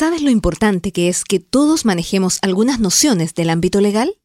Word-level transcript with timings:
¿Sabes 0.00 0.22
lo 0.22 0.30
importante 0.30 0.92
que 0.92 1.10
es 1.10 1.24
que 1.24 1.40
todos 1.40 1.84
manejemos 1.84 2.38
algunas 2.40 2.80
nociones 2.80 3.34
del 3.34 3.50
ámbito 3.50 3.82
legal? 3.82 4.16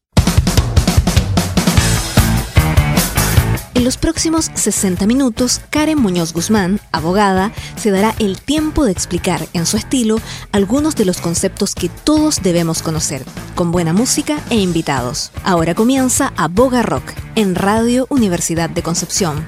En 3.74 3.84
los 3.84 3.98
próximos 3.98 4.50
60 4.54 5.06
minutos, 5.06 5.60
Karen 5.68 5.98
Muñoz 5.98 6.32
Guzmán, 6.32 6.80
abogada, 6.92 7.52
se 7.76 7.90
dará 7.90 8.14
el 8.18 8.40
tiempo 8.40 8.86
de 8.86 8.92
explicar 8.92 9.46
en 9.52 9.66
su 9.66 9.76
estilo 9.76 10.18
algunos 10.50 10.96
de 10.96 11.04
los 11.04 11.20
conceptos 11.20 11.74
que 11.74 11.90
todos 11.90 12.42
debemos 12.42 12.80
conocer, 12.80 13.22
con 13.54 13.70
buena 13.70 13.92
música 13.92 14.42
e 14.48 14.56
invitados. 14.58 15.30
Ahora 15.44 15.74
comienza 15.74 16.32
Aboga 16.38 16.82
Rock 16.84 17.12
en 17.34 17.54
Radio 17.54 18.06
Universidad 18.08 18.70
de 18.70 18.82
Concepción. 18.82 19.44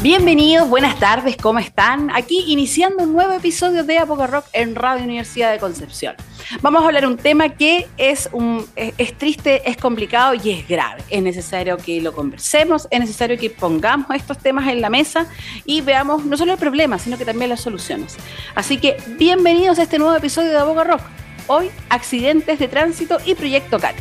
Bienvenidos, 0.00 0.68
buenas 0.68 1.00
tardes, 1.00 1.36
¿cómo 1.36 1.58
están? 1.58 2.12
Aquí 2.14 2.44
iniciando 2.46 3.02
un 3.02 3.12
nuevo 3.12 3.32
episodio 3.32 3.82
de 3.82 3.98
Apoca 3.98 4.28
Rock 4.28 4.44
en 4.52 4.76
Radio 4.76 5.02
Universidad 5.02 5.50
de 5.50 5.58
Concepción. 5.58 6.14
Vamos 6.62 6.82
a 6.82 6.86
hablar 6.86 7.04
un 7.04 7.16
tema 7.16 7.48
que 7.48 7.88
es, 7.96 8.28
un, 8.32 8.64
es, 8.76 9.18
triste, 9.18 9.68
es 9.68 9.76
complicado 9.76 10.34
y 10.34 10.52
es 10.52 10.68
grave. 10.68 11.02
Es 11.10 11.20
necesario 11.20 11.76
que 11.78 12.00
lo 12.00 12.12
conversemos, 12.12 12.86
es 12.92 13.00
necesario 13.00 13.36
que 13.36 13.50
pongamos 13.50 14.06
estos 14.14 14.38
temas 14.38 14.68
en 14.68 14.80
la 14.80 14.88
mesa 14.88 15.26
y 15.64 15.80
veamos 15.80 16.24
no 16.24 16.36
solo 16.36 16.52
el 16.52 16.58
problema, 16.58 17.00
sino 17.00 17.18
que 17.18 17.24
también 17.24 17.50
las 17.50 17.60
soluciones. 17.60 18.16
Así 18.54 18.78
que 18.78 18.98
bienvenidos 19.18 19.80
a 19.80 19.82
este 19.82 19.98
nuevo 19.98 20.14
episodio 20.14 20.50
de 20.50 20.58
Apoca 20.58 20.84
Rock. 20.84 21.00
Hoy, 21.48 21.70
accidentes 21.88 22.60
de 22.60 22.68
tránsito 22.68 23.18
y 23.26 23.34
Proyecto 23.34 23.80
CAT. 23.80 23.96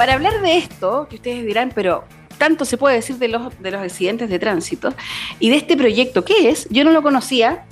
Para 0.00 0.14
hablar 0.14 0.40
de 0.40 0.56
esto, 0.56 1.06
que 1.10 1.16
ustedes 1.16 1.44
dirán, 1.44 1.72
pero 1.74 2.04
tanto 2.38 2.64
se 2.64 2.78
puede 2.78 2.96
decir 2.96 3.16
de 3.16 3.28
los, 3.28 3.60
de 3.60 3.70
los 3.70 3.82
accidentes 3.82 4.30
de 4.30 4.38
tránsito 4.38 4.94
y 5.38 5.50
de 5.50 5.56
este 5.56 5.76
proyecto, 5.76 6.24
¿qué 6.24 6.48
es? 6.48 6.66
Yo 6.70 6.84
no 6.84 6.92
lo 6.92 7.02
conocía, 7.02 7.66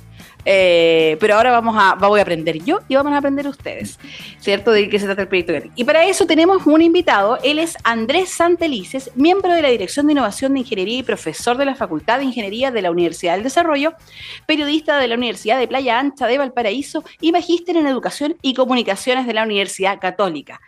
eh, 0.45 1.17
pero 1.19 1.33
ahora 1.33 1.49
vamos 1.49 1.75
a, 1.75 1.95
voy 1.95 2.19
a 2.19 2.21
aprender 2.21 2.63
yo 2.63 2.81
y 2.87 2.93
vamos 2.93 3.13
a 3.13 3.17
aprender 3.17 3.47
ustedes, 3.47 3.97
¿cierto? 4.37 4.71
De 4.71 4.87
qué 4.89 4.99
se 4.99 5.07
trata 5.07 5.23
el 5.23 5.27
proyecto. 5.27 5.71
Y 5.75 5.85
para 5.85 6.05
eso 6.05 6.27
tenemos 6.27 6.67
un 6.67 6.83
invitado, 6.83 7.39
él 7.43 7.57
es 7.57 7.75
Andrés 7.83 8.29
Santelices, 8.29 9.09
miembro 9.15 9.51
de 9.51 9.63
la 9.63 9.69
Dirección 9.69 10.05
de 10.05 10.11
Innovación 10.11 10.53
de 10.53 10.59
Ingeniería 10.59 10.99
y 10.99 11.03
profesor 11.03 11.57
de 11.57 11.65
la 11.65 11.73
Facultad 11.73 12.19
de 12.19 12.25
Ingeniería 12.25 12.69
de 12.69 12.83
la 12.83 12.91
Universidad 12.91 13.33
del 13.33 13.43
Desarrollo, 13.43 13.93
periodista 14.45 14.99
de 14.99 15.07
la 15.07 15.15
Universidad 15.15 15.57
de 15.57 15.67
Playa 15.67 15.97
Ancha 15.97 16.27
de 16.27 16.37
Valparaíso 16.37 17.03
y 17.19 17.31
magíster 17.31 17.75
en 17.75 17.87
Educación 17.87 18.35
y 18.43 18.53
Comunicaciones 18.53 19.25
de 19.25 19.33
la 19.33 19.41
Universidad 19.41 19.99
Católica 19.99 20.61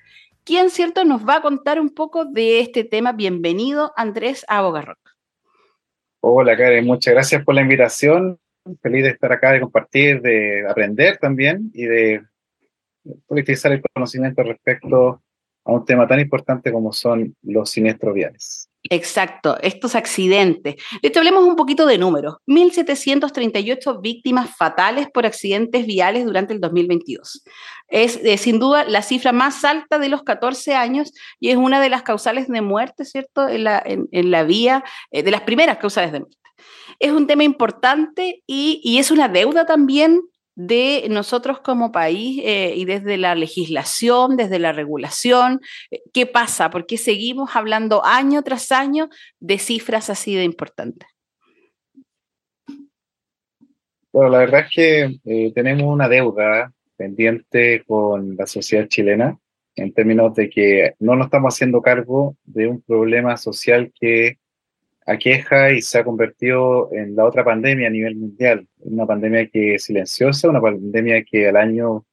quien, 0.51 0.69
cierto, 0.69 1.05
nos 1.05 1.25
va 1.25 1.37
a 1.37 1.41
contar 1.41 1.79
un 1.79 1.91
poco 1.91 2.25
de 2.25 2.59
este 2.59 2.83
tema. 2.83 3.13
Bienvenido, 3.13 3.93
Andrés 3.95 4.43
Abogarrock. 4.49 4.99
Hola, 6.19 6.57
Karen, 6.57 6.85
muchas 6.85 7.13
gracias 7.13 7.45
por 7.45 7.55
la 7.55 7.61
invitación. 7.61 8.37
Feliz 8.81 9.03
de 9.03 9.11
estar 9.11 9.31
acá, 9.31 9.53
de 9.53 9.61
compartir, 9.61 10.21
de 10.21 10.67
aprender 10.67 11.17
también 11.19 11.71
y 11.73 11.85
de 11.85 12.23
politizar 13.27 13.71
el 13.71 13.81
conocimiento 13.93 14.43
respecto 14.43 15.23
a 15.63 15.71
un 15.71 15.85
tema 15.85 16.05
tan 16.05 16.19
importante 16.19 16.69
como 16.69 16.91
son 16.91 17.33
los 17.43 17.69
siniestros 17.69 18.13
viales. 18.13 18.69
Exacto, 18.89 19.57
estos 19.61 19.95
accidentes. 19.95 20.75
De 21.01 21.07
hecho, 21.07 21.19
hablemos 21.19 21.43
un 21.43 21.55
poquito 21.55 21.85
de 21.85 21.99
números. 21.99 22.35
1.738 22.47 24.01
víctimas 24.01 24.55
fatales 24.55 25.07
por 25.13 25.25
accidentes 25.25 25.85
viales 25.85 26.25
durante 26.25 26.53
el 26.53 26.59
2022. 26.59 27.43
Es 27.87 28.19
eh, 28.23 28.37
sin 28.37 28.59
duda 28.59 28.83
la 28.85 29.03
cifra 29.03 29.31
más 29.31 29.63
alta 29.63 29.99
de 29.99 30.09
los 30.09 30.23
14 30.23 30.73
años 30.73 31.13
y 31.39 31.49
es 31.49 31.57
una 31.57 31.79
de 31.79 31.89
las 31.89 32.01
causales 32.01 32.47
de 32.47 32.61
muerte, 32.61 33.05
¿cierto? 33.05 33.47
En 33.47 33.65
la, 33.65 33.83
en, 33.85 34.31
la 34.31 34.43
vía, 34.43 34.83
eh, 35.11 35.21
de 35.21 35.31
las 35.31 35.41
primeras 35.41 35.77
causales 35.77 36.11
de 36.11 36.21
muerte. 36.21 36.37
Es 36.99 37.11
un 37.11 37.27
tema 37.27 37.43
importante 37.43 38.43
y, 38.47 38.81
y 38.83 38.97
es 38.97 39.11
una 39.11 39.27
deuda 39.27 39.65
también 39.65 40.21
de 40.55 41.07
nosotros 41.09 41.59
como 41.59 41.91
país 41.91 42.41
eh, 42.43 42.73
y 42.75 42.85
desde 42.85 43.17
la 43.17 43.35
legislación, 43.35 44.37
desde 44.37 44.59
la 44.59 44.71
regulación, 44.71 45.61
eh, 45.89 46.01
¿qué 46.13 46.25
pasa? 46.25 46.69
¿Por 46.69 46.85
qué 46.85 46.97
seguimos 46.97 47.55
hablando 47.55 48.03
año 48.05 48.43
tras 48.43 48.71
año 48.71 49.09
de 49.39 49.57
cifras 49.57 50.09
así 50.09 50.35
de 50.35 50.43
importantes? 50.43 51.07
Bueno, 54.11 54.29
la 54.29 54.39
verdad 54.39 54.65
es 54.65 54.75
que 54.75 55.19
eh, 55.23 55.51
tenemos 55.53 55.83
una 55.83 56.09
deuda 56.09 56.71
pendiente 56.97 57.83
con 57.85 58.35
la 58.35 58.45
sociedad 58.45 58.87
chilena 58.87 59.37
en 59.75 59.93
términos 59.93 60.35
de 60.35 60.49
que 60.49 60.93
no 60.99 61.15
nos 61.15 61.27
estamos 61.27 61.53
haciendo 61.53 61.81
cargo 61.81 62.35
de 62.43 62.67
un 62.67 62.81
problema 62.81 63.37
social 63.37 63.91
que 63.99 64.37
aqueja 65.05 65.71
y 65.71 65.81
se 65.81 65.99
ha 65.99 66.03
convertido 66.03 66.89
en 66.93 67.15
la 67.15 67.25
otra 67.25 67.43
pandemia 67.43 67.87
a 67.87 67.91
nivel 67.91 68.15
mundial. 68.15 68.67
Una 68.79 69.05
pandemia 69.05 69.47
que 69.49 69.75
es 69.75 69.85
silenciosa, 69.85 70.49
una 70.49 70.61
pandemia 70.61 71.23
que 71.23 71.47
al 71.47 71.57
año 71.57 72.05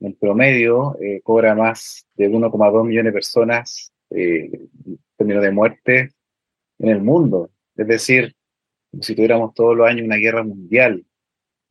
en 0.00 0.14
promedio 0.14 0.96
eh, 1.00 1.20
cobra 1.22 1.54
más 1.54 2.06
de 2.14 2.30
1,2 2.30 2.86
millones 2.86 3.10
de 3.10 3.12
personas 3.12 3.92
eh, 4.10 4.50
en 4.86 4.98
términos 5.16 5.42
de 5.42 5.50
muerte 5.50 6.10
en 6.78 6.88
el 6.88 7.02
mundo. 7.02 7.50
Es 7.76 7.86
decir, 7.86 8.34
como 8.90 9.02
si 9.02 9.14
tuviéramos 9.14 9.54
todos 9.54 9.76
los 9.76 9.88
años 9.88 10.06
una 10.06 10.16
guerra 10.16 10.42
mundial. 10.42 11.04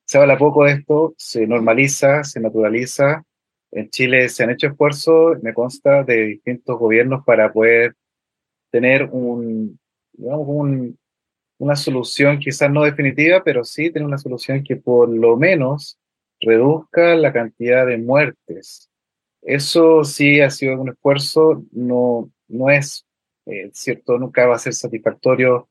Se 0.06 0.18
habla 0.18 0.38
poco 0.38 0.66
de 0.66 0.74
esto, 0.74 1.14
se 1.18 1.48
normaliza, 1.48 2.24
se 2.24 2.40
naturaliza. 2.40 3.24
En 3.72 3.90
Chile 3.90 4.30
se 4.30 4.44
han 4.44 4.52
hecho 4.52 4.68
esfuerzos, 4.68 5.42
me 5.44 5.54
consta, 5.54 6.04
de 6.04 6.28
distintos 6.28 6.80
gobiernos 6.80 7.26
para 7.26 7.52
poder 7.52 7.96
tener 8.72 9.10
un, 9.12 9.80
digamos, 10.18 10.96
una 11.60 11.76
solución 11.76 12.40
quizás 12.40 12.70
no 12.70 12.84
definitiva, 12.84 13.44
pero 13.44 13.64
sí 13.64 13.90
tener 13.90 14.06
una 14.06 14.18
solución 14.18 14.64
que 14.64 14.76
por 14.76 15.10
lo 15.10 15.38
menos 15.38 15.98
reduzca 16.40 17.16
la 17.16 17.34
cantidad 17.34 17.86
de 17.88 17.98
muertes. 17.98 18.90
Eso 19.42 20.04
sí 20.04 20.42
ha 20.42 20.50
sido 20.50 20.80
un 20.80 20.90
esfuerzo, 20.90 21.64
no, 21.72 22.30
no 22.48 22.70
es 22.70 23.06
eh, 23.46 23.70
cierto, 23.74 24.18
nunca 24.18 24.46
va 24.46 24.56
a 24.56 24.60
ser 24.60 24.74
satisfactorio 24.74 25.70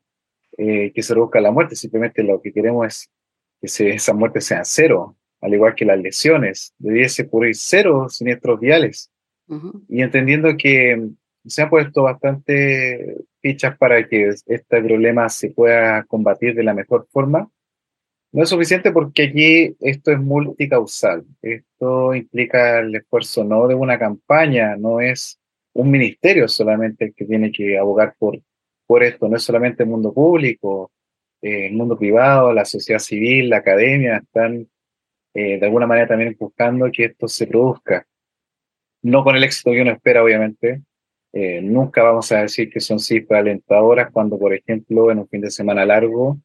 eh, 0.57 0.91
que 0.93 1.03
se 1.03 1.13
reduzca 1.13 1.39
la 1.39 1.51
muerte, 1.51 1.75
simplemente 1.75 2.23
lo 2.23 2.41
que 2.41 2.51
queremos 2.51 2.87
es 2.87 3.09
que 3.61 3.67
se, 3.67 3.89
esas 3.91 4.15
muertes 4.15 4.45
sean 4.45 4.65
cero, 4.65 5.15
al 5.41 5.53
igual 5.53 5.75
que 5.75 5.85
las 5.85 5.99
lesiones, 5.99 6.73
debiese 6.79 7.23
ocurrir 7.23 7.55
cero 7.55 8.09
siniestros 8.09 8.59
viales. 8.59 9.11
Y 9.87 10.01
entendiendo 10.01 10.57
que 10.57 11.09
se 11.45 11.61
han 11.61 11.69
puesto 11.69 12.03
bastante 12.03 13.15
fichas 13.47 13.77
para 13.77 14.05
que 14.07 14.27
este 14.27 14.81
problema 14.81 15.29
se 15.29 15.51
pueda 15.51 16.03
combatir 16.03 16.53
de 16.53 16.63
la 16.63 16.73
mejor 16.73 17.07
forma. 17.09 17.49
No 18.33 18.43
es 18.43 18.49
suficiente 18.49 18.91
porque 18.91 19.23
aquí 19.23 19.75
esto 19.79 20.11
es 20.11 20.19
multicausal. 20.19 21.25
Esto 21.41 22.13
implica 22.13 22.79
el 22.79 22.93
esfuerzo 22.93 23.45
no 23.45 23.65
de 23.67 23.75
una 23.75 23.97
campaña, 23.97 24.75
no 24.75 24.99
es 24.99 25.39
un 25.73 25.89
ministerio 25.89 26.49
solamente 26.49 27.05
el 27.05 27.13
que 27.13 27.25
tiene 27.25 27.51
que 27.51 27.77
abogar 27.77 28.15
por, 28.19 28.37
por 28.85 29.03
esto, 29.03 29.29
no 29.29 29.37
es 29.37 29.43
solamente 29.43 29.83
el 29.83 29.89
mundo 29.89 30.13
público, 30.13 30.91
eh, 31.41 31.67
el 31.67 31.73
mundo 31.73 31.97
privado, 31.97 32.51
la 32.51 32.65
sociedad 32.65 32.99
civil, 32.99 33.49
la 33.49 33.57
academia, 33.57 34.17
están 34.17 34.67
eh, 35.33 35.57
de 35.57 35.65
alguna 35.65 35.87
manera 35.87 36.07
también 36.07 36.35
buscando 36.37 36.91
que 36.91 37.05
esto 37.05 37.29
se 37.29 37.47
produzca. 37.47 38.05
No 39.03 39.23
con 39.23 39.37
el 39.37 39.43
éxito 39.45 39.71
que 39.71 39.81
uno 39.83 39.91
espera, 39.91 40.21
obviamente, 40.21 40.81
eh, 41.33 41.61
nunca 41.61 42.03
vamos 42.03 42.31
a 42.31 42.41
decir 42.41 42.69
que 42.69 42.79
son 42.79 42.99
cifras 42.99 43.41
alentadoras 43.41 44.11
cuando, 44.11 44.39
por 44.39 44.53
ejemplo, 44.53 45.11
en 45.11 45.19
un 45.19 45.27
fin 45.27 45.41
de 45.41 45.51
semana 45.51 45.85
largo 45.85 46.37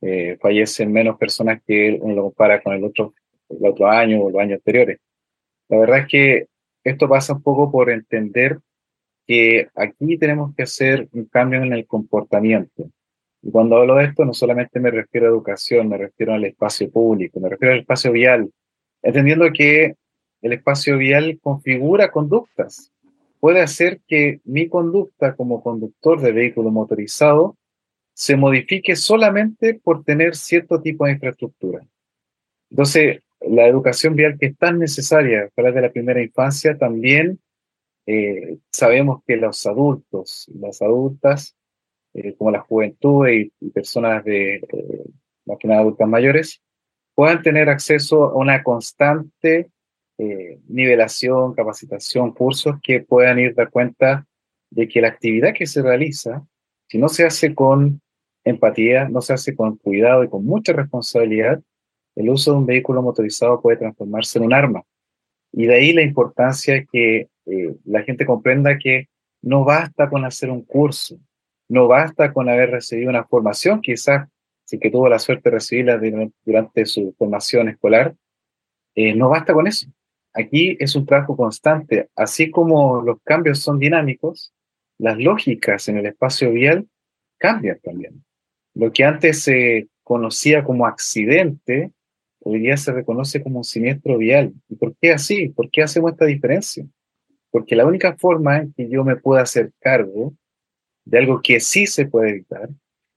eh, 0.00 0.36
fallecen 0.40 0.92
menos 0.92 1.16
personas 1.16 1.62
que 1.66 1.98
uno 2.00 2.14
lo 2.14 2.22
compara 2.24 2.62
con 2.62 2.74
el 2.74 2.84
otro, 2.84 3.14
el 3.48 3.64
otro 3.66 3.88
año 3.88 4.22
o 4.22 4.30
los 4.30 4.40
años 4.40 4.58
anteriores. 4.58 4.98
La 5.68 5.78
verdad 5.78 5.98
es 6.00 6.06
que 6.08 6.46
esto 6.84 7.08
pasa 7.08 7.32
un 7.32 7.42
poco 7.42 7.70
por 7.70 7.90
entender 7.90 8.58
que 9.26 9.68
aquí 9.74 10.18
tenemos 10.18 10.54
que 10.54 10.64
hacer 10.64 11.08
un 11.12 11.24
cambio 11.26 11.62
en 11.62 11.72
el 11.72 11.86
comportamiento. 11.86 12.90
Y 13.40 13.50
cuando 13.50 13.76
hablo 13.76 13.96
de 13.96 14.04
esto, 14.04 14.24
no 14.24 14.34
solamente 14.34 14.80
me 14.80 14.90
refiero 14.90 15.26
a 15.26 15.30
educación, 15.30 15.88
me 15.88 15.98
refiero 15.98 16.34
al 16.34 16.44
espacio 16.44 16.90
público, 16.90 17.40
me 17.40 17.48
refiero 17.48 17.72
al 17.72 17.80
espacio 17.80 18.12
vial, 18.12 18.50
entendiendo 19.02 19.50
que 19.52 19.94
el 20.42 20.52
espacio 20.52 20.98
vial 20.98 21.38
configura 21.42 22.10
conductas 22.10 22.93
puede 23.44 23.60
hacer 23.60 24.00
que 24.08 24.40
mi 24.44 24.70
conducta 24.70 25.36
como 25.36 25.62
conductor 25.62 26.18
de 26.18 26.32
vehículo 26.32 26.70
motorizado 26.70 27.58
se 28.14 28.36
modifique 28.36 28.96
solamente 28.96 29.74
por 29.74 30.02
tener 30.02 30.34
cierto 30.34 30.80
tipo 30.80 31.04
de 31.04 31.12
infraestructura. 31.12 31.86
Entonces, 32.70 33.20
la 33.42 33.66
educación 33.66 34.16
vial 34.16 34.38
que 34.40 34.46
es 34.46 34.56
tan 34.56 34.78
necesaria 34.78 35.50
para 35.54 35.72
de 35.72 35.82
la 35.82 35.92
primera 35.92 36.22
infancia, 36.22 36.78
también 36.78 37.38
eh, 38.06 38.56
sabemos 38.72 39.22
que 39.26 39.36
los 39.36 39.66
adultos 39.66 40.50
las 40.58 40.80
adultas, 40.80 41.54
eh, 42.14 42.34
como 42.36 42.50
la 42.50 42.60
juventud 42.60 43.28
y, 43.28 43.52
personas 43.72 44.24
de, 44.24 44.54
eh, 44.54 45.04
más 45.44 45.58
que 45.58 45.68
nada 45.68 45.82
adultas 45.82 46.08
mayores, 46.08 46.62
puedan 47.14 47.42
tener 47.42 47.68
acceso 47.68 48.24
a 48.24 48.36
una 48.36 48.62
constante 48.62 49.70
eh, 50.18 50.60
nivelación, 50.68 51.54
capacitación, 51.54 52.32
cursos 52.32 52.76
que 52.82 53.00
puedan 53.00 53.38
ir 53.38 53.54
dar 53.54 53.70
cuenta 53.70 54.26
de 54.70 54.88
que 54.88 55.00
la 55.00 55.08
actividad 55.08 55.54
que 55.54 55.66
se 55.66 55.82
realiza 55.82 56.46
Si 56.86 56.98
no 56.98 57.08
se 57.08 57.24
hace 57.24 57.54
con 57.54 58.00
empatía, 58.44 59.08
no 59.08 59.20
se 59.20 59.32
hace 59.32 59.56
con 59.56 59.76
cuidado 59.76 60.22
y 60.22 60.28
con 60.28 60.44
mucha 60.44 60.72
responsabilidad, 60.72 61.60
el 62.14 62.30
uso 62.30 62.52
de 62.52 62.58
un 62.58 62.66
vehículo 62.66 63.02
motorizado 63.02 63.60
puede 63.60 63.78
transformarse 63.78 64.38
en 64.38 64.44
un 64.44 64.52
arma. 64.52 64.82
Y 65.52 65.66
de 65.66 65.74
ahí 65.74 65.92
la 65.92 66.02
importancia 66.02 66.84
que 66.84 67.28
eh, 67.46 67.76
la 67.84 68.02
gente 68.02 68.26
comprenda 68.26 68.78
que 68.78 69.08
no 69.42 69.64
basta 69.64 70.08
con 70.08 70.24
hacer 70.24 70.50
un 70.50 70.62
curso, 70.62 71.18
no 71.68 71.88
basta 71.88 72.32
con 72.32 72.48
haber 72.48 72.70
recibido 72.70 73.10
una 73.10 73.24
formación, 73.24 73.80
quizás 73.80 74.28
si 74.64 74.78
que 74.78 74.90
tuvo 74.90 75.08
la 75.08 75.18
suerte 75.18 75.50
de 75.50 75.56
recibirla 75.56 76.00
durante 76.44 76.86
su 76.86 77.14
formación 77.18 77.68
escolar, 77.68 78.14
eh, 78.94 79.14
no 79.14 79.28
basta 79.28 79.52
con 79.52 79.66
eso. 79.66 79.86
Aquí 80.34 80.76
es 80.80 80.96
un 80.96 81.06
trabajo 81.06 81.36
constante, 81.36 82.08
así 82.16 82.50
como 82.50 83.02
los 83.02 83.18
cambios 83.22 83.60
son 83.60 83.78
dinámicos, 83.78 84.52
las 84.98 85.16
lógicas 85.18 85.88
en 85.88 85.98
el 85.98 86.06
espacio 86.06 86.50
vial 86.50 86.88
cambian 87.38 87.78
también. 87.80 88.24
Lo 88.74 88.92
que 88.92 89.04
antes 89.04 89.42
se 89.42 89.88
conocía 90.02 90.64
como 90.64 90.86
accidente, 90.86 91.92
hoy 92.40 92.58
día 92.58 92.76
se 92.76 92.92
reconoce 92.92 93.42
como 93.42 93.58
un 93.58 93.64
siniestro 93.64 94.18
vial. 94.18 94.52
¿Y 94.68 94.74
por 94.74 94.96
qué 95.00 95.12
así? 95.12 95.50
¿Por 95.50 95.70
qué 95.70 95.82
hacemos 95.82 96.12
esta 96.12 96.26
diferencia? 96.26 96.84
Porque 97.50 97.76
la 97.76 97.86
única 97.86 98.16
forma 98.16 98.58
en 98.58 98.72
que 98.72 98.88
yo 98.88 99.04
me 99.04 99.16
pueda 99.16 99.42
hacer 99.42 99.72
cargo 99.80 100.34
de 101.04 101.18
algo 101.18 101.40
que 101.42 101.60
sí 101.60 101.86
se 101.86 102.06
puede 102.06 102.30
evitar, 102.30 102.68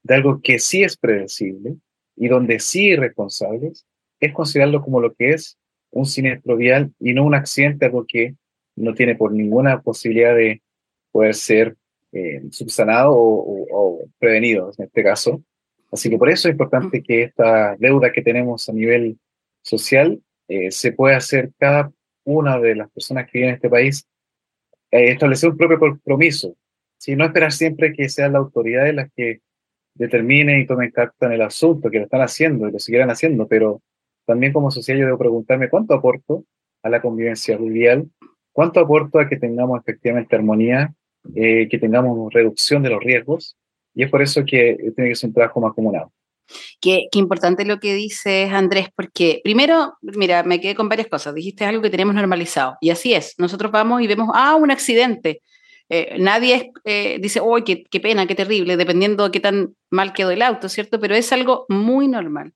de 0.04 0.14
algo 0.14 0.40
que 0.40 0.60
sí 0.60 0.84
es 0.84 0.96
predecible 0.96 1.76
y 2.14 2.28
donde 2.28 2.60
sí 2.60 2.90
hay 2.90 2.96
responsables, 2.96 3.86
es 4.20 4.32
considerarlo 4.32 4.82
como 4.82 5.00
lo 5.00 5.14
que 5.14 5.30
es 5.30 5.58
un 5.90 6.06
siniestro 6.06 6.56
vial 6.56 6.92
y 6.98 7.14
no 7.14 7.24
un 7.24 7.34
accidente, 7.34 7.86
algo 7.86 8.06
que 8.06 8.34
no 8.76 8.94
tiene 8.94 9.14
por 9.14 9.32
ninguna 9.32 9.80
posibilidad 9.80 10.34
de 10.34 10.62
poder 11.10 11.34
ser 11.34 11.76
eh, 12.12 12.42
subsanado 12.50 13.12
o, 13.14 14.08
prevenido 14.18 14.72
en 14.78 14.84
este 14.84 15.02
caso. 15.02 15.42
Así 15.90 16.10
que 16.10 16.18
por 16.18 16.30
eso 16.30 16.48
es 16.48 16.52
importante 16.52 17.02
que 17.02 17.22
esta 17.22 17.76
deuda 17.76 18.12
que 18.12 18.22
tenemos 18.22 18.68
a 18.68 18.72
nivel 18.72 19.18
social 19.62 20.20
eh, 20.48 20.70
se 20.70 20.92
pueda 20.92 21.16
hacer 21.16 21.50
cada 21.58 21.92
una 22.24 22.58
de 22.58 22.74
las 22.74 22.90
personas 22.90 23.26
que 23.26 23.38
viven 23.38 23.50
en 23.50 23.54
este 23.56 23.70
país, 23.70 24.06
eh, 24.90 25.10
establecer 25.10 25.50
un 25.50 25.56
propio 25.56 25.78
compromiso, 25.78 26.56
¿sí? 26.98 27.16
no 27.16 27.24
esperar 27.24 27.52
siempre 27.52 27.92
que 27.92 28.08
sean 28.08 28.34
las 28.34 28.40
autoridades 28.40 28.94
las 28.94 29.10
que 29.14 29.40
determinen 29.94 30.60
y 30.60 30.66
tomen 30.66 30.90
carta 30.90 31.26
en 31.26 31.32
el 31.32 31.42
asunto, 31.42 31.90
que 31.90 31.98
lo 31.98 32.04
están 32.04 32.20
haciendo 32.20 32.68
y 32.68 32.72
lo 32.72 32.78
seguirán 32.78 33.10
haciendo, 33.10 33.48
pero 33.48 33.82
también 34.28 34.52
como 34.52 34.70
sociedad 34.70 35.00
yo 35.00 35.06
debo 35.06 35.16
preguntarme 35.16 35.70
cuánto 35.70 35.94
aporto 35.94 36.44
a 36.82 36.90
la 36.90 37.00
convivencia 37.00 37.56
vial, 37.56 38.10
cuánto 38.52 38.78
aporto 38.78 39.18
a 39.18 39.26
que 39.26 39.38
tengamos 39.38 39.80
efectivamente 39.80 40.36
armonía, 40.36 40.92
eh, 41.34 41.66
que 41.70 41.78
tengamos 41.78 42.30
reducción 42.30 42.82
de 42.82 42.90
los 42.90 43.02
riesgos, 43.02 43.56
y 43.94 44.02
es 44.02 44.10
por 44.10 44.20
eso 44.20 44.44
que 44.44 44.92
tiene 44.94 45.08
que 45.08 45.16
ser 45.16 45.28
un 45.28 45.34
trabajo 45.34 45.62
más 45.62 45.72
comunado. 45.72 46.12
Qué, 46.78 47.08
qué, 47.10 47.18
importante 47.18 47.64
lo 47.64 47.80
que 47.80 47.94
dices, 47.94 48.52
Andrés, 48.52 48.88
porque 48.94 49.40
primero, 49.42 49.94
mira, 50.02 50.42
me 50.42 50.60
quedé 50.60 50.74
con 50.74 50.90
varias 50.90 51.08
cosas. 51.08 51.34
Dijiste 51.34 51.64
algo 51.64 51.80
que 51.80 51.90
tenemos 51.90 52.14
normalizado, 52.14 52.76
y 52.82 52.90
así 52.90 53.14
es. 53.14 53.34
Nosotros 53.38 53.72
vamos 53.72 54.02
y 54.02 54.06
vemos, 54.06 54.28
ah, 54.34 54.56
un 54.56 54.70
accidente. 54.70 55.40
Eh, 55.90 56.16
nadie 56.18 56.72
eh, 56.84 57.18
dice, 57.20 57.40
qué, 57.64 57.84
qué, 57.84 58.00
pena, 58.00 58.26
qué 58.26 58.34
terrible, 58.34 58.76
dependiendo 58.76 59.24
de 59.24 59.30
qué 59.30 59.40
tan 59.40 59.74
mal 59.90 60.12
quedó 60.12 60.30
el 60.30 60.42
auto, 60.42 60.68
¿cierto? 60.68 61.00
Pero 61.00 61.14
es 61.14 61.32
algo 61.32 61.64
muy 61.68 62.08
normal. 62.08 62.52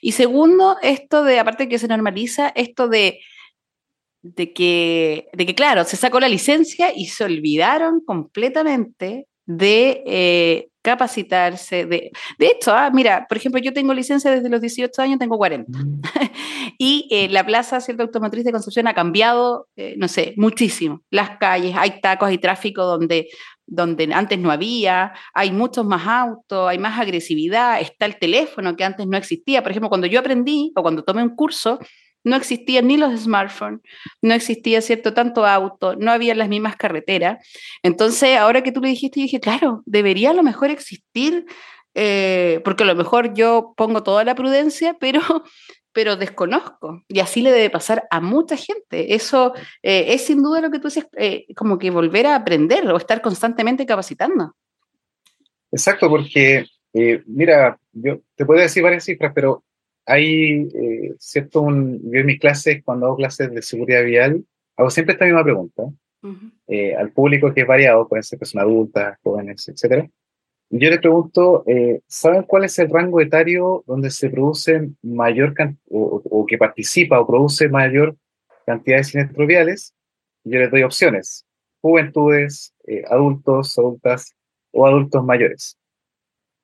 Y 0.00 0.12
segundo, 0.12 0.76
esto 0.82 1.22
de, 1.22 1.38
aparte 1.38 1.64
de 1.64 1.68
que 1.68 1.78
se 1.78 1.88
normaliza, 1.88 2.48
esto 2.54 2.88
de, 2.88 3.20
de, 4.22 4.52
que, 4.52 5.28
de 5.32 5.46
que, 5.46 5.54
claro, 5.54 5.84
se 5.84 5.96
sacó 5.96 6.20
la 6.20 6.28
licencia 6.28 6.92
y 6.94 7.06
se 7.06 7.24
olvidaron 7.24 8.00
completamente 8.00 9.26
de 9.44 10.02
eh, 10.06 10.69
capacitarse. 10.82 11.86
De, 11.86 12.10
de 12.38 12.46
hecho, 12.46 12.72
ah, 12.72 12.90
mira, 12.92 13.26
por 13.28 13.36
ejemplo, 13.36 13.60
yo 13.60 13.72
tengo 13.72 13.94
licencia 13.94 14.30
desde 14.30 14.48
los 14.48 14.60
18 14.60 15.02
años, 15.02 15.18
tengo 15.18 15.36
40. 15.36 15.78
Mm. 15.78 16.02
y 16.78 17.08
eh, 17.10 17.28
la 17.28 17.44
plaza 17.44 17.80
cierta 17.80 18.02
automotriz 18.02 18.44
de 18.44 18.52
Concepción 18.52 18.86
ha 18.86 18.94
cambiado, 18.94 19.68
eh, 19.76 19.94
no 19.96 20.08
sé, 20.08 20.34
muchísimo. 20.36 21.02
Las 21.10 21.38
calles, 21.38 21.74
hay 21.76 22.00
tacos, 22.00 22.28
hay 22.28 22.38
tráfico 22.38 22.84
donde, 22.84 23.28
donde 23.66 24.08
antes 24.12 24.38
no 24.38 24.50
había, 24.50 25.12
hay 25.34 25.52
muchos 25.52 25.84
más 25.84 26.06
autos, 26.06 26.68
hay 26.68 26.78
más 26.78 26.98
agresividad, 26.98 27.80
está 27.80 28.06
el 28.06 28.18
teléfono 28.18 28.76
que 28.76 28.84
antes 28.84 29.06
no 29.06 29.16
existía. 29.16 29.62
Por 29.62 29.72
ejemplo, 29.72 29.88
cuando 29.88 30.06
yo 30.06 30.20
aprendí 30.20 30.72
o 30.74 30.82
cuando 30.82 31.04
tomé 31.04 31.22
un 31.22 31.36
curso, 31.36 31.78
no 32.24 32.36
existían 32.36 32.86
ni 32.86 32.96
los 32.96 33.18
smartphones, 33.20 33.80
no 34.22 34.34
existía 34.34 34.82
cierto 34.82 35.14
tanto 35.14 35.46
auto, 35.46 35.96
no 35.96 36.10
había 36.10 36.34
las 36.34 36.48
mismas 36.48 36.76
carreteras. 36.76 37.46
Entonces, 37.82 38.36
ahora 38.36 38.62
que 38.62 38.72
tú 38.72 38.80
le 38.80 38.88
dijiste, 38.88 39.20
yo 39.20 39.24
dije, 39.24 39.40
claro, 39.40 39.82
debería 39.86 40.30
a 40.30 40.34
lo 40.34 40.42
mejor 40.42 40.70
existir, 40.70 41.46
eh, 41.94 42.60
porque 42.64 42.84
a 42.84 42.86
lo 42.86 42.94
mejor 42.94 43.34
yo 43.34 43.74
pongo 43.76 44.02
toda 44.02 44.24
la 44.24 44.34
prudencia, 44.34 44.96
pero, 45.00 45.20
pero 45.92 46.16
desconozco. 46.16 47.02
Y 47.08 47.20
así 47.20 47.42
le 47.42 47.52
debe 47.52 47.70
pasar 47.70 48.06
a 48.10 48.20
mucha 48.20 48.56
gente. 48.56 49.14
Eso 49.14 49.54
eh, 49.82 50.06
es 50.08 50.26
sin 50.26 50.42
duda 50.42 50.60
lo 50.60 50.70
que 50.70 50.78
tú 50.78 50.88
dices, 50.88 51.06
eh, 51.16 51.46
como 51.56 51.78
que 51.78 51.90
volver 51.90 52.26
a 52.26 52.36
aprender 52.36 52.86
o 52.88 52.96
estar 52.96 53.20
constantemente 53.20 53.86
capacitando. 53.86 54.54
Exacto, 55.72 56.08
porque, 56.08 56.66
mira, 57.26 57.78
yo 57.92 58.18
te 58.34 58.44
puedo 58.44 58.60
decir 58.60 58.82
varias 58.82 59.04
cifras, 59.04 59.30
pero 59.32 59.62
hay, 60.06 60.68
eh, 60.74 61.14
¿cierto? 61.18 61.62
Un, 61.62 62.00
yo 62.10 62.20
en 62.20 62.26
mis 62.26 62.40
clases, 62.40 62.82
cuando 62.84 63.06
hago 63.06 63.16
clases 63.16 63.50
de 63.52 63.62
seguridad 63.62 64.04
vial, 64.04 64.44
hago 64.76 64.90
siempre 64.90 65.12
esta 65.12 65.24
misma 65.24 65.44
pregunta 65.44 65.84
eh, 66.66 66.94
al 66.94 67.12
público 67.12 67.52
que 67.52 67.62
es 67.62 67.66
variado, 67.66 68.08
pueden 68.08 68.22
ser 68.22 68.38
personas 68.38 68.66
adultas, 68.66 69.18
jóvenes, 69.22 69.68
etc. 69.68 70.08
Yo 70.70 70.90
les 70.90 70.98
pregunto, 70.98 71.64
eh, 71.66 72.00
¿saben 72.06 72.42
cuál 72.44 72.64
es 72.64 72.78
el 72.78 72.90
rango 72.90 73.20
etario 73.20 73.84
donde 73.86 74.10
se 74.10 74.30
produce 74.30 74.90
mayor 75.02 75.54
o, 75.88 76.22
o, 76.24 76.46
que 76.46 76.58
participa 76.58 77.18
o 77.20 77.26
produce 77.26 77.68
mayor 77.68 78.16
cantidad 78.66 78.98
de 78.98 79.04
siniestros 79.04 79.46
viales? 79.46 79.94
Yo 80.44 80.58
les 80.58 80.70
doy 80.70 80.82
opciones, 80.82 81.44
juventudes, 81.80 82.74
adultos, 83.08 83.78
adultas 83.78 84.34
o 84.72 84.86
adultos 84.86 85.24
mayores. 85.24 85.76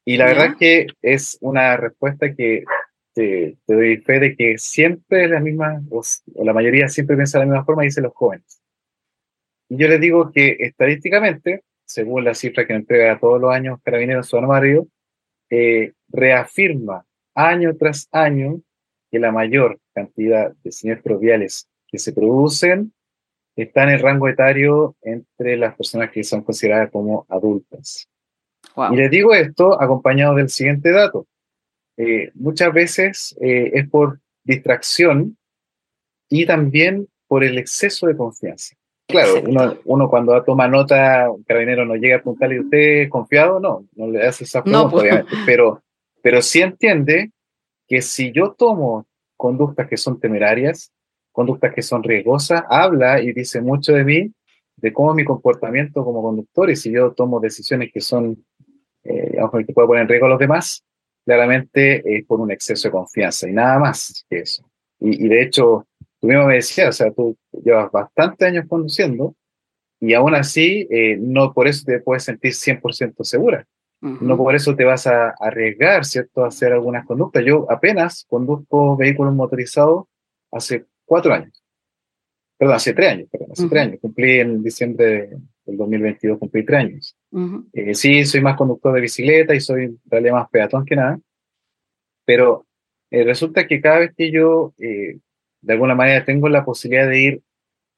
Y 0.05 0.17
la 0.17 0.27
verdad 0.27 0.47
es 0.53 0.57
que 0.57 0.87
es 1.03 1.39
una 1.41 1.77
respuesta 1.77 2.33
que 2.33 2.63
te, 3.17 3.57
doy 3.67 3.97
fe 3.97 4.21
de 4.21 4.37
que 4.37 4.59
siempre 4.59 5.27
la 5.27 5.41
misma, 5.41 5.83
o, 5.91 6.03
la 6.45 6.53
mayoría 6.53 6.87
siempre 6.89 7.17
piensa 7.17 7.39
de 7.39 7.47
la 7.47 7.51
misma 7.51 7.65
forma, 7.65 7.83
dice 7.83 8.03
los 8.03 8.13
jóvenes. 8.13 8.61
Y 9.71 9.79
yo 9.79 9.89
les 9.89 9.99
digo 10.01 10.31
que 10.31 10.57
estadísticamente, 10.61 11.65
según 11.87 12.25
la 12.25 12.35
cifra 12.35 12.67
que 12.67 12.75
me 12.75 12.81
entrega 12.81 13.19
todos 13.19 13.41
los 13.41 13.55
años 13.55 13.81
Carabineros 13.83 14.29
su 14.29 14.37
armario, 14.37 14.87
eh, 15.49 15.95
reafirma 16.09 17.07
año 17.35 17.75
tras 17.77 18.07
año 18.13 18.61
que 19.11 19.19
la 19.19 19.33
mayor 19.33 19.81
cantidad 19.95 20.53
de 20.63 20.73
siniestros 20.73 21.19
viales 21.19 21.69
que 21.89 21.99
se 21.99 22.13
producen 22.13 22.93
está 23.57 23.85
en 23.85 23.91
el 23.91 24.01
rango 24.01 24.29
etario 24.29 24.95
entre 25.01 25.57
las 25.57 25.75
personas 25.75 26.11
que 26.11 26.23
son 26.23 26.43
consideradas 26.43 26.91
como 26.91 27.25
adultas. 27.31 28.11
Y 28.91 28.97
les 28.97 29.11
digo 29.11 29.33
esto 29.33 29.81
acompañado 29.81 30.35
del 30.35 30.51
siguiente 30.51 30.93
dato. 30.93 31.27
Eh, 31.97 32.31
muchas 32.35 32.73
veces 32.73 33.37
eh, 33.41 33.71
es 33.75 33.89
por 33.89 34.21
distracción 34.45 35.37
y 36.29 36.47
también 36.47 37.09
por 37.27 37.45
el 37.45 37.59
exceso 37.59 38.07
de 38.07 38.17
confianza. 38.17 38.77
Claro, 39.09 39.43
uno, 39.85 40.11
cuando 40.11 40.43
toma 40.43 40.67
nota, 40.67 41.31
un 41.31 41.45
carabinero 41.45 41.85
no 41.85 41.95
llega 41.95 42.17
a 42.17 42.19
preguntarle, 42.19 42.61
¿usted 42.61 43.03
es 43.03 43.09
confiado? 43.09 43.61
No, 43.61 43.87
no 43.95 44.11
le 44.11 44.27
hace 44.27 44.45
esa 44.45 44.65
pregunta, 44.65 44.91
pues. 44.91 45.03
obviamente, 45.03 45.33
pero, 45.47 45.83
pero 46.23 46.43
sí 46.43 46.61
entiende 46.61 47.31
que 47.87 48.03
si 48.03 48.33
yo 48.33 48.53
tomo 48.53 49.07
conductas 49.37 49.89
que 49.89 49.97
son 49.97 50.19
temerarias, 50.19 50.93
conductas 51.31 51.73
que 51.73 51.83
son 51.83 52.03
riesgosas, 52.03 52.65
habla 52.69 53.21
y 53.21 53.33
dice 53.33 53.61
mucho 53.61 53.93
de 53.93 54.05
mí, 54.05 54.33
de 54.77 54.93
cómo 54.93 55.15
mi 55.15 55.25
comportamiento 55.25 56.05
como 56.05 56.23
conductor, 56.23 56.69
y 56.71 56.77
si 56.77 56.91
yo 56.91 57.13
tomo 57.13 57.39
decisiones 57.39 57.91
que 57.93 58.01
son, 58.01 58.45
eh, 59.05 59.31
digamos, 59.33 59.53
que 59.65 59.73
puede 59.73 59.87
poner 59.87 60.03
en 60.03 60.09
riesgo 60.09 60.27
a 60.27 60.31
los 60.31 60.39
demás, 60.39 60.85
claramente 61.27 62.03
es 62.07 62.25
por 62.25 62.41
un 62.41 62.53
exceso 62.53 62.89
de 62.89 62.93
confianza 62.93 63.49
y 63.49 63.53
nada 63.53 63.79
más 63.79 64.25
que 64.31 64.39
eso. 64.39 64.65
Y, 65.01 65.29
de 65.29 65.43
hecho, 65.43 65.87
tú 66.21 66.29
mismo 66.29 66.47
me 66.47 66.55
decías, 66.55 66.89
o 66.89 66.93
sea, 66.93 67.11
tú 67.11 67.37
llevas 67.65 67.91
bastantes 67.91 68.49
años 68.49 68.65
conduciendo 68.69 69.35
y 70.01 70.15
aún 70.15 70.35
así 70.35 70.87
eh, 70.91 71.19
no 71.21 71.53
por 71.53 71.67
eso 71.67 71.85
te 71.85 72.01
puedes 72.01 72.25
sentir 72.25 72.53
100% 72.53 73.25
segura. 73.25 73.67
No 74.01 74.37
por 74.37 74.55
eso 74.55 74.77
te 74.77 74.85
vas 74.85 75.09
a 75.09 75.31
arriesgar, 75.41 76.05
¿cierto?, 76.05 76.45
a 76.45 76.49
hacer 76.49 76.73
algunas 76.73 77.05
conductas. 77.07 77.43
Yo 77.45 77.67
apenas 77.69 78.25
conduzco 78.29 78.97
vehículos 78.97 79.35
motorizados 79.35 80.05
hace 80.53 80.85
cuatro 81.05 81.35
años. 81.35 81.61
Perdón, 82.57 82.77
hace 82.77 82.93
tres 82.93 83.11
años, 83.11 83.29
perdón, 83.33 83.49
hace 83.53 83.69
tres 83.69 83.83
años. 83.83 83.99
Cumplí 84.01 84.39
en 84.39 84.63
diciembre 84.63 85.31
del 85.65 85.77
2022, 85.77 86.39
cumplí 86.39 86.65
tres 86.65 86.79
años. 86.79 87.17
Eh, 87.73 87.95
sí, 87.95 88.25
soy 88.25 88.41
más 88.41 88.57
conductor 88.57 88.95
de 88.95 89.03
bicicleta 89.03 89.55
y 89.55 89.61
soy 89.61 89.85
en 89.85 90.01
realidad 90.07 90.35
más 90.35 90.49
peatón 90.51 90.85
que 90.85 90.97
nada, 90.97 91.19
pero 92.25 92.67
eh, 93.11 93.25
resulta 93.25 93.67
que 93.67 93.81
cada 93.81 93.99
vez 94.01 94.15
que 94.17 94.31
yo 94.31 94.73
eh, 94.79 95.19
de 95.61 95.73
alguna 95.73 95.95
manera 95.95 96.25
tengo 96.25 96.49
la 96.49 96.65
posibilidad 96.65 97.09
de 97.09 97.21
ir 97.21 97.43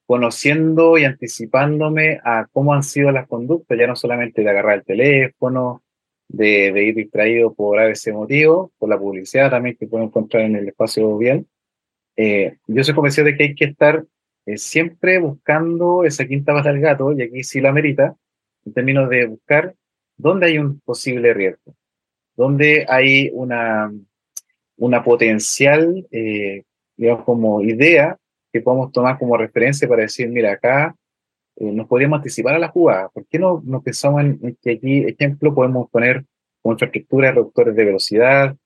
conociendo 0.06 0.98
y 0.98 1.04
anticipándome 1.04 2.20
a 2.24 2.46
cómo 2.50 2.74
han 2.74 2.82
sido 2.82 3.12
las 3.12 3.28
conductas, 3.28 3.78
ya 3.78 3.86
no 3.86 3.94
solamente 3.94 4.42
de 4.42 4.50
agarrar 4.50 4.78
el 4.78 4.84
teléfono 4.84 5.82
de, 6.28 6.84
ir 6.84 6.94
distraído 6.94 7.54
por 7.54 7.80
ese 7.80 8.12
motivo, 8.12 8.72
por 8.78 8.88
la 8.88 8.98
publicidad 8.98 9.50
también 9.50 9.76
que 9.76 9.86
pueden 9.86 10.08
encontrar 10.08 10.44
en 10.44 10.56
el 10.56 10.68
espacio 10.68 11.16
bien. 11.16 11.46
Eh, 12.16 12.56
yo 12.66 12.84
soy 12.84 12.94
convencido 12.94 13.26
de 13.26 13.36
que 13.36 13.44
hay 13.44 13.54
que 13.54 13.66
estar 13.66 14.04
eh, 14.46 14.58
siempre 14.58 15.18
buscando 15.18 16.04
esa 16.04 16.26
quinta 16.26 16.52
pata 16.52 16.72
del 16.72 16.80
gato, 16.80 17.12
y 17.12 17.22
aquí 17.22 17.42
sí 17.44 17.60
lo 17.60 17.68
amerita, 17.68 18.16
en 18.68 18.74
términos 18.74 19.08
de 19.08 19.26
buscar 19.26 19.74
dónde 20.16 20.46
hay 20.46 20.58
un 20.58 20.80
posible 20.80 21.32
riesgo, 21.32 21.74
dónde 22.36 22.84
hay 22.86 23.30
una, 23.32 23.90
una 24.76 25.02
potencial, 25.02 26.06
eh, 26.10 26.64
digamos, 26.96 27.24
como 27.24 27.62
idea 27.62 28.16
que 28.52 28.60
podemos 28.60 28.92
tomar 28.92 29.18
como 29.18 29.36
referencia 29.36 29.88
para 29.88 30.02
decir, 30.02 30.28
mira, 30.28 30.52
acá 30.52 30.94
eh, 31.56 31.72
nos 31.72 31.86
podríamos 31.86 32.18
anticipar 32.18 32.56
a 32.56 32.58
la 32.58 32.68
jugada. 32.68 33.08
¿Por 33.08 33.26
qué 33.26 33.38
no, 33.38 33.62
no 33.64 33.82
pensamos 33.82 34.22
en, 34.22 34.58
que 34.62 34.72
aquí, 34.72 35.04
ejemplo, 35.04 35.54
podemos 35.54 35.88
poner 35.90 36.24
como 36.60 36.74
infraestructura 36.74 37.32
reductores 37.32 37.74
de 37.74 37.84
velocidad? 37.84 38.56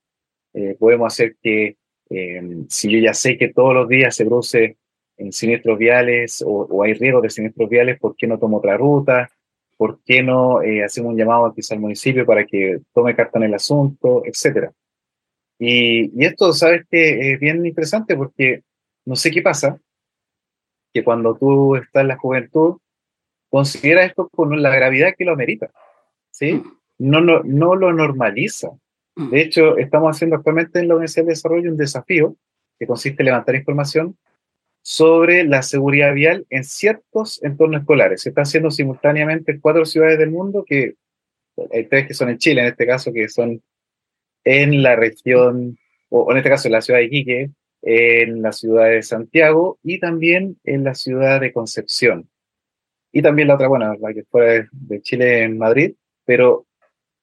Eh, 0.53 0.75
podemos 0.77 1.13
hacer 1.13 1.37
que, 1.41 1.77
em, 2.09 2.65
si 2.67 2.91
yo 2.91 2.99
ya 2.99 3.13
sé 3.13 3.37
que 3.37 3.53
todos 3.53 3.73
los 3.73 3.87
días 3.87 4.13
se 4.13 4.25
produce 4.25 4.77
en 5.17 5.31
siniestros 5.31 5.77
viales 5.77 6.43
o, 6.45 6.83
hay 6.83 6.93
riesgo 6.93 7.21
de 7.21 7.29
siniestros 7.29 7.69
viales, 7.69 7.99
¿por 7.99 8.15
qué 8.15 8.27
no 8.27 8.37
tomo 8.37 8.57
otra 8.57 8.75
ruta? 8.75 9.29
¿Por 9.83 9.99
qué 10.05 10.23
no 10.23 10.61
eh, 10.61 10.81
hacemos 10.81 11.11
un 11.11 11.17
llamado 11.17 11.53
quizá 11.53 11.73
al 11.73 11.81
municipio 11.81 12.25
para 12.25 12.45
que 12.45 12.79
tome 12.93 13.17
carta 13.17 13.37
en 13.37 13.43
el 13.43 13.53
asunto, 13.53 14.23
etcétera? 14.23 14.71
Y, 15.59 16.09
y 16.17 16.25
esto, 16.25 16.53
sabes 16.53 16.85
que 16.89 17.33
es 17.33 17.39
bien 17.41 17.65
interesante 17.65 18.15
porque 18.15 18.63
no 19.03 19.17
sé 19.17 19.29
qué 19.29 19.41
pasa, 19.41 19.77
que 20.93 21.03
cuando 21.03 21.35
tú 21.35 21.75
estás 21.75 22.03
en 22.03 22.07
la 22.07 22.17
juventud, 22.17 22.77
considera 23.49 24.05
esto 24.05 24.29
con 24.29 24.61
la 24.61 24.73
gravedad 24.73 25.15
que 25.17 25.25
lo 25.25 25.33
amerita, 25.33 25.69
¿sí? 26.31 26.53
Mm. 26.53 26.77
No, 26.99 27.19
no, 27.19 27.43
no 27.43 27.75
lo 27.75 27.91
normaliza. 27.91 28.69
Mm. 29.17 29.31
De 29.31 29.41
hecho, 29.41 29.77
estamos 29.77 30.15
haciendo 30.15 30.37
actualmente 30.37 30.79
en 30.79 30.87
la 30.87 30.93
Universidad 30.93 31.25
de 31.25 31.31
Desarrollo 31.31 31.69
un 31.69 31.75
desafío 31.75 32.37
que 32.79 32.87
consiste 32.87 33.21
en 33.21 33.25
levantar 33.25 33.55
información 33.55 34.17
sobre 34.83 35.43
la 35.45 35.63
seguridad 35.63 36.13
vial 36.13 36.45
en 36.51 36.63
ciertos 36.63 37.41
entornos 37.41 37.81
escolares. 37.81 38.21
Se 38.21 38.29
está 38.29 38.41
haciendo 38.41 38.69
simultáneamente 38.69 39.53
en 39.53 39.59
cuatro 39.59 39.85
ciudades 39.85 40.19
del 40.19 40.29
mundo, 40.29 40.63
que 40.63 40.95
hay 41.71 41.85
tres 41.85 42.07
que 42.07 42.13
son 42.13 42.29
en 42.29 42.37
Chile, 42.37 42.61
en 42.61 42.67
este 42.67 42.85
caso, 42.85 43.11
que 43.11 43.27
son 43.29 43.63
en 44.43 44.83
la 44.83 44.95
región, 44.95 45.77
o 46.09 46.31
en 46.31 46.37
este 46.37 46.49
caso 46.49 46.67
en 46.67 46.73
la 46.73 46.81
ciudad 46.81 46.99
de 46.99 47.05
Iquique, 47.05 47.49
en 47.81 48.41
la 48.41 48.51
ciudad 48.51 48.89
de 48.89 49.01
Santiago 49.01 49.79
y 49.83 49.99
también 49.99 50.59
en 50.63 50.83
la 50.83 50.93
ciudad 50.93 51.41
de 51.41 51.51
Concepción 51.51 52.29
y 53.13 53.21
también 53.21 53.47
la 53.47 53.55
otra, 53.55 53.67
bueno, 53.67 53.93
la 53.93 54.13
que 54.13 54.23
fue 54.23 54.67
de 54.71 55.01
Chile 55.01 55.43
en 55.43 55.57
Madrid, 55.57 55.95
pero 56.25 56.65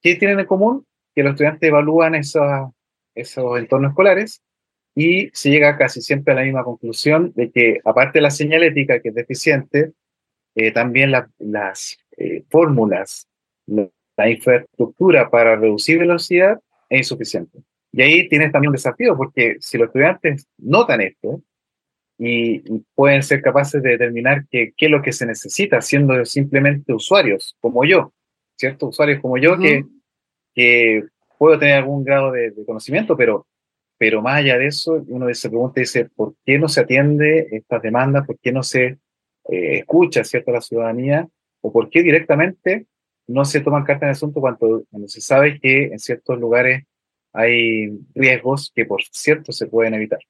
¿qué 0.01 0.15
tienen 0.15 0.39
en 0.39 0.47
común? 0.47 0.87
Que 1.15 1.25
los 1.25 1.33
estudiantes 1.33 1.69
evalúan 1.69 2.15
esos, 2.15 2.71
esos 3.15 3.59
entornos 3.59 3.91
escolares 3.91 4.41
y 4.95 5.31
se 5.33 5.51
llega 5.51 5.79
casi 5.79 6.01
siempre 6.01 6.33
a 6.33 6.37
la 6.37 6.43
misma 6.43 6.65
conclusión 6.65 7.33
de 7.35 7.51
que, 7.51 7.81
aparte 7.85 8.19
de 8.19 8.23
la 8.23 8.31
señalética, 8.31 9.01
que 9.01 9.11
es 9.11 9.15
deficiente, 9.15 9.93
eh, 10.55 10.73
también 10.73 11.13
las 11.39 11.99
eh, 12.17 12.45
fórmulas, 12.51 13.29
la 13.67 14.31
infraestructura 14.31 15.31
para 15.31 15.57
reducir 15.57 15.99
velocidad 15.99 16.59
es 16.89 16.99
insuficiente. 16.99 17.61
Y 17.93 18.03
ahí 18.03 18.29
tienes 18.29 18.53
también 18.53 18.71
un 18.71 18.77
desafío, 18.77 19.17
porque 19.17 19.57
si 19.61 19.79
los 19.79 19.87
estudiantes 19.87 20.47
notan 20.59 21.01
esto, 21.01 21.43
y, 22.21 22.63
pueden 22.95 23.23
ser 23.23 23.41
capaces 23.41 23.83
de 23.83 23.91
determinar 23.91 24.45
qué, 24.51 24.75
es 24.77 24.91
lo 24.91 25.01
que 25.01 25.13
se 25.13 25.25
necesita, 25.25 25.81
siendo 25.81 26.23
simplemente 26.27 26.93
usuarios 26.93 27.57
como 27.61 27.85
yo, 27.85 28.13
¿cierto? 28.57 28.89
Usuarios 28.89 29.21
como 29.21 29.39
yo 29.39 29.59
que, 29.59 29.85
que 30.55 31.05
puedo 31.39 31.59
tener 31.59 31.77
algún 31.77 32.05
grado 32.05 32.31
de, 32.33 32.53
conocimiento, 32.67 33.17
pero, 33.17 33.47
pero 34.01 34.23
más 34.23 34.37
allá 34.37 34.57
de 34.57 34.69
eso, 34.69 35.05
uno 35.09 35.27
se 35.35 35.51
pregunta 35.51 35.79
y 35.79 35.83
dice, 35.83 36.07
¿por 36.07 36.35
qué 36.47 36.59
no 36.59 36.69
se 36.69 36.81
atiende 36.81 37.49
estas 37.53 37.83
demandas? 37.83 38.27
¿Por 38.27 38.39
qué 38.39 38.51
no 38.51 38.63
se 38.63 38.87
eh, 38.87 38.99
escucha, 39.81 40.23
a 40.23 40.51
la 40.51 40.63
ciudadanía? 40.63 41.29
¿O 41.61 41.71
por 41.71 41.91
qué 41.91 42.03
directamente 42.03 42.87
no 43.27 43.45
se 43.45 43.61
toman 43.61 43.85
cartas 43.85 44.05
en 44.05 44.09
el 44.09 44.13
asunto 44.13 44.41
cuando 44.41 44.87
se 45.05 45.21
sabe 45.21 45.61
que 45.61 45.89
en 45.89 45.99
ciertos 45.99 46.41
lugares 46.41 46.85
hay 47.35 47.91
riesgos 48.15 48.73
que, 48.75 48.87
por 48.87 49.03
cierto, 49.03 49.53
se 49.53 49.67
pueden 49.67 49.93
evitar? 49.93 50.21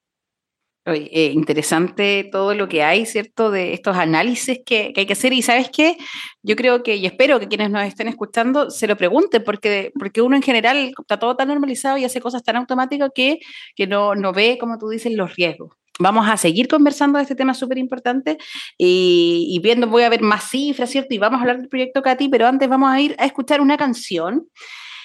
Eh, 0.92 1.32
interesante 1.34 2.28
todo 2.30 2.54
lo 2.54 2.68
que 2.68 2.82
hay, 2.82 3.06
¿cierto? 3.06 3.50
De 3.50 3.72
estos 3.72 3.96
análisis 3.96 4.60
que, 4.64 4.92
hay 4.96 5.06
que 5.06 5.12
hacer. 5.12 5.32
Y 5.32 5.42
sabes 5.42 5.70
qué, 5.70 5.96
yo 6.42 6.56
creo 6.56 6.82
que, 6.82 6.96
y 6.96 7.06
espero 7.06 7.40
que 7.40 7.48
quienes 7.48 7.70
nos 7.70 7.84
estén 7.84 8.08
escuchando 8.08 8.70
se 8.70 8.86
lo 8.86 8.96
pregunten, 8.96 9.42
porque, 9.44 9.92
porque 9.98 10.22
uno 10.22 10.36
en 10.36 10.42
general 10.42 10.92
está 10.98 11.18
todo 11.18 11.36
tan 11.36 11.48
normalizado 11.48 11.98
y 11.98 12.04
hace 12.04 12.20
cosas 12.20 12.42
tan 12.42 12.56
automáticas 12.56 13.10
que, 13.14 13.40
que 13.74 13.86
no, 13.86 14.14
no 14.14 14.32
ve, 14.32 14.58
como 14.58 14.78
tú 14.78 14.88
dices, 14.88 15.12
los 15.12 15.34
riesgos. 15.36 15.72
Vamos 15.98 16.28
a 16.28 16.36
seguir 16.36 16.66
conversando 16.66 17.18
de 17.18 17.24
este 17.24 17.34
tema 17.34 17.52
súper 17.52 17.76
importante 17.76 18.38
y, 18.78 19.48
y, 19.50 19.58
viendo, 19.58 19.86
voy 19.86 20.02
a 20.02 20.08
ver 20.08 20.22
más 20.22 20.48
cifras, 20.48 20.90
¿cierto? 20.90 21.14
Y 21.14 21.18
vamos 21.18 21.38
a 21.38 21.40
hablar 21.42 21.58
del 21.58 21.68
proyecto 21.68 22.00
Katy, 22.00 22.28
pero 22.28 22.46
antes 22.46 22.68
vamos 22.68 22.90
a 22.90 23.00
ir 23.00 23.14
a 23.18 23.26
escuchar 23.26 23.60
una 23.60 23.76
canción 23.76 24.46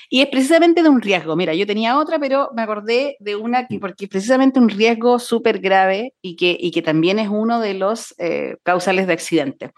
y 0.09 0.21
es 0.21 0.27
precisamente 0.27 0.83
de 0.83 0.89
un 0.89 1.01
riesgo. 1.01 1.35
Mira, 1.35 1.53
yo 1.53 1.65
tenía 1.65 1.97
otra, 1.97 2.19
pero 2.19 2.50
me 2.55 2.62
acordé 2.62 3.17
de 3.19 3.35
una 3.35 3.67
que, 3.67 3.79
porque 3.79 4.05
es 4.05 4.09
precisamente 4.09 4.59
un 4.59 4.69
riesgo 4.69 5.19
súper 5.19 5.59
grave 5.59 6.13
y 6.21 6.35
que, 6.35 6.57
y 6.59 6.71
que 6.71 6.81
también 6.81 7.19
es 7.19 7.29
uno 7.29 7.59
de 7.59 7.74
los 7.74 8.13
eh, 8.17 8.57
causales 8.63 9.07
de 9.07 9.13
accidente. 9.13 9.71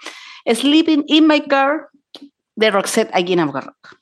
Sleeping 0.46 1.04
in 1.08 1.28
My 1.28 1.42
Car 1.42 1.88
de 2.56 2.72
Roxette 2.72 3.12
aquí 3.14 3.34
en 3.34 3.52
Rock. 3.52 3.98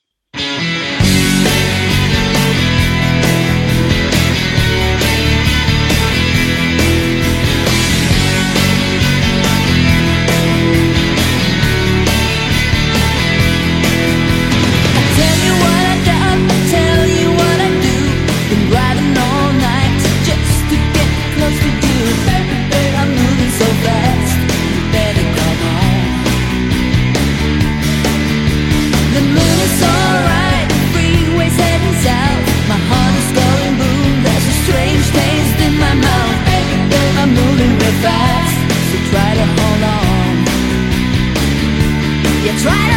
try 42.57 42.87
to 42.89 42.94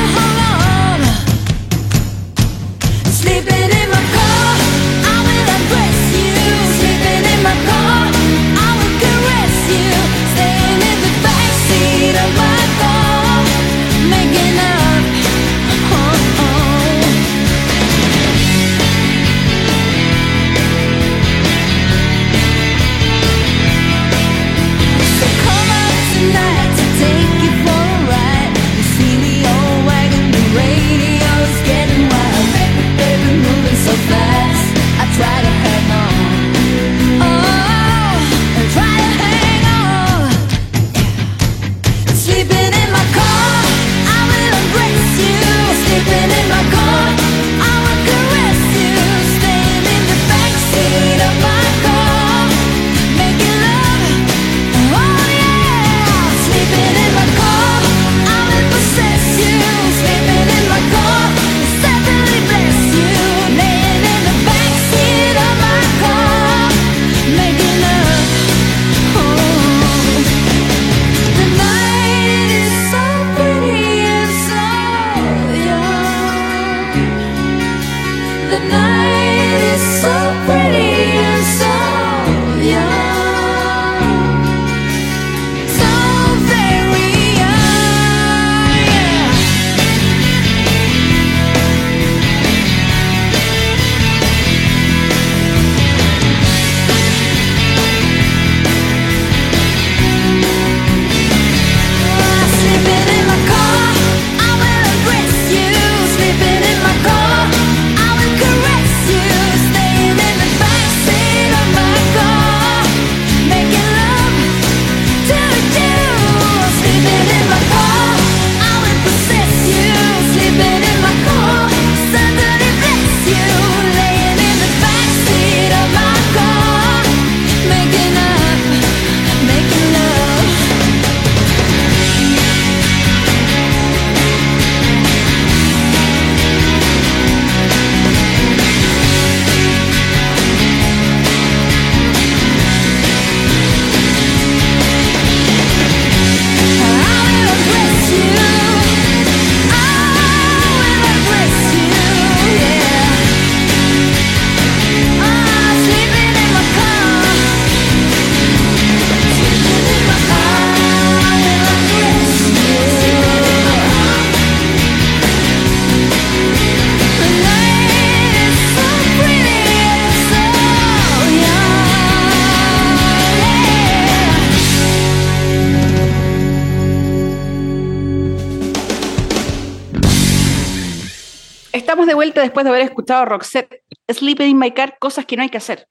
después 182.40 182.64
de 182.64 182.70
haber 182.70 182.82
escuchado 182.82 183.22
a 183.22 183.24
Roxette, 183.24 183.82
Sleeping 184.08 184.48
in 184.48 184.58
My 184.58 184.72
Car, 184.72 184.98
cosas 184.98 185.26
que 185.26 185.36
no 185.36 185.42
hay 185.42 185.48
que 185.48 185.58
hacer. 185.58 185.88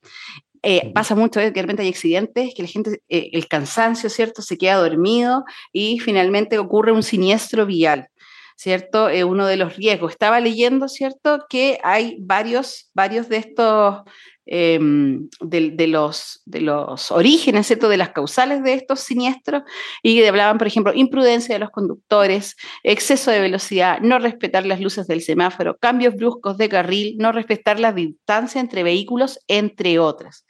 Eh, 0.63 0.91
pasa 0.93 1.15
mucho 1.15 1.39
¿eh? 1.39 1.45
que 1.45 1.51
de 1.51 1.61
repente 1.61 1.83
hay 1.83 1.89
accidentes, 1.89 2.53
que 2.55 2.63
la 2.63 2.67
gente, 2.67 3.01
eh, 3.09 3.29
el 3.31 3.47
cansancio, 3.47 4.09
¿cierto? 4.09 4.41
Se 4.41 4.57
queda 4.57 4.75
dormido 4.75 5.45
y 5.71 5.99
finalmente 5.99 6.57
ocurre 6.57 6.91
un 6.91 7.03
siniestro 7.03 7.65
vial. 7.65 8.09
¿Cierto? 8.59 9.09
uno 9.27 9.45
de 9.45 9.55
los 9.55 9.75
riesgos. 9.75 10.13
Estaba 10.13 10.39
leyendo, 10.39 10.87
¿cierto? 10.87 11.45
Que 11.47 11.77
hay 11.83 12.17
varios, 12.19 12.89
varios 12.95 13.29
de 13.29 13.37
estos 13.37 14.01
Em, 14.49 15.27
de, 15.41 15.87
los, 15.87 16.41
de 16.45 16.61
los 16.61 17.11
orígenes, 17.11 17.67
¿cierto? 17.67 17.89
de 17.89 17.97
las 17.97 18.11
causales 18.11 18.63
de 18.63 18.75
estos 18.75 19.01
siniestros, 19.01 19.63
y 20.01 20.23
hablaban, 20.23 20.57
por 20.57 20.67
ejemplo, 20.67 20.93
imprudencia 20.93 21.53
de 21.53 21.59
los 21.59 21.69
conductores, 21.69 22.55
exceso 22.81 23.29
de 23.29 23.41
velocidad, 23.41 23.99
no 23.99 24.19
respetar 24.19 24.65
las 24.65 24.79
luces 24.79 25.05
del 25.05 25.21
semáforo, 25.21 25.75
cambios 25.77 26.15
bruscos 26.15 26.57
de 26.57 26.69
carril, 26.69 27.17
no 27.17 27.33
respetar 27.33 27.77
la 27.77 27.91
distancia 27.91 28.61
entre 28.61 28.83
vehículos, 28.83 29.37
entre 29.49 29.99
otras 29.99 30.45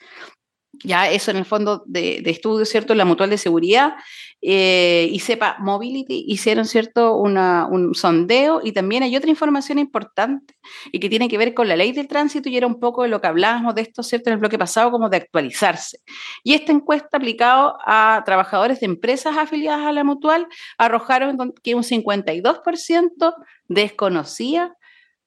ya 0.83 1.09
eso 1.09 1.31
en 1.31 1.37
el 1.37 1.45
fondo 1.45 1.83
de, 1.85 2.21
estudio, 2.25 2.65
¿cierto? 2.65 2.95
La 2.95 3.05
Mutual 3.05 3.29
de 3.29 3.37
Seguridad 3.37 3.93
eh, 4.41 5.09
y 5.11 5.19
SEPA 5.19 5.57
Mobility 5.59 6.25
hicieron, 6.27 6.65
¿cierto? 6.65 7.15
un 7.15 7.95
sondeo 7.95 8.61
y 8.63 8.71
también 8.71 9.03
hay 9.03 9.15
otra 9.15 9.29
información 9.29 9.79
importante 9.79 10.55
y 10.91 10.99
que 10.99 11.09
tiene 11.09 11.27
que 11.27 11.37
ver 11.37 11.53
con 11.53 11.67
la 11.67 11.75
ley 11.75 11.91
del 11.91 12.07
tránsito 12.07 12.49
y 12.49 12.57
era 12.57 12.67
un 12.67 12.79
poco 12.79 13.03
de 13.03 13.09
lo 13.09 13.21
que 13.21 13.27
hablábamos 13.27 13.75
de 13.75 13.81
esto, 13.81 14.03
¿cierto? 14.03 14.29
En 14.29 14.33
el 14.33 14.39
bloque 14.39 14.57
pasado, 14.57 14.91
como 14.91 15.09
de 15.09 15.17
actualizarse. 15.17 15.99
Y 16.43 16.53
esta 16.53 16.71
encuesta 16.71 17.17
aplicado 17.17 17.77
a 17.85 18.21
trabajadores 18.25 18.79
de 18.79 18.85
empresas 18.85 19.37
afiliadas 19.37 19.85
a 19.85 19.91
la 19.91 20.03
Mutual 20.03 20.47
arrojaron 20.77 21.53
que 21.63 21.75
un 21.75 21.83
52% 21.83 23.33
desconocía 23.67 24.75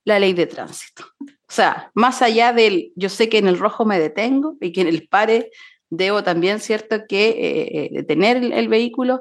la 0.04 0.18
ley 0.18 0.32
de 0.32 0.46
tránsito. 0.46 1.04
O 1.50 1.52
sea, 1.52 1.90
más 1.94 2.22
allá 2.22 2.52
del, 2.52 2.92
yo 2.94 3.08
sé 3.08 3.28
que 3.28 3.38
en 3.38 3.48
el 3.48 3.58
rojo 3.58 3.84
me 3.84 3.98
detengo 3.98 4.56
y 4.60 4.70
que 4.70 4.82
en 4.82 4.86
el 4.86 5.08
pare 5.08 5.50
debo 5.88 6.22
también, 6.22 6.60
¿cierto?, 6.60 7.00
que 7.08 7.30
eh, 7.30 7.68
eh, 7.72 7.88
detener 7.90 8.36
el, 8.36 8.68
vehículo. 8.68 9.20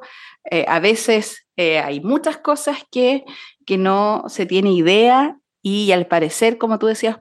Eh, 0.51 0.63
a 0.67 0.79
veces 0.79 1.47
hay 1.57 2.01
muchas 2.01 2.37
cosas 2.37 2.77
que, 2.91 3.25
que 3.65 3.79
no 3.79 4.25
se 4.27 4.45
tiene 4.45 4.71
idea 4.73 5.39
y 5.63 5.91
al 5.91 6.05
parecer, 6.05 6.59
como 6.59 6.77
tú 6.77 6.85
decías, 6.85 7.17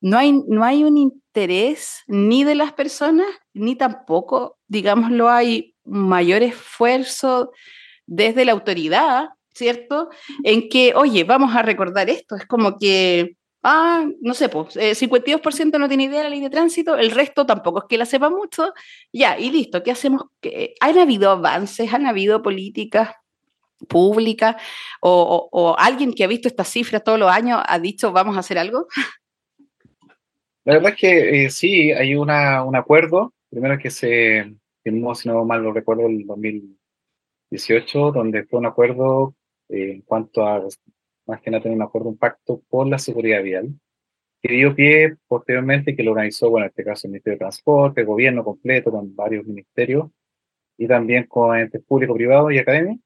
no 0.00 0.18
hay, 0.18 0.32
no 0.48 0.64
hay 0.64 0.82
un 0.82 0.98
interés 0.98 2.02
ni 2.08 2.42
de 2.42 2.56
las 2.56 2.72
personas, 2.72 3.28
ni 3.54 3.76
tampoco, 3.76 4.58
digámoslo, 4.66 5.30
hay 5.30 5.76
mayor 5.84 6.42
esfuerzo 6.42 7.52
desde 8.06 8.44
la 8.44 8.52
autoridad 8.52 9.28
¿cierto? 9.54 10.08
En 10.42 10.68
que, 10.68 10.94
oye, 10.94 11.24
vamos 11.24 11.54
a 11.54 11.62
recordar 11.62 12.08
esto. 12.08 12.36
Es 12.36 12.46
como 12.46 12.78
que, 12.78 13.36
ah, 13.62 14.06
no 14.20 14.34
sé, 14.34 14.48
pues, 14.48 14.76
52% 14.76 15.78
no 15.78 15.88
tiene 15.88 16.04
idea 16.04 16.18
de 16.18 16.24
la 16.24 16.30
ley 16.30 16.40
de 16.40 16.50
tránsito, 16.50 16.96
el 16.96 17.10
resto 17.10 17.46
tampoco 17.46 17.80
es 17.80 17.84
que 17.88 17.98
la 17.98 18.06
sepa 18.06 18.30
mucho. 18.30 18.72
Ya, 19.12 19.38
y 19.38 19.50
listo, 19.50 19.82
¿qué 19.82 19.90
hacemos? 19.90 20.24
¿Han 20.80 20.98
habido 20.98 21.30
avances? 21.30 21.92
¿Han 21.92 22.06
habido 22.06 22.42
políticas? 22.42 23.10
públicas 23.88 24.56
o, 25.00 25.74
alguien 25.78 26.12
que 26.12 26.24
ha 26.24 26.26
visto 26.26 26.48
estas 26.48 26.68
cifras 26.68 27.02
todos 27.02 27.18
los 27.18 27.30
años 27.30 27.62
ha 27.66 27.78
dicho 27.78 28.12
vamos 28.12 28.36
a 28.36 28.40
hacer 28.40 28.58
algo? 28.58 28.86
La 30.64 30.74
verdad 30.74 30.92
es 30.92 30.98
que 30.98 31.44
eh, 31.44 31.50
sí, 31.50 31.90
hay 31.90 32.14
un 32.14 32.30
acuerdo, 32.30 33.32
primero 33.48 33.78
que 33.78 33.90
se 33.90 34.54
firmó, 34.82 35.14
si 35.14 35.28
no 35.28 35.44
mal 35.44 35.62
lo 35.62 35.72
recuerdo, 35.72 36.06
el 36.06 36.26
2018, 36.26 38.12
donde 38.12 38.44
fue 38.44 38.58
un 38.58 38.66
acuerdo 38.66 39.34
eh, 39.70 39.92
en 39.92 40.02
cuanto 40.02 40.46
a, 40.46 40.62
más 41.30 41.40
que 41.40 41.50
nada, 41.50 41.62
tener 41.62 41.76
un 41.76 41.82
acuerdo, 41.82 42.08
un 42.10 42.18
pacto 42.18 42.62
por 42.68 42.86
la 42.86 42.98
seguridad 42.98 43.42
vial, 43.42 43.70
que 44.42 44.52
dio 44.52 44.74
pie 44.74 45.16
posteriormente, 45.28 45.94
que 45.94 46.02
lo 46.02 46.12
organizó, 46.12 46.50
bueno, 46.50 46.66
en 46.66 46.70
este 46.70 46.84
caso 46.84 47.06
el 47.06 47.12
Ministerio 47.12 47.36
de 47.36 47.40
Transporte, 47.40 48.00
el 48.02 48.06
gobierno 48.06 48.44
completo, 48.44 48.90
con 48.90 49.14
varios 49.14 49.46
ministerios, 49.46 50.10
y 50.78 50.86
también 50.86 51.24
con 51.26 51.56
entes 51.58 51.82
públicos, 51.82 52.16
privados 52.16 52.52
y 52.52 52.58
academias. 52.58 52.98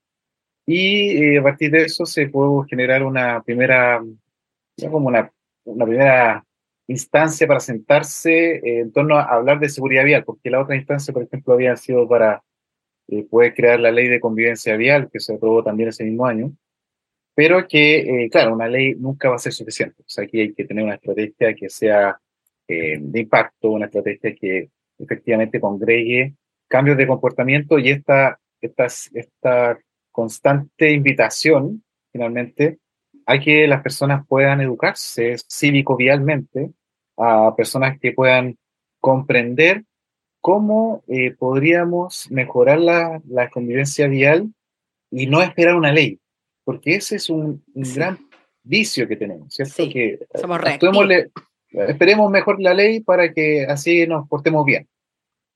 Y 0.67 1.23
eh, 1.23 1.39
a 1.39 1.43
partir 1.43 1.71
de 1.71 1.83
eso 1.85 2.07
se 2.07 2.29
pudo 2.29 2.63
generar 2.65 3.03
una 3.03 3.43
primera, 3.43 4.03
como 4.91 5.09
una, 5.09 5.31
una 5.65 5.85
primera 5.85 6.45
instancia 6.87 7.47
para 7.47 7.61
sentarse 7.61 8.57
eh, 8.57 8.81
en 8.81 8.93
torno 8.93 9.17
a 9.17 9.25
hablar 9.25 9.59
de 9.59 9.69
seguridad 9.69 10.05
vial, 10.05 10.25
porque 10.25 10.51
la 10.51 10.63
otra 10.63 10.77
instancia, 10.77 11.13
por 11.13 11.25
ejemplo, 11.25 11.55
había 11.55 11.77
sido 11.77 12.09
para 12.09 12.43
eh, 13.09 13.27
puede 13.29 13.53
crear 13.55 13.81
la 13.81 13.91
ley 13.91 14.09
de 14.09 14.21
convivencia 14.21 14.77
vial, 14.77 15.11
que 15.13 15.21
se 15.21 15.35
aprobó 15.35 15.63
también 15.63 15.91
ese 15.91 16.05
mismo 16.05 16.27
año, 16.27 16.53
pero 17.35 17.67
que, 17.67 18.25
eh, 18.25 18.31
claro, 18.31 18.55
una 18.55 18.69
ley 18.69 18.95
nunca 18.95 19.29
va 19.29 19.37
a 19.37 19.39
ser 19.39 19.53
suficiente. 19.53 20.03
O 20.03 20.09
sea, 20.09 20.25
aquí 20.25 20.41
hay 20.41 20.55
que 20.55 20.65
tener 20.65 20.85
una 20.85 20.95
estrategia 20.95 21.55
que 21.55 21.69
sea 21.69 22.19
eh, 22.69 22.99
de 23.01 23.21
impacto, 23.21 23.71
una 23.71 23.87
estrategia 23.87 24.35
que 24.35 24.71
efectivamente 24.99 25.61
congregue 25.61 26.35
cambios 26.69 26.97
de 26.97 27.07
comportamiento 27.07 27.79
y 27.79 27.91
esta, 27.91 28.39
esta, 28.61 28.87
esta 28.87 29.79
constante 30.13 30.93
invitación, 30.93 31.83
finalmente, 32.13 32.79
a 33.27 33.39
que 33.39 33.67
las 33.67 33.83
personas 33.83 34.27
puedan 34.27 34.61
educarse 34.61 35.37
cívico-vialmente, 35.49 36.71
a 37.17 37.55
personas 37.57 37.99
que 37.99 38.13
puedan 38.13 38.57
comprender 39.01 39.85
cómo 40.41 41.03
eh, 41.09 41.33
podríamos 41.33 42.31
mejorar 42.31 42.79
la, 42.79 43.21
la, 43.27 43.51
convivencia 43.51 44.09
vial 44.09 44.53
y 45.11 45.27
no 45.27 45.43
esperar 45.43 45.75
una 45.75 45.93
ley, 45.93 46.21
porque 46.65 46.95
ese 46.95 47.17
es 47.17 47.31
un, 47.31 47.63
gran 47.75 48.19
vicio 48.63 49.07
que 49.07 49.17
tenemos, 49.17 49.55
¿cierto? 49.55 49.75
Sí, 49.75 49.91
que 49.91 50.19
somos 50.35 50.61
esperemos 51.71 52.31
mejor 52.31 52.61
la 52.61 52.73
ley 52.73 53.01
para 53.01 53.33
que 53.33 53.67
así 53.67 54.07
nos 54.07 54.29
portemos 54.29 54.65
bien. 54.65 54.89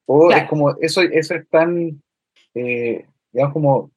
O 0.06 0.30
es 0.30 0.44
como, 0.48 0.76
eso, 0.80 1.02
eso 1.02 1.34
es 1.34 1.48
tan, 1.48 2.02
eh, 2.54 3.06
digamos, 3.32 3.52
como, 3.52 3.90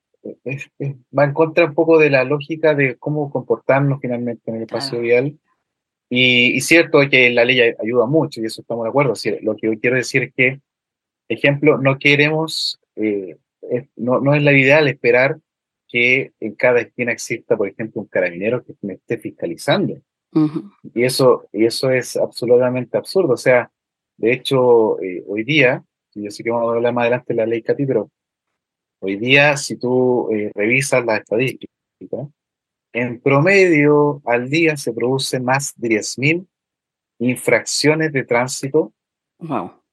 va 1.17 1.23
en 1.23 1.33
contra 1.33 1.65
un 1.65 1.73
poco 1.73 1.97
de 1.97 2.09
la 2.09 2.23
lógica 2.23 2.75
de 2.75 2.95
cómo 2.97 3.31
comportarnos 3.31 3.99
finalmente 4.01 4.51
en 4.51 4.57
el 4.57 4.63
espacio 4.63 4.99
vial 4.99 5.37
Y, 6.09 6.59
cierto 6.61 6.99
que 7.09 7.29
la 7.29 7.45
ley 7.45 7.59
ayuda 7.61 8.05
mucho 8.05 8.41
y 8.41 8.45
eso 8.45 8.61
estamos 8.61 8.83
de 8.83 8.89
acuerdo. 8.89 9.13
lo 9.41 9.55
que 9.55 9.67
yo 9.67 9.79
quiero 9.79 9.95
decir 9.95 10.23
es 10.23 10.33
que, 10.33 10.59
ejemplo, 11.27 11.77
no 11.77 11.97
queremos, 11.97 12.79
eh, 12.95 13.37
no, 13.95 14.19
no 14.19 14.35
es 14.35 14.43
la 14.43 14.51
ideal 14.51 14.87
esperar 14.87 15.37
que 15.91 16.31
en 16.39 16.55
cada 16.55 16.79
esquina 16.79 17.11
exista, 17.11 17.57
por 17.57 17.67
ejemplo, 17.67 18.01
un 18.01 18.07
carabinero 18.07 18.63
que 18.63 18.73
me 18.81 18.93
esté 18.93 19.17
fiscalizando. 19.17 20.01
Y 20.93 21.03
eso, 21.03 21.49
y 21.51 21.65
eso 21.65 21.91
es 21.91 22.15
absolutamente 22.15 22.97
absurdo. 22.97 23.33
O 23.33 23.37
sea, 23.37 23.69
de 24.17 24.31
hecho, 24.31 25.01
eh, 25.01 25.23
hoy 25.27 25.43
día, 25.43 25.83
yo 26.15 26.31
sé 26.31 26.43
que 26.43 26.51
vamos 26.51 26.71
a 26.71 26.75
hablar 26.77 26.93
más 26.93 27.03
adelante 27.03 27.33
de 27.33 27.37
la 27.37 27.45
ley 27.45 27.61
CATI, 27.61 27.85
pero 27.85 28.09
hoy 29.01 29.17
día, 29.17 29.57
si 29.57 29.75
tú 29.75 30.29
eh, 30.31 30.51
revisas 30.55 31.05
las 31.05 31.19
estadísticas, 31.19 31.69
en 32.93 33.19
promedio 33.21 34.21
al 34.25 34.49
día 34.49 34.75
se 34.77 34.93
producen 34.93 35.43
más 35.43 35.73
de 35.75 35.89
10.000 35.89 36.47
infracciones 37.19 38.11
de 38.11 38.23
tránsito, 38.23 38.93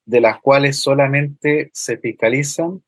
de 0.05 0.21
las 0.21 0.41
cuales 0.41 0.79
solamente 0.79 1.71
se 1.73 1.99
fiscalizan, 1.99 2.83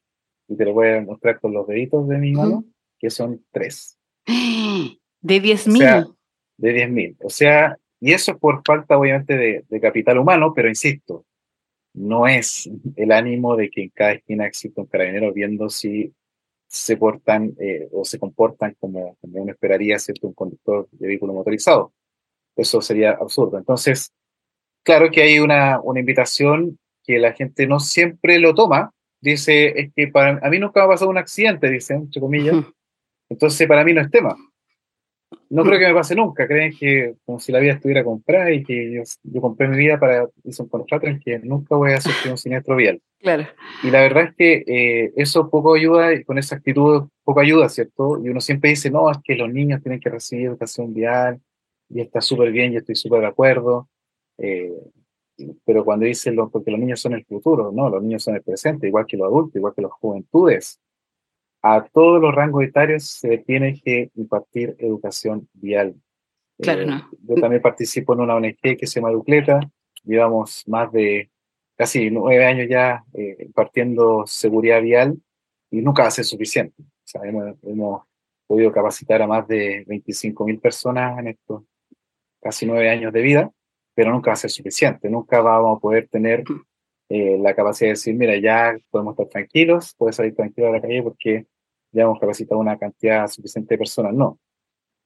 y 0.49 0.57
te 0.57 0.64
lo 0.64 0.75
voy 0.75 0.88
a 0.88 1.01
mostrar 1.01 1.40
con 1.40 1.53
los 1.53 1.66
deditos 1.66 2.09
de 2.09 2.18
mi 2.18 2.33
mano, 2.33 2.64
que 3.00 3.10
son 3.10 3.44
tres. 3.50 3.98
De 4.26 5.42
10.000 5.42 6.14
de 6.60 6.86
10.000. 6.86 7.16
O 7.22 7.30
sea, 7.30 7.76
y 7.98 8.12
eso 8.12 8.32
es 8.32 8.38
por 8.38 8.62
falta 8.64 8.98
obviamente 8.98 9.64
de, 9.68 9.80
capital 9.80 10.18
humano, 10.18 10.52
pero 10.54 10.68
insisto, 10.68 11.24
no 11.94 12.26
es 12.28 12.70
el 12.96 13.12
ánimo 13.12 13.56
de 13.56 13.70
que 13.70 13.82
en 13.82 13.90
cada 13.90 14.12
esquina 14.12 14.46
exista 14.46 14.80
un 14.80 14.86
carabinero 14.86 15.32
viendo 15.32 15.68
si 15.70 16.12
se 16.68 16.96
portan 16.96 17.54
eh, 17.58 17.88
o 17.92 18.04
se 18.04 18.18
comportan 18.18 18.76
como, 18.78 19.16
como 19.20 19.42
uno 19.42 19.50
esperaría 19.50 19.98
¿cierto? 19.98 20.28
un 20.28 20.34
conductor 20.34 20.88
de 20.92 21.08
vehículo 21.08 21.32
motorizado. 21.32 21.92
Eso 22.54 22.80
sería 22.80 23.12
absurdo. 23.12 23.58
Entonces, 23.58 24.12
claro 24.84 25.10
que 25.10 25.22
hay 25.22 25.38
una, 25.40 25.80
una 25.80 26.00
invitación 26.00 26.78
que 27.02 27.18
la 27.18 27.32
gente 27.32 27.66
no 27.66 27.80
siempre 27.80 28.38
lo 28.38 28.54
toma. 28.54 28.92
Dice, 29.20 29.80
es 29.80 29.92
que 29.94 30.08
para, 30.08 30.38
a 30.46 30.50
mí 30.50 30.58
nunca 30.58 30.80
me 30.80 30.86
ha 30.86 30.88
pasado 30.88 31.10
un 31.10 31.18
accidente, 31.18 31.70
dice, 31.70 31.94
entre 31.94 32.20
comillas. 32.20 32.56
Entonces, 33.31 33.66
para 33.66 33.85
mí 33.85 33.95
no 33.95 34.03
es 34.03 34.11
tema. 34.11 34.37
No 35.49 35.64
creo 35.64 35.79
que 35.79 35.87
me 35.87 35.95
pase 35.95 36.14
nunca. 36.14 36.47
Creen 36.47 36.77
que 36.77 37.14
como 37.25 37.38
si 37.38 37.53
la 37.53 37.61
vida 37.61 37.75
estuviera 37.75 38.05
comprada 38.05 38.51
y 38.53 38.64
que 38.64 38.93
yo, 39.23 39.40
compré 39.40 39.69
mi 39.69 39.77
vida 39.77 39.99
para 39.99 40.29
hice 40.45 40.62
un 40.62 40.69
contrato 40.69 41.07
en 41.07 41.21
que 41.21 41.38
nunca 41.38 41.77
voy 41.77 41.93
a 41.93 42.01
sufrir 42.01 42.33
un 42.33 42.38
siniestro 42.38 42.77
vial. 42.77 43.01
Claro. 43.21 43.47
Y 43.85 43.90
la 43.90 44.01
verdad 44.01 44.25
es 44.25 44.35
que 44.35 44.64
eh, 44.66 45.12
eso 45.16 45.49
poco 45.49 45.75
ayuda, 45.75 46.12
y 46.12 46.25
con 46.25 46.38
esa 46.38 46.57
actitud 46.57 47.09
poco 47.25 47.40
ayuda, 47.40 47.69
¿cierto? 47.69 48.21
Y 48.23 48.29
uno 48.29 48.40
siempre 48.40 48.71
dice, 48.71 48.90
no, 48.90 49.11
es 49.11 49.19
que 49.23 49.37
los 49.37 49.53
niños 49.53 49.83
tienen 49.83 50.01
que 50.01 50.11
recibir 50.11 50.47
educación 50.47 50.93
vial 50.93 51.40
y 51.88 52.01
está 52.01 52.21
súper 52.21 52.51
bien, 52.51 52.73
yo 52.73 52.79
estoy 52.79 52.97
súper 52.97 53.21
de 53.21 53.27
acuerdo. 53.27 53.88
Eh, 54.38 54.73
pero 55.64 55.85
cuando 55.85 56.07
dicen, 56.07 56.35
lo, 56.35 56.51
porque 56.51 56.71
los 56.71 56.81
niños 56.81 57.01
son 57.01 57.14
el 57.14 57.25
futuro, 57.25 57.71
no, 57.73 57.88
los 57.88 58.03
niños 58.03 58.25
son 58.25 58.35
el 58.35 58.43
presente, 58.43 58.88
igual 58.88 59.07
que 59.07 59.16
los 59.16 59.27
adultos, 59.27 59.57
igual 59.57 59.75
que 59.75 59.83
las 59.83 59.93
juventudes 59.93 60.81
a 61.62 61.85
todos 61.92 62.20
los 62.20 62.35
rangos 62.35 62.64
etarios 62.64 63.05
se 63.05 63.38
tiene 63.38 63.81
que 63.81 64.11
impartir 64.14 64.77
educación 64.79 65.49
vial. 65.53 65.94
Claro, 66.59 66.83
eh, 66.83 67.03
Yo 67.23 67.35
también 67.37 67.62
participo 67.62 68.14
en 68.14 68.20
una 68.20 68.37
ONG 68.37 68.77
que 68.79 68.87
se 68.87 69.01
llama 69.01 69.11
Ducleta. 69.12 69.61
Llevamos 70.05 70.64
más 70.66 70.90
de 70.92 71.31
casi 71.77 72.11
nueve 72.11 72.44
años 72.44 72.66
ya 72.68 73.05
eh, 73.14 73.37
impartiendo 73.40 74.25
seguridad 74.27 74.83
vial 74.83 75.18
y 75.70 75.81
nunca 75.81 76.03
va 76.03 76.09
a 76.09 76.12
ser 76.12 76.25
suficiente. 76.25 76.83
O 76.83 77.05
sea, 77.05 77.23
hemos, 77.25 78.03
podido 78.46 78.73
capacitar 78.73 79.23
a 79.23 79.29
más 79.29 79.46
de 79.46 79.85
25 79.87 80.44
mil 80.44 80.59
personas 80.59 81.16
en 81.20 81.29
estos 81.29 81.62
casi 82.42 82.66
nueve 82.66 82.90
años 82.90 83.12
de 83.12 83.23
vida, 83.23 83.51
pero 83.94 84.11
nunca 84.11 84.31
va 84.31 84.33
a 84.33 84.37
ser 84.37 84.51
suficiente. 84.51 85.09
Nunca 85.09 85.40
vamos 85.40 85.77
a 85.77 85.81
poder 85.81 86.09
tener 86.09 86.42
eh, 87.11 87.37
la 87.40 87.55
capacidad 87.57 87.88
de 87.88 87.94
decir, 87.94 88.14
mira, 88.14 88.37
ya 88.38 88.79
podemos 88.88 89.14
estar 89.14 89.27
tranquilos, 89.27 89.94
puedes 89.99 90.14
salir 90.14 90.35
tranquilo 90.35 90.68
a 90.68 90.70
la 90.70 90.81
calle 90.81 91.03
porque 91.03 91.46
ya 91.90 92.05
hemos 92.05 92.20
capacitado 92.20 92.61
una 92.61 92.79
cantidad 92.79 93.27
suficiente 93.27 93.75
de 93.75 93.79
personas. 93.79 94.14
No, 94.14 94.38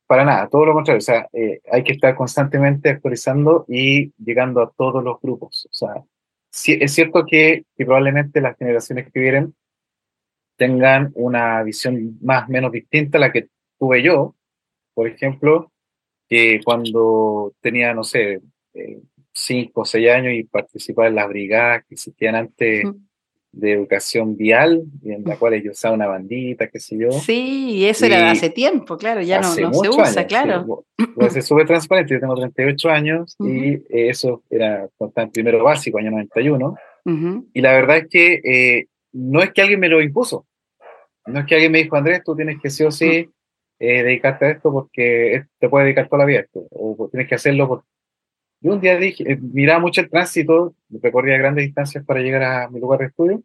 para 0.07 0.25
nada, 0.25 0.49
todo 0.51 0.67
lo 0.67 0.75
contrario. 0.75 0.99
O 0.99 1.01
sea, 1.01 1.29
eh, 1.33 1.61
hay 1.73 1.83
que 1.83 1.95
estar 1.95 2.15
constantemente 2.15 2.91
actualizando 2.91 3.65
y 3.69 4.13
llegando 4.23 4.61
a 4.63 4.71
todos 4.71 5.03
los 5.03 5.19
grupos. 5.21 5.67
O 5.71 5.73
sea, 5.73 6.05
es 6.51 6.93
cierto 6.93 7.25
que, 7.27 7.65
probablemente 7.77 8.43
las 8.43 8.59
generaciones 8.59 9.11
que 9.11 9.21
vienen 9.21 9.55
tengan 10.57 11.11
una 11.15 11.63
visión 11.63 12.19
más 12.21 12.49
o 12.49 12.53
menos 12.53 12.71
distinta 12.71 13.17
a 13.19 13.23
la 13.23 13.33
que 13.33 13.49
tuve 13.79 14.03
yo, 14.03 14.37
por 14.93 15.09
ejemplo, 15.09 15.73
que 16.29 16.61
cuando 16.65 17.55
tenía, 17.61 17.95
no 17.95 18.05
sé, 18.05 18.43
eh, 18.75 19.01
cinco 19.35 19.83
o 19.83 19.85
seis 19.85 20.09
años 20.11 20.33
y 20.35 20.45
participaba 20.45 21.09
en 21.09 21.17
las 21.17 21.29
brigadas 21.29 21.85
que 21.87 21.95
existían 21.95 22.37
antes 22.37 22.85
de 23.57 23.73
educación 23.73 24.37
vial, 24.37 24.83
en 25.05 25.25
la 25.25 25.37
cual 25.37 25.55
ellos 25.55 25.77
usaban 25.77 26.01
una 26.01 26.09
bandita, 26.09 26.69
qué 26.69 26.81
sé 26.81 26.99
yo. 26.99 27.13
Sí, 27.13 27.87
eso 27.87 28.07
era 28.07 28.31
hace 28.31 28.51
tiempo, 28.51 28.97
claro, 28.97 29.23
ya 29.23 29.41
no, 29.41 29.49
no 29.49 29.75
se 29.75 29.89
usa, 29.89 30.27
claro. 30.27 30.85
Pues 31.15 31.37
es 31.37 31.47
súper 31.47 31.67
transparente, 31.67 32.15
yo 32.15 32.21
tengo 32.21 32.35
38 32.35 32.91
años 32.91 33.37
y 33.39 33.81
eso 33.89 34.43
era 34.51 34.89
el 35.17 35.31
primero 35.31 35.63
básico, 35.63 35.99
año 35.99 36.11
91. 36.11 36.77
Y 37.53 37.61
la 37.61 37.73
verdad 37.73 37.99
es 37.99 38.09
que 38.09 38.41
eh, 38.45 38.87
no 39.13 39.43
es 39.43 39.53
que 39.53 39.63
alguien 39.63 39.81
me 39.81 39.89
lo 39.89 40.01
impuso, 40.01 40.47
no 41.27 41.41
es 41.41 41.47
que 41.47 41.55
alguien 41.55 41.73
me 41.73 41.83
dijo, 41.83 41.97
Andrés, 41.97 42.23
tú 42.25 42.35
tienes 42.35 42.61
que 42.61 42.71
sí 42.71 42.83
o 42.83 42.91
sí 42.91 43.29
eh, 43.79 44.03
dedicarte 44.03 44.47
a 44.47 44.51
esto 44.51 44.73
porque 44.73 45.45
te 45.59 45.69
puedes 45.69 45.87
dedicar 45.87 46.09
toda 46.09 46.21
la 46.21 46.27
vida 46.27 46.45
o 46.53 47.09
tienes 47.11 47.29
que 47.29 47.35
hacerlo 47.35 47.69
porque 47.69 47.94
yo 48.65 48.73
un 48.73 48.81
día 48.81 48.97
dije, 48.97 49.31
eh, 49.31 49.37
miraba 49.37 49.79
mucho 49.79 50.01
el 50.01 50.09
tránsito, 50.09 50.75
recorría 50.89 51.37
grandes 51.37 51.67
distancias 51.67 52.03
para 52.03 52.21
llegar 52.21 52.43
a 52.43 52.71
mi 52.71 52.81
lugar 52.81 53.01
de 53.01 53.07
estudio 53.07 53.43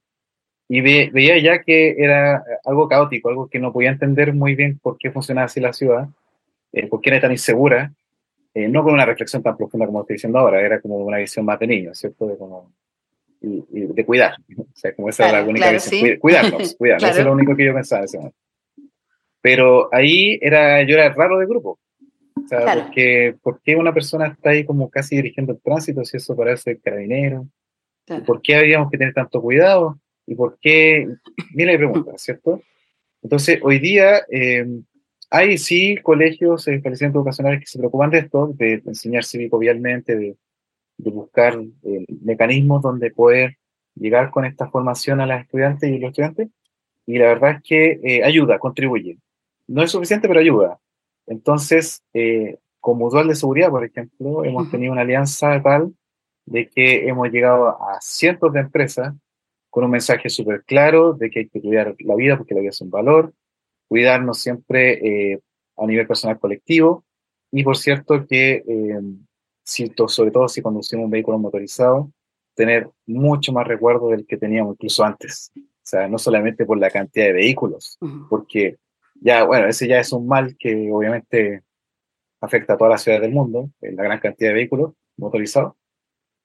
y 0.70 0.80
veía 0.80 1.38
ya 1.40 1.62
que 1.62 1.96
era 1.98 2.42
algo 2.64 2.88
caótico, 2.88 3.28
algo 3.28 3.50
que 3.50 3.60
no 3.60 3.74
podía 3.74 3.90
entender 3.90 4.34
muy 4.34 4.56
bien 4.56 4.80
por 4.80 4.98
qué 4.98 5.12
funcionaba 5.12 5.46
así 5.46 5.60
la 5.60 5.74
ciudad, 5.74 6.08
eh, 6.72 6.88
por 6.88 7.02
qué 7.02 7.10
era 7.10 7.20
tan 7.20 7.34
insegura, 7.34 7.92
eh, 8.54 8.70
no 8.70 8.82
con 8.82 8.94
una 8.94 9.06
reflexión 9.06 9.44
tan 9.44 9.58
profunda 9.58 9.88
como 9.88 10.02
estoy 10.02 10.14
diciendo 10.14 10.40
ahora, 10.40 10.62
era 10.62 10.80
como 10.80 10.96
una 11.00 11.18
visión 11.18 11.44
más 11.44 11.60
de 11.60 11.68
niño, 11.68 11.94
¿cierto? 11.94 12.26
De, 12.26 12.38
como, 12.38 12.72
y, 13.42 13.66
de 13.72 14.06
cuidar, 14.06 14.36
o 14.58 14.66
sea, 14.74 14.96
como 14.96 15.10
esa 15.10 15.28
era 15.28 15.42
la 15.42 15.50
única 15.50 15.70
visión, 15.70 16.18
cuidarnos, 16.18 16.76
cuidarnos, 16.76 17.10
eso 17.10 17.20
es 17.20 17.26
lo 17.26 17.34
único 17.34 17.58
que 17.58 17.66
yo 17.66 17.74
pensaba 17.74 18.00
en 18.00 18.06
ese 18.06 18.18
momento. 18.20 18.38
Pero 19.42 19.94
ahí 19.94 20.40
era, 20.42 20.82
yo 20.84 20.96
era 20.96 21.10
raro 21.10 21.40
de 21.40 21.46
grupo, 21.46 21.78
porque, 22.50 23.36
¿por 23.42 23.62
qué 23.62 23.76
una 23.76 23.94
persona 23.94 24.28
está 24.28 24.52
ahí 24.52 24.66
como 24.66 24.90
casi 24.90 25.16
dirigiendo 25.16 25.54
el 25.54 25.62
tránsito 25.62 26.04
si 26.04 26.18
eso 26.18 26.36
parece 26.36 26.72
el 26.72 26.82
carabinero? 26.82 27.48
¿Por 28.26 28.42
qué 28.42 28.56
habríamos 28.56 28.90
que 28.90 28.98
tener 28.98 29.14
tanto 29.14 29.42
cuidado? 29.42 30.00
¿Y 30.26 30.36
por 30.36 30.58
qué? 30.60 31.08
Miles 31.54 31.74
de 31.74 31.78
preguntas, 31.78 32.22
¿cierto? 32.22 32.62
Entonces, 33.22 33.60
hoy 33.62 33.80
día 33.80 34.22
eh, 34.32 34.66
hay 35.30 35.58
sí 35.58 35.98
colegios, 36.02 36.68
eh, 36.68 36.76
establecimientos 36.76 37.20
educacionales 37.20 37.60
que 37.60 37.66
se 37.66 37.80
preocupan 37.80 38.10
de 38.10 38.20
esto, 38.20 38.52
de, 38.56 38.82
enseñar 38.86 39.24
cívico 39.24 39.60
vialmente, 39.60 40.16
de, 40.16 40.36
buscar 40.98 41.60
eh, 41.84 42.06
mecanismos 42.22 42.82
donde 42.82 43.12
poder 43.12 43.58
llegar 43.96 44.32
con 44.32 44.46
esta 44.46 44.70
formación 44.70 45.22
a 45.22 45.26
las 45.26 45.44
estudiantes 45.44 45.90
y 45.90 45.98
los 45.98 46.10
estudiantes. 46.10 46.50
Y 47.06 47.18
la 47.18 47.28
verdad 47.28 47.56
es 47.58 47.64
que 47.64 48.22
ayuda, 48.24 48.60
contribuye. 48.60 49.18
No 49.68 49.82
es 49.82 49.92
suficiente, 49.92 50.28
pero 50.28 50.40
ayuda. 50.40 50.80
Entonces, 51.30 52.04
eh, 52.14 52.58
como 52.80 53.10
dual 53.10 53.28
de 53.28 53.36
seguridad, 53.36 53.70
por 53.70 53.86
ejemplo, 53.86 54.44
hemos 54.44 54.70
tenido 54.72 54.92
una 54.92 55.02
alianza 55.02 55.62
tal 55.62 55.94
de 56.46 56.68
que 56.68 57.08
hemos 57.08 57.30
llegado 57.30 57.70
a 57.70 58.00
cientos 58.02 58.52
de 58.52 58.62
empresas 58.62 59.14
con 59.70 59.84
un 59.84 59.92
mensaje 59.92 60.30
súper 60.30 60.64
claro 60.64 61.14
de 61.14 61.30
que 61.30 61.40
hay 61.40 61.50
que 61.50 61.62
cuidar 61.62 61.96
la 62.00 62.16
vida 62.16 62.36
porque 62.36 62.56
la 62.56 62.62
vida 62.62 62.72
es 62.72 62.82
un 62.82 62.90
valor, 62.90 63.34
cuidarnos 63.88 64.40
siempre 64.40 65.34
eh, 65.34 65.40
a 65.78 65.86
nivel 65.86 66.08
personal 66.08 66.40
colectivo 66.40 67.06
y 67.52 67.64
por 67.64 67.78
cierto 67.78 68.26
que, 68.26 68.64
eh, 68.68 69.00
sobre 70.08 70.32
todo 70.32 70.48
si 70.48 70.64
conducimos 70.64 71.06
un 71.06 71.12
vehículo 71.12 71.38
motorizado, 71.38 72.12
tener 72.56 72.90
mucho 73.06 73.54
más 73.54 73.68
recuerdo 73.68 74.10
del 74.10 74.26
que 74.26 74.38
teníamos 74.38 74.74
incluso 74.74 75.04
antes. 75.04 75.52
O 75.56 75.90
sea, 75.90 76.08
no 76.08 76.18
solamente 76.18 76.66
por 76.66 76.80
la 76.80 76.90
cantidad 76.90 77.26
de 77.26 77.34
vehículos, 77.34 77.98
porque 78.30 78.78
ya, 79.22 79.44
bueno, 79.44 79.68
ese 79.68 79.88
ya 79.88 80.00
es 80.00 80.12
un 80.14 80.28
mal 80.28 80.56
que 80.58 80.90
obviamente 80.92 81.64
afecta 82.42 82.74
a 82.74 82.78
todas 82.78 82.92
las 82.92 83.02
ciudades 83.04 83.24
del 83.24 83.34
mundo, 83.34 83.70
en 83.82 83.96
la 83.96 84.04
gran 84.04 84.20
cantidad 84.20 84.50
de 84.50 84.56
vehículos 84.56 84.94
motorizados, 85.18 85.74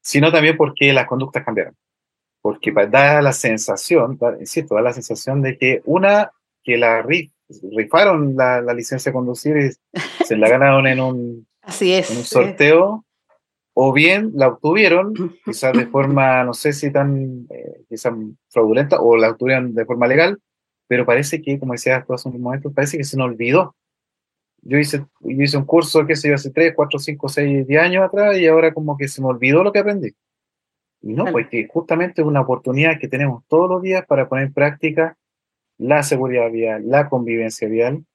sino 0.01 0.33
también 0.33 0.57
porque 0.57 0.93
las 0.93 1.07
conductas 1.07 1.45
cambiaron. 1.45 1.77
Porque 2.43 2.73
da 2.73 3.23
la 3.23 3.33
sensación, 3.33 4.19
insisto, 4.39 4.75
da 4.75 4.83
la 4.83 4.93
sensación 4.93 5.41
de 5.41 5.57
que 5.57 5.81
una, 5.85 6.31
que 6.63 6.77
la 6.77 7.03
rifaron 7.03 8.35
la, 8.37 8.61
licencia 8.75 9.11
de 9.11 9.15
conducir 9.15 9.57
y 9.57 10.01
se 10.25 10.37
la 10.37 10.49
ganaron 10.49 10.87
en 10.87 11.01
un, 11.01 11.47
Así 11.63 11.95
es, 11.95 12.11
un 12.11 12.25
sorteo, 12.25 13.05
o 13.73 13.93
bien 13.93 14.33
la 14.35 14.49
obtuvieron, 14.49 15.15
quizás 15.45 15.73
de 15.73 15.87
forma, 15.87 16.45
no 16.45 16.53
sé 16.53 16.73
si 16.73 16.93
tan, 16.93 17.47
eh, 17.51 17.85
quizás 17.89 18.13
fraudulenta, 18.51 19.01
o 19.01 19.17
la 19.17 19.31
obtuvieron 19.31 19.75
de 19.75 19.87
forma 19.87 20.07
legal, 20.07 20.39
pero 20.95 21.05
parece 21.05 21.43
que, 21.43 21.59
como 21.59 21.73
decía 21.73 22.07
hace 22.09 22.29
un 22.29 22.41
momento, 22.41 22.73
parece 22.73 22.97
que 22.97 23.03
se 23.03 23.17
nos 23.17 23.27
olvidó 23.27 23.75
yo 24.65 24.79
hice, 24.79 25.05
yo 25.21 25.43
hice 25.43 25.59
un 25.59 25.67
curso, 25.67 26.07
qué 26.07 26.17
sé 26.17 26.29
yo, 26.29 26.35
hace 26.35 26.51
3, 26.51 26.73
4, 26.75 26.99
5, 26.99 27.29
6, 27.29 27.67
10 27.67 27.83
años 27.83 28.05
atrás 28.05 28.37
y 28.39 28.47
ahora 28.47 28.73
como 28.73 28.97
que 28.97 29.09
se 29.09 29.21
me 29.21 29.29
olvidó 29.29 29.63
lo 29.63 29.73
que 29.73 29.81
aprendí. 29.81 30.15
Y 31.03 31.13
no, 31.13 31.27
pues 31.27 31.49
que 31.49 31.69
justamente 31.69 32.23
es 32.23 32.27
una 32.27 32.41
oportunidad 32.41 32.99
que 32.99 33.09
tenemos 33.09 33.45
todos 33.47 33.69
los 33.69 33.83
días 33.83 34.07
para 34.07 34.27
poner 34.27 34.47
en 34.47 34.55
práctica 34.55 35.19
la 35.77 36.03
seguridad 36.03 36.51
vial, 36.51 36.89
la 36.89 37.11
convivencia 37.11 37.69
vial, 37.69 38.07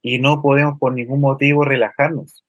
y 0.00 0.20
no 0.20 0.40
podemos 0.40 0.78
por 0.78 0.92
ningún 0.92 1.20
motivo 1.20 1.64
relajarnos. 1.64 2.44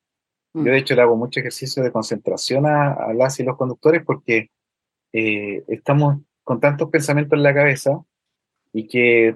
Yo 0.53 0.63
de 0.63 0.71
mm. 0.71 0.75
hecho 0.75 0.95
le 0.95 1.01
hago 1.01 1.15
mucho 1.15 1.39
ejercicio 1.39 1.81
de 1.81 1.91
concentración 1.91 2.67
a, 2.67 3.11
las 3.13 3.39
y 3.39 3.43
los 3.43 3.57
conductores 3.57 4.03
porque 4.05 4.51
eh, 5.13 5.63
estamos 5.67 6.19
con 6.43 6.59
tantos 6.59 6.89
pensamientos 6.89 7.35
en 7.37 7.43
la 7.43 7.55
cabeza 7.55 7.99
y 8.71 8.87
que 8.87 9.35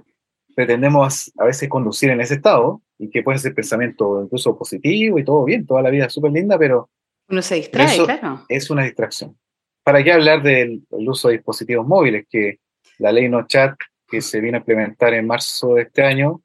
pretendemos 0.56 1.32
a 1.38 1.46
veces 1.46 1.70
conducir 1.70 2.10
en 2.10 2.22
ese 2.22 2.36
estado 2.36 2.82
y 2.98 3.10
que 3.10 3.24
puede 3.24 3.40
ser 3.40 3.54
pensamiento 3.54 4.22
incluso 4.24 4.58
positivo 4.58 5.18
y 5.18 5.24
todo 5.24 5.44
bien, 5.44 5.66
toda 5.66 5.82
la 5.82 5.90
vida 5.90 6.06
es 6.06 6.14
súper 6.14 6.32
linda, 6.32 6.58
pero... 6.58 6.90
Uno 7.30 7.42
se 7.42 7.56
distrae, 7.56 7.98
claro. 8.04 8.46
Es 8.50 8.70
una 8.70 8.84
distracción. 8.84 9.38
¿Para 9.84 10.04
qué 10.04 10.12
hablar 10.12 10.44
del 10.44 10.84
uso 10.92 11.30
de 11.30 11.36
dispositivos 11.36 11.88
móviles? 11.88 12.26
Que 12.30 12.60
la 13.00 13.12
ley 13.12 13.30
no 13.30 13.48
chat 13.48 13.76
que 14.08 14.22
se 14.22 14.42
vino 14.42 14.58
a 14.58 14.60
implementar 14.60 15.14
en 15.14 15.26
marzo 15.26 15.76
de 15.76 15.84
este 15.84 16.04
año 16.04 16.42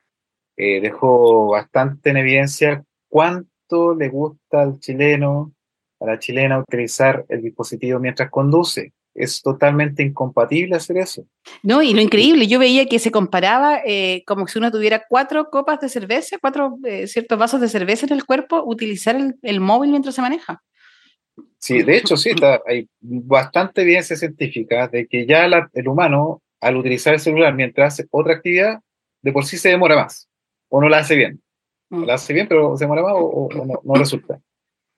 eh, 0.57 0.81
dejó 0.81 1.49
bastante 1.49 2.11
en 2.11 2.17
evidencia 2.17 2.83
cuánto 3.09 3.95
le 3.95 4.09
gusta 4.09 4.63
al 4.63 4.79
chileno, 4.79 5.53
a 6.01 6.07
la 6.07 6.19
chilena 6.19 6.61
utilizar 6.61 7.27
el 7.29 7.43
dispositivo 7.43 7.99
mientras 7.99 8.31
conduce 8.31 8.95
es 9.17 9.43
totalmente 9.43 10.03
incompatible 10.03 10.77
hacer 10.77 10.99
eso. 10.99 11.27
No, 11.63 11.83
y 11.83 11.95
lo 11.95 12.01
increíble, 12.01 12.47
yo 12.47 12.59
veía 12.59 12.87
que 12.87 12.99
se 12.99 13.11
comparaba 13.11 13.81
eh, 13.85 14.23
como 14.27 14.47
si 14.47 14.59
uno 14.59 14.71
tuviera 14.71 15.03
cuatro 15.09 15.49
copas 15.51 15.81
de 15.81 15.89
cerveza, 15.89 16.39
cuatro 16.41 16.79
eh, 16.85 17.07
ciertos 17.07 17.39
vasos 17.39 17.61
de 17.61 17.69
cerveza 17.69 18.07
en 18.07 18.13
el 18.13 18.25
cuerpo, 18.25 18.63
utilizar 18.65 19.17
el, 19.43 19.61
móvil 19.61 19.91
mientras 19.91 20.15
se 20.15 20.23
maneja. 20.23 20.63
Sí, 21.59 21.83
de 21.83 21.97
hecho, 21.97 22.17
sí, 22.17 22.31
está, 22.31 22.61
hay 22.67 22.89
bastante 23.01 23.83
evidencia 23.83 24.17
científica 24.17 24.89
de 24.89 25.07
que 25.07 25.27
ya 25.27 25.47
el 25.47 25.89
humano, 25.89 26.43
al 26.61 26.77
utilizar 26.77 27.15
el 27.15 27.21
celular 27.21 27.55
mientras 27.55 27.95
hace 27.95 28.07
otra 28.11 28.35
actividad, 28.35 28.81
de 29.23 29.33
por 29.33 29.45
sí 29.45 29.59
se 29.59 29.71
demora 29.71 29.97
más, 29.97 30.29
o 30.69 30.81
no 30.81 30.89
la 30.89 30.99
hace 30.99 31.17
bien. 31.17 31.43
Mm. 31.91 32.05
La 32.05 32.15
hace 32.15 32.33
bien, 32.33 32.49
pero 32.49 32.77
se 32.77 32.85
demora 32.85 33.03
más 33.03 33.15
o, 33.17 33.49
no 33.83 33.95
resulta. 33.95 34.41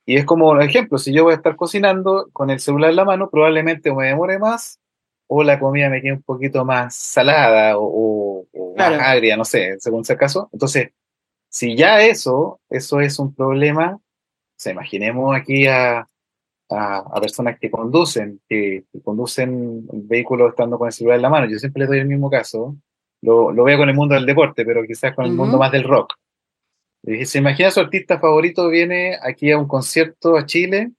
Y 0.08 0.16
es 0.16 0.24
como 0.24 0.48
un 0.48 0.62
ejemplo, 0.62 0.96
si 0.96 1.12
yo 1.12 1.24
voy 1.24 1.32
a 1.34 1.36
estar 1.36 1.54
cocinando 1.54 2.30
con 2.32 2.48
el 2.48 2.60
celular 2.60 2.88
en 2.88 2.96
la 2.96 3.04
mano, 3.04 3.28
probablemente 3.28 3.92
me 3.92 4.06
demore 4.06 4.38
más 4.38 4.80
o 5.26 5.42
la 5.42 5.60
comida 5.60 5.90
me 5.90 6.00
quede 6.00 6.14
un 6.14 6.22
poquito 6.22 6.64
más 6.64 6.96
salada 6.96 7.74
o, 7.76 8.46
más 8.74 8.98
agria, 9.02 9.36
no 9.36 9.44
sé, 9.44 9.78
según 9.80 10.06
sea 10.06 10.14
el 10.14 10.20
caso. 10.20 10.48
Entonces, 10.50 10.92
si 11.50 11.76
ya 11.76 12.00
eso, 12.00 12.58
eso 12.70 13.00
es 13.00 13.18
un 13.18 13.34
problema, 13.34 14.00
se 14.56 14.70
imaginemos 14.70 15.36
aquí 15.36 15.66
a, 15.66 16.08
a, 16.70 17.20
personas 17.20 17.58
que 17.60 17.70
conducen, 17.70 18.40
que, 18.48 18.84
conducen 19.04 19.86
vehículos 19.92 20.52
estando 20.52 20.78
con 20.78 20.86
el 20.86 20.92
celular 20.94 21.16
en 21.16 21.22
la 21.22 21.28
mano. 21.28 21.50
Yo 21.50 21.58
siempre 21.58 21.80
les 21.80 21.90
doy 21.90 21.98
el 21.98 22.08
mismo 22.08 22.30
caso. 22.30 22.76
Lo, 23.20 23.52
lo 23.52 23.62
veo 23.62 23.76
con 23.76 23.90
el 23.90 23.94
mundo 23.94 24.14
del 24.14 24.24
deporte, 24.24 24.64
pero 24.64 24.84
quizás 24.86 25.14
con 25.14 25.26
el 25.26 25.32
mundo 25.32 25.58
más 25.58 25.70
del 25.70 25.84
rock. 25.84 26.14
Se 27.24 27.38
imagina 27.38 27.70
su 27.70 27.80
artista 27.80 28.18
favorito 28.18 28.68
viene 28.68 29.18
aquí 29.22 29.50
a 29.50 29.58
un 29.58 29.66
concierto 29.66 30.36
a 30.36 30.44
Chile 30.44 30.92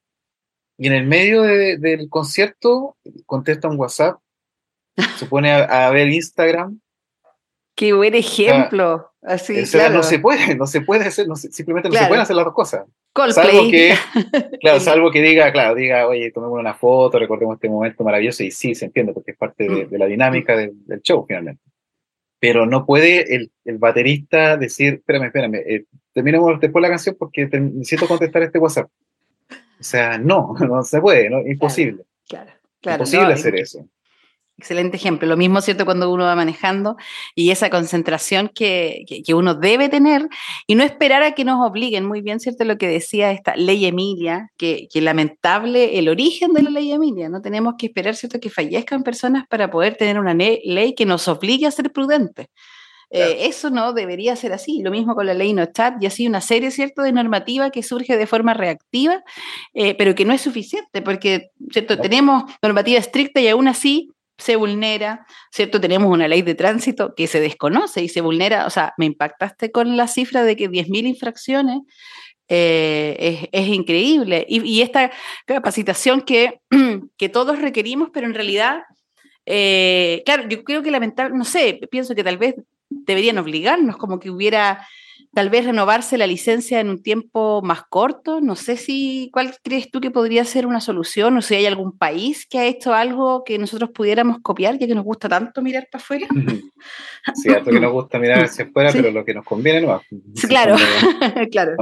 y 0.77 0.87
en 0.87 0.93
el 0.93 1.05
medio 1.05 1.43
del 1.43 2.09
concierto 2.09 2.97
contesta 3.25 3.67
un 3.67 3.77
WhatsApp, 3.77 4.17
se 5.17 5.25
pone 5.25 5.51
a, 5.51 5.89
ver 5.91 6.09
Instagram. 6.09 6.79
Qué 7.75 7.93
buen 7.93 8.15
ejemplo. 8.15 9.11
Así, 9.21 9.63
No 9.91 10.03
se 10.03 10.19
puede, 10.19 10.55
no 10.55 10.65
se 10.65 10.81
puede 10.81 11.05
hacer, 11.05 11.27
simplemente 11.35 11.89
no 11.89 11.95
se 11.95 12.07
pueden 12.07 12.21
hacer 12.21 12.35
las 12.35 12.45
dos 12.45 12.53
cosas. 12.53 12.85
Coldplay. 13.13 13.45
Salvo 13.45 13.69
que, 13.69 13.95
claro, 14.61 14.79
salvo 14.79 15.11
que 15.11 15.21
diga, 15.21 15.51
claro, 15.51 15.75
diga, 15.75 16.07
oye, 16.07 16.31
tomemos 16.31 16.59
una 16.59 16.73
foto, 16.73 17.19
recordemos 17.19 17.55
este 17.55 17.69
momento 17.69 18.03
maravilloso, 18.03 18.43
y 18.43 18.51
sí, 18.51 18.73
se 18.73 18.85
entiende, 18.85 19.13
porque 19.13 19.31
es 19.31 19.37
parte 19.37 19.67
de, 19.67 19.85
mm. 19.85 19.99
la 19.99 20.05
dinámica 20.05 20.55
del 20.55 21.01
show, 21.01 21.25
finalmente 21.27 21.68
pero 22.39 22.65
no 22.65 22.85
puede 22.85 23.35
el, 23.35 23.51
el 23.65 23.77
baterista 23.77 24.57
decir, 24.57 24.95
espérame, 24.95 25.25
espérame, 25.25 25.55
eh, 25.55 25.85
terminemos 26.13 26.59
después 26.59 26.81
la 26.81 26.89
canción 26.89 27.15
porque 27.19 27.45
necesito 27.47 28.07
contestar 28.07 28.43
este 28.43 28.59
WhatsApp. 28.59 28.89
O 29.79 29.83
sea, 29.83 30.17
no, 30.17 30.55
no 30.59 30.83
se 30.83 31.01
puede, 31.01 31.29
¿no? 31.29 31.39
imposible. 31.45 32.03
Claro, 32.27 32.51
claro. 32.81 33.03
Imposible 33.03 33.33
hacer 33.33 33.55
eso. 33.55 33.85
Excelente 34.59 34.97
ejemplo. 34.97 35.25
Lo 35.25 35.37
mismo, 35.37 35.61
¿cierto?, 35.61 35.85
cuando 35.85 36.11
uno 36.11 36.25
va 36.25 36.35
manejando 36.35 36.97
y 37.33 37.51
esa 37.51 37.69
concentración 37.69 38.51
que, 38.53 39.05
que, 39.25 39.33
uno 39.33 39.55
debe 39.55 39.87
tener 39.87 40.27
y 40.67 40.75
no 40.75 40.83
esperar 40.83 41.23
a 41.23 41.33
que 41.33 41.45
nos 41.45 41.65
obliguen. 41.65 42.05
Muy 42.05 42.19
bien, 42.19 42.41
¿cierto?, 42.41 42.65
lo 42.65 42.77
que 42.77 42.89
decía 42.89 43.31
esta 43.31 43.55
ley 43.55 43.85
Emilia, 43.85 44.51
que, 44.57 44.89
que 44.91 44.99
lamentable 44.99 45.97
el 45.97 46.09
origen 46.09 46.51
de 46.51 46.63
la 46.63 46.71
ley 46.71 46.91
Emilia. 46.91 47.29
No 47.29 47.41
tenemos 47.41 47.75
que 47.77 47.85
esperar, 47.85 48.17
¿cierto?, 48.17 48.41
que 48.41 48.49
fallezcan 48.49 49.01
personas 49.01 49.47
para 49.47 49.71
poder 49.71 49.95
tener 49.95 50.19
una 50.19 50.33
ley 50.33 50.93
que 50.93 51.05
nos 51.05 51.29
obligue 51.29 51.65
a 51.65 51.71
ser 51.71 51.93
prudentes. 51.93 52.47
Eh, 53.11 53.47
eso 53.47 53.69
no 53.69 53.93
debería 53.93 54.35
ser 54.35 54.51
así. 54.51 54.81
Lo 54.83 54.91
mismo 54.91 55.15
con 55.15 55.25
la 55.25 55.33
ley 55.33 55.53
no 55.53 55.65
chat 55.67 55.95
y 56.03 56.05
así 56.05 56.27
una 56.27 56.41
serie, 56.41 56.69
¿cierto?, 56.69 57.01
de 57.01 57.13
normativa 57.13 57.69
que 57.69 57.81
surge 57.81 58.17
de 58.17 58.27
forma 58.27 58.53
reactiva, 58.53 59.23
eh, 59.73 59.95
pero 59.95 60.15
que 60.15 60.25
no 60.25 60.33
es 60.33 60.41
suficiente 60.41 61.01
porque, 61.01 61.51
¿cierto?, 61.71 61.97
tenemos 61.97 62.43
normativa 62.61 62.99
estricta 62.99 63.39
y 63.39 63.47
aún 63.47 63.69
así 63.69 64.11
se 64.39 64.55
vulnera, 64.55 65.27
¿cierto? 65.51 65.79
Tenemos 65.79 66.11
una 66.11 66.27
ley 66.27 66.41
de 66.41 66.55
tránsito 66.55 67.13
que 67.15 67.27
se 67.27 67.39
desconoce 67.39 68.01
y 68.01 68.09
se 68.09 68.21
vulnera, 68.21 68.65
o 68.65 68.69
sea, 68.69 68.93
me 68.97 69.05
impactaste 69.05 69.71
con 69.71 69.97
la 69.97 70.07
cifra 70.07 70.43
de 70.43 70.55
que 70.55 70.69
10.000 70.69 71.07
infracciones 71.07 71.81
eh, 72.47 73.47
es, 73.51 73.67
increíble. 73.67 74.45
Y, 74.49 74.81
esta 74.81 75.11
capacitación 75.45 76.21
que, 76.21 76.61
que, 77.17 77.29
todos 77.29 77.59
requerimos, 77.59 78.09
pero 78.11 78.25
en 78.25 78.33
realidad, 78.33 78.83
eh, 79.45 80.23
claro, 80.25 80.47
yo 80.47 80.63
creo 80.63 80.81
que 80.81 80.89
lamentablemente, 80.89 81.37
no 81.37 81.45
sé, 81.45 81.79
pienso 81.91 82.15
que 82.15 82.23
tal 82.23 82.37
vez 82.37 82.55
deberían 82.89 83.37
obligarnos, 83.37 83.97
como 83.97 84.19
que 84.19 84.31
hubiera 84.31 84.87
tal 85.33 85.49
vez 85.49 85.65
renovarse 85.65 86.17
la 86.17 86.27
licencia 86.27 86.79
en 86.79 86.89
un 86.89 87.01
tiempo 87.01 87.61
más 87.61 87.83
corto. 87.83 88.41
No 88.41 88.55
sé 88.55 88.77
si, 88.77 89.29
¿cuál 89.31 89.53
crees 89.63 89.89
tú 89.91 90.01
que 90.01 90.11
podría 90.11 90.43
ser 90.45 90.65
una 90.65 90.81
solución? 90.81 91.37
O 91.37 91.41
si 91.41 91.55
hay 91.55 91.65
algún 91.65 91.97
país 91.97 92.47
que 92.47 92.59
ha 92.59 92.65
hecho 92.65 92.93
algo 92.93 93.43
que 93.43 93.57
nosotros 93.57 93.91
pudiéramos 93.93 94.39
copiar, 94.41 94.77
ya 94.79 94.87
que 94.87 94.95
nos 94.95 95.05
gusta 95.05 95.29
tanto 95.29 95.61
mirar 95.61 95.87
para 95.91 96.01
afuera. 96.01 96.27
Sí, 97.35 97.49
esto 97.49 97.69
que 97.69 97.81
nos 97.81 97.91
gusta 97.91 98.17
mirar 98.17 98.45
hacia 98.45 98.63
afuera, 98.63 98.91
pero 98.93 99.11
lo 99.11 99.25
que 99.25 99.33
nos 99.33 99.43
conviene 99.43 99.81
no. 99.81 100.01
claro, 100.47 100.75
cuando, 100.77 101.49
claro. 101.51 101.75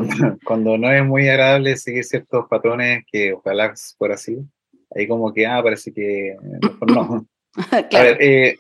Cuando, 0.43 0.77
no 0.79 0.91
es 0.91 1.05
muy 1.05 1.29
agradable 1.29 1.77
seguir 1.77 2.03
ciertos 2.03 2.45
patrones 2.49 3.05
que 3.09 3.33
ojalá 3.33 3.71
fuera 3.99 4.15
así, 4.15 4.35
ahí 4.95 5.07
como 5.07 5.31
que, 5.31 5.45
ah, 5.45 5.61
parece 5.61 5.93
que 5.93 6.35
mejor 6.59 6.91
no. 6.91 7.27
A 7.71 8.01
ver, 8.01 8.17
eh, 8.19 8.55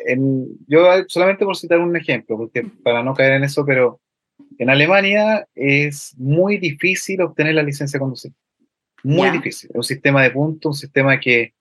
yo 0.67 0.87
solamente 1.07 1.45
por 1.45 1.57
citar 1.57 1.79
un 1.79 1.95
ejemplo, 1.97 2.37
porque 2.37 2.63
para 2.83 3.01
no 3.01 3.15
caer 3.15 3.33
en 3.33 3.43
eso, 3.43 3.65
pero 3.65 3.99
en 4.57 4.69
Alemania 4.69 5.47
es 5.55 6.13
muy 6.17 6.57
difícil 6.57 7.21
obtener 7.21 7.55
la 7.55 7.63
licencia 7.63 7.97
de 7.97 8.01
conducir. 8.01 8.31
Muy 9.03 9.29
difícil. 9.29 9.69
Es 9.69 9.75
un 9.75 9.83
sistema 9.83 10.23
de 10.23 10.31
puntos, 10.31 10.69
un 10.69 10.79
sistema 10.79 11.19
que 11.19 11.53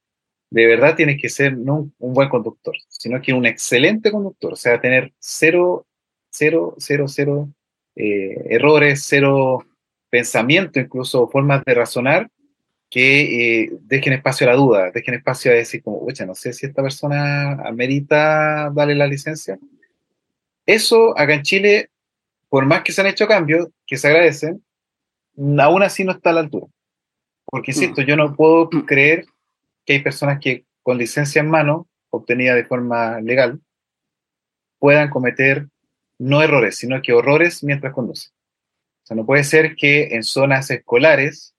de 0.51 0.67
verdad 0.67 0.95
tienes 0.95 1.21
que 1.21 1.29
ser 1.29 1.57
no 1.57 1.91
un, 1.99 2.15
buen 2.15 2.29
conductor, 2.29 2.75
sino 2.89 3.21
que 3.21 3.33
un 3.33 3.47
excelente 3.47 4.11
conductor. 4.11 4.53
O 4.53 4.57
sea, 4.57 4.81
tener 4.81 5.13
cero, 5.19 5.87
cero, 6.31 6.75
cero, 6.79 7.07
cero 7.09 7.49
eh, 7.95 8.37
errores, 8.51 9.05
cero 9.07 9.67
pensamiento, 10.09 10.81
incluso 10.81 11.29
formas 11.29 11.63
de 11.65 11.75
razonar 11.75 12.31
que 12.89 13.65
eh, 13.65 13.71
dejen 13.83 14.13
espacio 14.13 14.47
a 14.47 14.51
la 14.51 14.57
duda, 14.57 14.91
dejen 14.93 15.15
espacio 15.15 15.51
a 15.51 15.55
decir 15.55 15.83
como, 15.83 15.99
oye, 15.99 16.25
no 16.25 16.35
sé 16.35 16.53
si 16.53 16.67
esta 16.67 16.83
persona 16.83 17.53
amerita 17.67 18.71
darle 18.71 18.95
la 18.95 19.07
licencia. 19.07 19.59
Eso 20.65 21.19
acá 21.19 21.35
en 21.35 21.43
Chile 21.43 21.91
por 22.49 22.67
más 22.67 22.83
que 22.83 22.93
se 22.93 23.01
han 23.01 23.07
hecho 23.09 23.27
cambios, 23.27 23.69
que 23.87 23.97
se 23.97 24.09
agradecen, 24.09 24.65
aún 25.59 25.83
así 25.83 26.05
no 26.05 26.13
está 26.13 26.31
a 26.31 26.35
la 26.35 26.41
altura. 26.41 26.67
Porque, 27.45 27.73
insisto, 27.73 28.03
yo 28.03 28.17
no 28.17 28.35
puedo 28.35 28.69
mm. 28.71 28.87
creer 28.87 29.27
que 29.85 29.95
hay 29.95 30.03
personas 30.03 30.39
que 30.41 30.65
con 30.83 30.99
licencia 30.99 31.41
en 31.41 31.51
mano, 31.51 31.89
obtenida 32.11 32.55
de 32.55 32.65
forma 32.65 33.21
legal, 33.21 33.61
puedan 34.79 35.11
cometer 35.11 35.69
no 36.19 36.43
errores, 36.43 36.77
sino 36.77 37.01
que 37.03 37.13
horrores 37.13 37.63
mientras 37.63 37.93
conducen. 37.93 38.33
O 39.03 39.07
sea, 39.07 39.17
no 39.17 39.27
puede 39.27 39.45
ser 39.45 39.77
que 39.77 40.15
en 40.15 40.23
zonas 40.23 40.71
escolares 40.71 41.55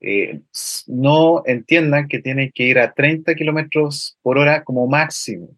eh, 0.00 0.40
no 0.86 1.42
entiendan 1.46 2.08
que 2.08 2.18
tienen 2.18 2.50
que 2.54 2.64
ir 2.64 2.78
a 2.78 2.92
30 2.92 3.34
kilómetros 3.34 4.18
por 4.22 4.38
hora 4.38 4.64
como 4.64 4.86
máximo. 4.86 5.48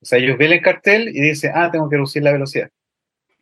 O 0.00 0.04
sea, 0.04 0.18
ellos 0.18 0.38
ven 0.38 0.52
el 0.52 0.62
cartel 0.62 1.08
y 1.08 1.20
dicen, 1.20 1.52
ah, 1.54 1.70
tengo 1.70 1.88
que 1.88 1.96
reducir 1.96 2.22
la 2.22 2.32
velocidad 2.32 2.70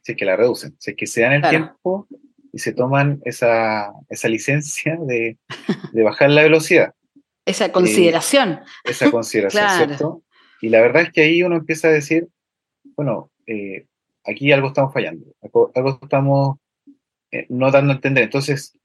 si 0.02 0.12
es 0.12 0.18
que 0.18 0.24
la 0.24 0.36
reducen, 0.36 0.74
si 0.78 0.92
es 0.92 0.96
que 0.96 1.06
se 1.06 1.22
dan 1.22 1.32
el 1.32 1.48
tiempo 1.48 2.06
y 2.52 2.58
se 2.58 2.72
toman 2.72 3.20
esa, 3.24 3.92
esa 4.08 4.28
licencia 4.28 4.98
de, 5.00 5.38
de, 5.92 6.02
bajar 6.02 6.30
la 6.30 6.42
velocidad. 6.42 6.94
Esa 7.44 7.70
consideración. 7.70 8.52
Eh, 8.52 8.90
esa 8.90 9.10
consideración, 9.12 9.68
¿cierto? 9.76 10.22
Y 10.60 10.68
la 10.68 10.80
verdad 10.80 11.02
es 11.02 11.12
que 11.12 11.22
ahí 11.22 11.42
uno 11.42 11.56
empieza 11.56 11.88
a 11.88 11.92
decir, 11.92 12.28
bueno, 12.96 13.30
eh, 13.46 13.86
aquí 14.24 14.52
algo 14.52 14.68
estamos 14.68 14.92
fallando, 14.92 15.26
algo, 15.42 15.98
estamos 16.02 16.58
eh, 17.30 17.46
no 17.48 17.70
dando 17.70 17.92
a 17.92 17.96
entender. 17.96 18.24
Entonces, 18.24 18.76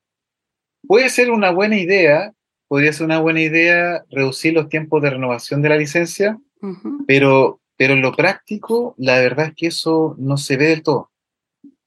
puede 0.88 1.10
ser 1.10 1.32
una 1.32 1.52
buena 1.52 1.78
idea, 1.78 2.34
podría 2.68 2.94
ser 2.94 3.06
una 3.06 3.20
buena 3.20 3.42
idea 3.42 4.04
reducir 4.10 4.54
los 4.54 4.70
tiempos 4.70 5.02
de 5.02 5.10
renovación 5.10 5.62
de 5.62 5.70
la 5.70 5.78
licencia, 5.78 6.38
pero, 7.06 7.60
pero 7.78 7.94
en 7.94 8.02
lo 8.02 8.14
práctico, 8.14 8.96
la 8.98 9.20
verdad 9.20 9.48
es 9.48 9.54
que 9.56 9.68
eso 9.68 10.16
no 10.18 10.38
se 10.38 10.58
ve 10.58 10.68
del 10.68 10.84
todo. 10.84 11.12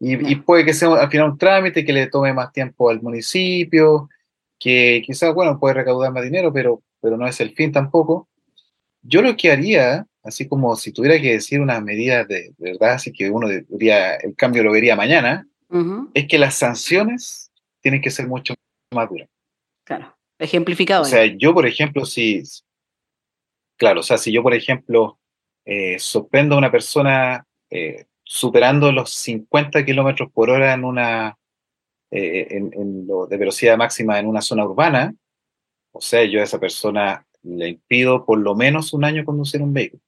Y, 0.00 0.36
puede 0.36 0.64
que 0.64 0.74
sea 0.74 0.94
al 0.94 1.10
final 1.10 1.30
un 1.30 1.38
trámite 1.38 1.84
que 1.84 1.92
le 1.92 2.06
tome 2.06 2.32
más 2.32 2.52
tiempo 2.52 2.88
al 2.88 3.02
municipio, 3.02 4.08
que 4.58 5.02
quizás, 5.04 5.34
bueno, 5.34 5.58
puede 5.58 5.74
recaudar 5.74 6.12
más 6.12 6.22
dinero, 6.22 6.52
pero, 6.52 6.82
pero 7.00 7.16
no 7.16 7.26
es 7.26 7.40
el 7.40 7.52
fin 7.54 7.72
tampoco. 7.72 8.28
Yo 9.02 9.22
lo 9.22 9.36
que 9.36 9.50
haría, 9.50 10.06
así 10.22 10.46
como 10.46 10.76
si 10.76 10.92
tuviera 10.92 11.20
que 11.20 11.32
decir 11.32 11.60
unas 11.60 11.82
medidas 11.82 12.28
de, 12.28 12.52
verdad, 12.58 12.92
así 12.92 13.12
que 13.12 13.28
uno 13.28 13.48
diría, 13.48 14.14
el 14.16 14.36
cambio 14.36 14.62
lo 14.62 14.72
vería 14.72 14.94
mañana, 14.94 15.46
es 16.14 16.26
que 16.28 16.38
las 16.38 16.54
sanciones 16.54 17.50
tienen 17.80 18.00
que 18.00 18.10
ser 18.10 18.26
mucho 18.28 18.54
más 18.94 19.08
duras. 19.08 19.28
Claro, 19.84 20.16
ejemplificado. 20.38 21.02
O 21.02 21.06
sea, 21.06 21.24
yo, 21.26 21.52
por 21.52 21.66
ejemplo, 21.66 22.04
si, 22.04 22.42
claro, 23.76 24.00
o 24.00 24.02
sea, 24.02 24.16
si 24.16 24.32
yo, 24.32 24.42
por 24.42 24.54
ejemplo, 24.54 25.18
eh, 25.70 25.98
a 25.98 26.56
una 26.56 26.72
persona 26.72 27.46
eh, 27.68 28.06
superando 28.24 28.90
los 28.90 29.10
50 29.10 29.84
kilómetros 29.84 30.30
por 30.32 30.48
hora 30.48 30.72
en 30.72 30.84
una, 30.84 31.36
eh, 32.10 32.46
en, 32.50 33.06
lo 33.06 33.26
de 33.26 33.36
velocidad 33.36 33.76
máxima 33.76 34.18
en 34.18 34.26
una 34.26 34.40
zona 34.40 34.64
urbana, 34.64 35.14
o 35.92 36.00
sea, 36.00 36.24
yo 36.24 36.40
a 36.40 36.44
esa 36.44 36.58
persona 36.58 37.26
le 37.42 37.68
impido 37.68 38.24
por 38.24 38.38
lo 38.38 38.54
menos 38.54 38.94
un 38.94 39.04
año 39.04 39.24
conducir 39.26 39.60
un 39.60 39.74
vehículo. 39.74 40.02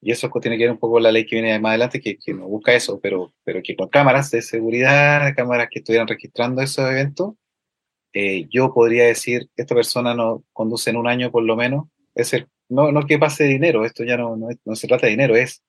Y 0.00 0.12
eso 0.12 0.30
tiene 0.40 0.58
que 0.58 0.64
ver 0.64 0.72
un 0.72 0.78
poco 0.78 0.94
con 0.94 1.02
la 1.04 1.12
ley 1.12 1.26
que 1.26 1.36
viene 1.36 1.58
más 1.58 1.70
adelante, 1.70 2.00
que, 2.00 2.18
que 2.18 2.34
no 2.34 2.46
busca 2.46 2.72
eso, 2.72 3.00
pero, 3.00 3.32
pero 3.44 3.62
que 3.62 3.76
con 3.76 3.88
cámaras 3.88 4.30
de 4.30 4.42
seguridad, 4.42 5.34
cámaras 5.36 5.68
que 5.70 5.80
estuvieran 5.80 6.08
registrando 6.08 6.62
esos 6.62 6.88
eventos, 6.88 7.34
eh, 8.12 8.46
yo 8.50 8.72
podría 8.74 9.06
decir, 9.06 9.48
esta 9.56 9.74
persona 9.74 10.14
no 10.14 10.44
conduce 10.52 10.90
en 10.90 10.96
un 10.96 11.08
año 11.08 11.30
por 11.30 11.42
lo 11.42 11.56
menos, 11.56 11.86
es 12.14 12.32
el, 12.34 12.48
no, 12.72 12.90
no 12.92 13.06
que 13.06 13.18
pase 13.18 13.44
dinero, 13.44 13.84
esto 13.84 14.04
ya 14.04 14.16
no, 14.16 14.36
no, 14.36 14.76
se 14.76 14.88
trata 14.88 15.06
de 15.06 15.12
dinero, 15.12 15.36
es 15.36 15.62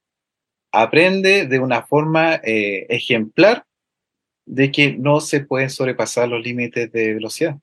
aprende 0.72 1.46
de 1.46 1.60
una 1.60 1.84
forma 1.84 2.36
eh, 2.44 2.88
ejemplar 2.90 3.66
de 4.46 4.72
que 4.72 4.94
no 4.94 5.22
se 5.22 5.42
pueden 5.42 5.70
sobrepasar 5.70 6.28
los 6.28 6.44
límites 6.44 6.92
de 6.92 7.14
velocidad. 7.14 7.58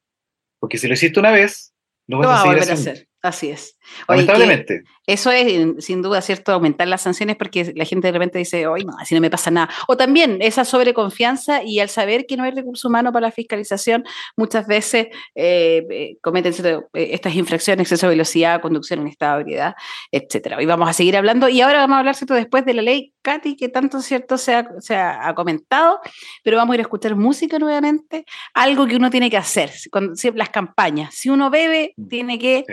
Porque 0.61 0.79
si 0.79 0.87
lo 0.87 0.95
hiciste 0.95 1.19
una 1.19 1.33
vez, 1.33 1.75
no 2.07 2.19
vas 2.19 2.43
a, 2.43 2.45
volver 2.45 2.71
a 2.71 2.75
hacer. 2.75 3.09
Así 3.23 3.51
es. 3.51 3.77
Lamentablemente. 4.09 4.85
Eso 5.11 5.33
es, 5.33 5.85
sin 5.85 6.03
duda, 6.03 6.21
cierto, 6.21 6.53
aumentar 6.53 6.87
las 6.87 7.03
sanciones 7.03 7.35
porque 7.35 7.73
la 7.75 7.85
gente 7.85 8.07
de 8.07 8.13
repente 8.13 8.39
dice, 8.39 8.69
hoy 8.69 8.85
no, 8.85 8.93
así 8.97 9.13
no 9.13 9.21
me 9.21 9.29
pasa 9.29 9.51
nada. 9.51 9.69
O 9.89 9.97
también 9.97 10.39
esa 10.41 10.65
sobreconfianza 10.65 11.65
y 11.65 11.81
al 11.81 11.89
saber 11.89 12.27
que 12.27 12.37
no 12.37 12.45
hay 12.45 12.53
recurso 12.53 12.87
humano 12.87 13.13
para 13.13 13.27
la 13.27 13.33
fiscalización, 13.33 14.05
muchas 14.37 14.69
veces 14.69 15.09
eh, 15.35 15.85
eh 15.91 16.17
cometen 16.23 16.55
eh, 16.65 17.11
estas 17.13 17.35
infracciones, 17.35 17.87
exceso 17.87 18.07
de 18.07 18.11
velocidad, 18.11 18.61
conducción 18.61 19.01
en 19.01 19.09
estado 19.09 19.39
de 19.39 19.41
ebriedad, 19.41 19.75
etc. 20.13 20.55
Hoy 20.59 20.67
vamos 20.67 20.89
a 20.89 20.93
seguir 20.93 21.17
hablando 21.17 21.49
y 21.49 21.61
ahora 21.61 21.81
vamos 21.81 21.97
a 21.97 21.99
hablar, 21.99 22.15
¿cierto? 22.15 22.35
Después 22.35 22.65
de 22.65 22.75
la 22.75 22.83
ley 22.83 23.13
Katy, 23.23 23.57
que 23.57 23.69
tanto, 23.69 24.01
¿cierto?, 24.03 24.39
se 24.39 24.55
ha, 24.55 25.35
comentado, 25.35 25.99
pero 26.45 26.57
vamos 26.57 26.75
a 26.75 26.77
ir 26.77 26.81
a 26.81 26.83
escuchar 26.83 27.17
música 27.17 27.59
nuevamente, 27.59 28.25
algo 28.55 28.87
que 28.87 28.95
uno 28.95 29.11
tiene 29.11 29.29
que 29.29 29.37
hacer, 29.37 29.73
cuando, 29.91 30.15
las 30.35 30.51
campañas. 30.51 31.15
Si 31.15 31.31
uno 31.31 31.51
bebe, 31.51 31.95
mm. 31.97 32.09
tiene 32.09 32.39
que 32.39 32.65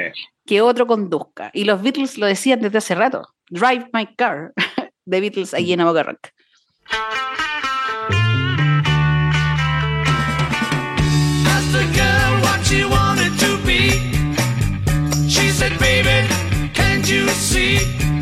que 0.47 0.62
otro 0.62 0.88
conduzca. 0.88 1.52
Y 1.54 1.65
los 1.65 1.84
Beatles 1.84 2.17
lo 2.17 2.26
decían 2.28 2.62
desde 2.62 2.78
hace 2.78 2.96
rato. 2.96 3.34
Drive 3.50 3.90
my 3.94 4.08
car. 4.16 4.54
The 5.06 5.22
Beatles 5.22 5.54
allí 5.54 5.74
en 5.74 5.82
Aboga 5.82 6.04
Rock. 6.04 6.30
Baby, 15.80 16.28
can't 16.74 17.08
you 17.10 17.28
see? 17.30 18.16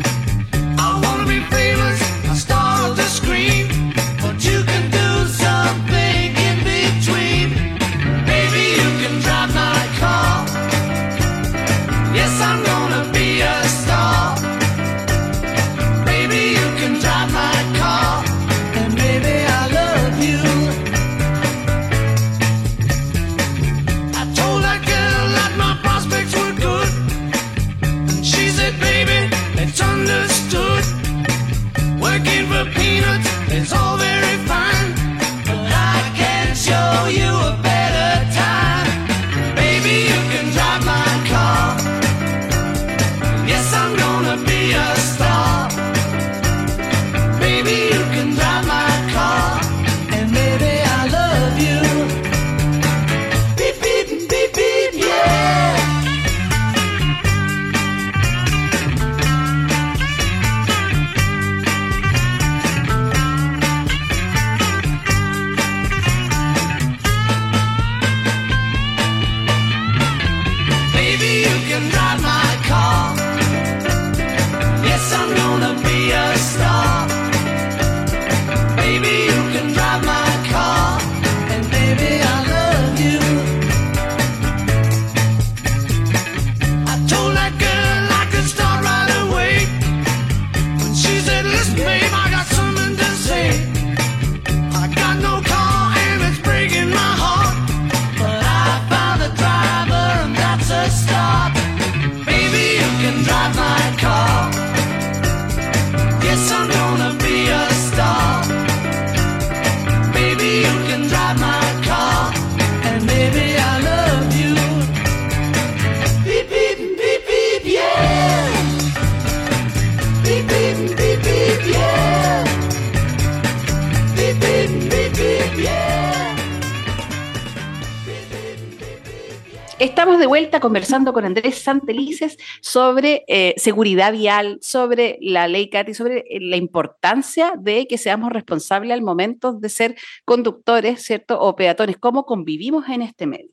Conversando 130.96 131.12
con 131.12 131.24
Andrés 131.26 131.58
Santelices 131.58 132.38
sobre 132.62 133.24
eh, 133.28 133.54
seguridad 133.58 134.12
vial, 134.12 134.58
sobre 134.62 135.18
la 135.20 135.46
ley 135.46 135.68
CATI, 135.68 135.92
sobre 135.92 136.20
eh, 136.20 136.40
la 136.40 136.56
importancia 136.56 137.52
de 137.58 137.86
que 137.86 137.98
seamos 137.98 138.32
responsables 138.32 138.92
al 138.92 139.02
momento 139.02 139.52
de 139.52 139.68
ser 139.68 139.96
conductores, 140.24 141.02
¿cierto? 141.02 141.38
O 141.38 141.54
peatones, 141.54 141.98
cómo 141.98 142.24
convivimos 142.24 142.88
en 142.88 143.02
este 143.02 143.26
medio. 143.26 143.50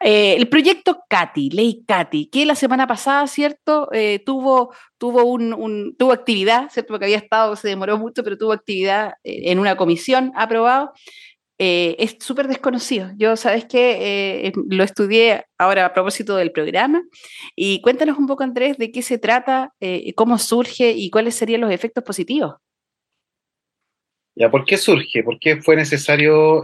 Eh, 0.00 0.34
el 0.36 0.48
proyecto 0.48 1.04
CATI, 1.08 1.50
ley 1.50 1.84
CATI, 1.86 2.26
que 2.26 2.44
la 2.44 2.56
semana 2.56 2.86
pasada, 2.86 3.26
¿cierto? 3.26 3.88
tuvo, 4.24 4.72
tuvo, 4.98 5.24
un, 5.24 5.94
tuvo 5.96 6.12
actividad, 6.12 6.70
¿cierto? 6.70 6.94
Porque 6.94 7.04
había 7.04 7.18
estado, 7.18 7.54
se 7.54 7.68
demoró 7.68 7.98
mucho, 7.98 8.24
pero 8.24 8.36
tuvo 8.36 8.52
actividad 8.52 9.14
en 9.22 9.58
una 9.58 9.76
comisión 9.76 10.32
aprobado. 10.34 10.92
Eh, 11.58 11.94
es 11.98 12.16
súper 12.20 12.48
desconocido. 12.48 13.10
Yo, 13.16 13.36
sabes 13.36 13.64
que 13.64 14.46
eh, 14.46 14.52
lo 14.68 14.82
estudié 14.82 15.44
ahora 15.56 15.86
a 15.86 15.92
propósito 15.92 16.36
del 16.36 16.50
programa. 16.50 17.02
Y 17.54 17.80
cuéntanos 17.80 18.18
un 18.18 18.26
poco, 18.26 18.42
Andrés, 18.42 18.76
de 18.76 18.90
qué 18.90 19.02
se 19.02 19.18
trata, 19.18 19.72
eh, 19.80 20.12
cómo 20.14 20.38
surge 20.38 20.92
y 20.92 21.10
cuáles 21.10 21.36
serían 21.36 21.60
los 21.60 21.70
efectos 21.70 22.02
positivos. 22.02 22.56
¿Ya 24.36 24.50
por 24.50 24.64
qué 24.64 24.76
surge? 24.76 25.22
¿Por 25.22 25.38
qué 25.38 25.62
fue 25.62 25.76
necesario 25.76 26.62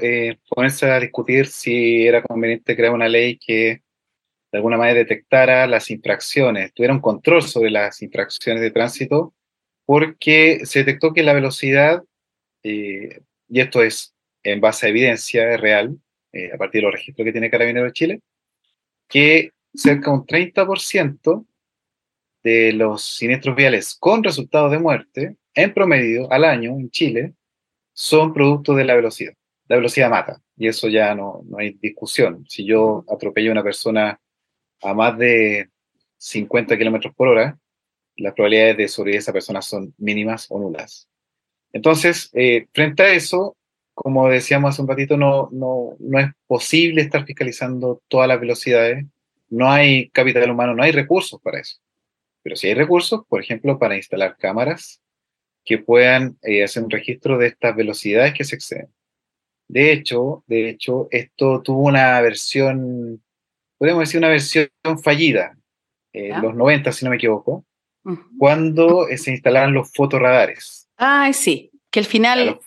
ponerse 0.49 0.91
a 0.91 0.99
discutir 0.99 1.47
si 1.47 2.05
era 2.05 2.21
conveniente 2.21 2.75
crear 2.75 2.93
una 2.93 3.09
ley 3.09 3.39
que 3.39 3.83
de 4.51 4.59
alguna 4.59 4.77
manera 4.77 4.99
detectara 4.99 5.69
las 5.69 5.89
infracciones, 5.93 6.75
tuviera 6.75 6.93
un 6.93 7.01
control 7.01 7.43
sobre 7.43 7.71
las 7.71 8.03
infracciones 8.03 8.61
de 8.61 8.73
tránsito? 8.73 9.35
Porque 9.87 10.63
se 10.65 10.81
detectó 10.81 11.13
que 11.13 11.23
la 11.23 11.33
velocidad, 11.33 12.03
y 12.65 13.21
esto 13.49 13.85
es 13.85 14.17
en 14.43 14.61
base 14.61 14.87
a 14.87 14.89
evidencia 14.91 15.57
real, 15.57 15.99
eh, 16.33 16.51
a 16.53 16.57
partir 16.57 16.81
de 16.81 16.87
los 16.87 16.93
registros 16.95 17.25
que 17.25 17.33
tiene 17.33 17.51
Carabineros 17.51 17.89
de 17.89 17.93
Chile, 17.93 18.21
que 19.09 19.53
cerca 19.75 20.11
de 20.11 20.17
un 20.17 20.27
30% 20.27 21.47
de 22.43 22.73
los 22.73 23.05
siniestros 23.05 23.55
viales 23.57 23.97
con 23.99 24.23
resultados 24.25 24.71
de 24.71 24.79
muerte, 24.79 25.37
en 25.55 25.75
promedio, 25.75 26.31
al 26.33 26.45
año 26.45 26.71
en 26.73 26.91
Chile, 26.91 27.35
son 27.93 28.33
producto 28.33 28.75
de 28.75 28.85
la 28.85 28.95
velocidad. 28.95 29.35
La 29.69 29.77
velocidad 29.77 30.11
mata, 30.11 30.41
y 30.57 30.69
eso 30.69 30.89
ya 30.89 31.15
no, 31.15 31.43
no 31.45 31.59
hay 31.59 31.73
discusión. 31.73 32.45
Si 32.49 32.65
yo 32.65 33.05
atropello 33.09 33.51
a 33.51 33.53
una 33.53 33.63
persona 33.63 34.21
a 34.83 34.95
más 34.95 35.19
de 35.19 35.69
50 36.17 36.77
kilómetros 36.77 37.15
por 37.15 37.29
hora, 37.29 37.59
las 38.17 38.35
probabilidades 38.35 38.77
de 38.77 38.89
sobrevivir 38.89 39.19
a 39.19 39.21
esa 39.21 39.33
persona 39.33 39.63
son 39.63 39.95
mínimas 39.99 40.47
o 40.51 40.59
nulas. 40.59 41.09
Entonces, 41.73 42.31
eh, 42.33 42.67
frente 42.73 43.03
a 43.03 43.13
eso, 43.13 43.57
como 44.03 44.31
decíamos 44.31 44.71
hace 44.71 44.81
un 44.81 44.89
ratito, 44.89 45.19
no, 45.19 45.51
no, 45.53 45.95
no 45.99 46.19
es 46.19 46.31
posible 46.47 47.03
estar 47.03 47.27
fiscalizando 47.27 48.01
todas 48.09 48.27
las 48.29 48.41
velocidades. 48.41 49.05
No 49.51 49.71
hay 49.71 50.09
capital 50.09 50.51
humano, 50.51 50.75
no 50.75 50.83
hay 50.83 50.91
recursos 50.91 51.39
para 51.43 51.61
eso. 51.61 51.77
Pero 52.43 52.57
sí 52.57 52.69
hay 52.69 52.75
recursos, 52.75 53.21
por 53.29 53.43
ejemplo, 53.43 53.79
para 53.79 53.97
instalar 53.97 54.39
cámaras 54.39 55.03
que 55.67 55.77
puedan 55.77 56.39
eh, 56.41 56.65
hacer 56.65 56.83
un 56.83 56.89
registro 56.89 57.37
de 57.37 57.49
estas 57.49 57.77
velocidades 57.77 58.33
que 58.33 58.45
se 58.45 58.57
exceden. 58.57 58.89
De 59.69 59.93
hecho, 59.93 60.45
de 60.47 60.71
hecho, 60.71 61.09
esto 61.11 61.61
tuvo 61.61 61.83
una 61.83 62.19
versión, 62.23 63.23
podemos 63.77 64.01
decir 64.01 64.17
una 64.17 64.31
versión 64.31 64.71
fallida, 65.03 65.59
en 66.15 66.41
los 66.41 66.55
90, 66.57 66.91
si 66.91 67.05
no 67.05 67.11
me 67.11 67.19
equivoco, 67.19 67.67
cuando 68.39 69.09
eh, 69.09 69.19
se 69.19 69.31
instalaron 69.31 69.75
los 69.75 69.93
fotorradares. 69.93 70.89
Ah, 70.97 71.31
sí, 71.35 71.70
que 71.91 72.01
al 72.01 72.07
final 72.07 72.61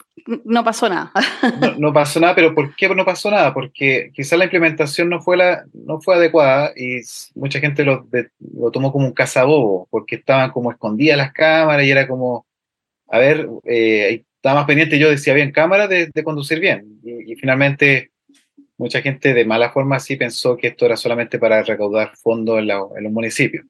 no 0.45 0.63
pasó 0.63 0.89
nada. 0.89 1.11
no, 1.78 1.93
pasó 1.93 2.19
nada, 2.19 2.36
pero 2.36 2.53
¿por 2.53 2.76
qué 2.76 2.88
no 2.89 3.05
pasó 3.05 3.32
nada? 3.32 3.53
Porque 3.53 4.11
quizás 4.13 4.38
la 4.38 4.45
implementación 4.45 5.09
no 5.09 5.21
fue, 5.21 5.38
la, 5.38 5.65
no 5.74 6.01
fue 6.01 6.15
adecuada 6.15 6.74
y 6.76 7.01
mucha 7.36 7.59
gente 7.59 7.84
lo, 7.84 8.07
lo 8.55 8.71
tomó 8.71 8.91
como 8.91 9.07
un 9.07 9.13
cazabobo, 9.13 9.88
porque 9.89 10.15
estaban 10.17 10.51
como 10.51 10.71
escondidas 10.71 11.17
las 11.17 11.34
cámaras 11.34 11.86
y 11.86 11.91
era 11.91 12.07
como, 12.07 12.45
a 13.07 13.17
ver, 13.17 13.47
eh, 13.65 14.24
estaba 14.36 14.59
más 14.59 14.65
pendiente 14.65 14.99
yo 14.99 15.09
decía 15.09 15.34
bien 15.34 15.51
cámara 15.51 15.88
de, 15.88 16.11
conducir 16.24 16.59
bien. 16.59 16.99
Y, 17.03 17.36
finalmente 17.36 18.11
mucha 18.78 19.01
gente 19.01 19.34
de 19.34 19.45
mala 19.45 19.71
forma 19.71 19.99
sí 19.99 20.17
pensó 20.17 20.57
que 20.57 20.67
esto 20.67 20.86
era 20.86 20.97
solamente 20.97 21.39
para 21.39 21.63
recaudar 21.63 22.15
fondos 22.17 22.59
en, 22.59 22.67
los 22.67 23.11
municipios. 23.11 23.65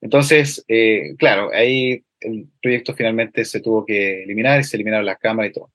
Entonces, 0.00 0.64
eh, 0.68 1.14
claro, 1.18 1.50
ahí 1.52 2.02
el 2.24 2.48
proyecto 2.60 2.94
finalmente 2.94 3.44
se 3.44 3.60
tuvo 3.60 3.84
que 3.84 4.22
eliminar 4.22 4.60
y 4.60 4.64
se 4.64 4.76
eliminaron 4.76 5.06
las 5.06 5.18
cámaras 5.18 5.50
y 5.50 5.54
todo. 5.54 5.70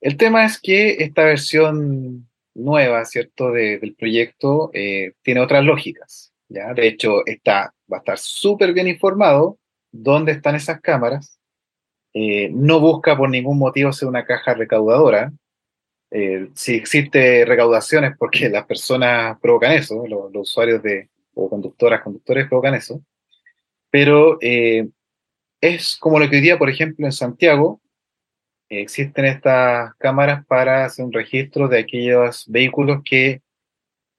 El 0.00 0.16
tema 0.16 0.44
es 0.44 0.60
que 0.60 0.96
esta 1.00 1.24
versión 1.24 2.28
nueva, 2.54 3.04
¿cierto?, 3.04 3.52
del 3.52 3.94
proyecto 3.98 4.70
eh, 4.72 5.12
tiene 5.22 5.40
otras 5.40 5.64
lógicas, 5.64 6.32
¿ya? 6.48 6.72
De 6.74 6.86
hecho, 6.86 7.26
está, 7.26 7.74
va 7.92 7.98
a 7.98 8.00
estar 8.00 8.18
súper 8.18 8.72
bien 8.72 8.88
informado 8.88 9.58
dónde 9.92 10.32
están 10.32 10.54
esas 10.54 10.80
cámaras, 10.80 11.38
eh, 12.12 12.50
no 12.52 12.80
busca 12.80 13.16
por 13.16 13.30
ningún 13.30 13.58
motivo 13.58 13.92
ser 13.92 14.08
una 14.08 14.24
caja 14.24 14.54
recaudadora. 14.54 15.32
Eh, 16.10 16.48
si 16.54 16.74
existe 16.74 17.44
recaudaciones 17.44 18.16
porque 18.18 18.48
las 18.48 18.66
personas 18.66 19.38
provocan 19.40 19.72
eso, 19.72 20.04
los, 20.08 20.30
usuarios 20.34 20.82
de, 20.82 21.08
o 21.34 21.48
conductoras, 21.48 22.02
conductores 22.02 22.48
provocan 22.48 22.74
eso, 22.74 23.00
pero 23.90 24.38
eh, 24.40 24.88
es 25.60 25.96
como 25.96 26.18
lo 26.18 26.28
que 26.28 26.36
hoy 26.36 26.42
día, 26.42 26.58
por 26.58 26.70
ejemplo, 26.70 27.06
en 27.06 27.12
Santiago, 27.12 27.80
existen 28.68 29.24
estas 29.24 29.94
cámaras 29.96 30.46
para 30.46 30.84
hacer 30.84 31.04
un 31.04 31.12
registro 31.12 31.68
de 31.68 31.80
aquellos 31.80 32.44
vehículos 32.48 33.02
que 33.04 33.42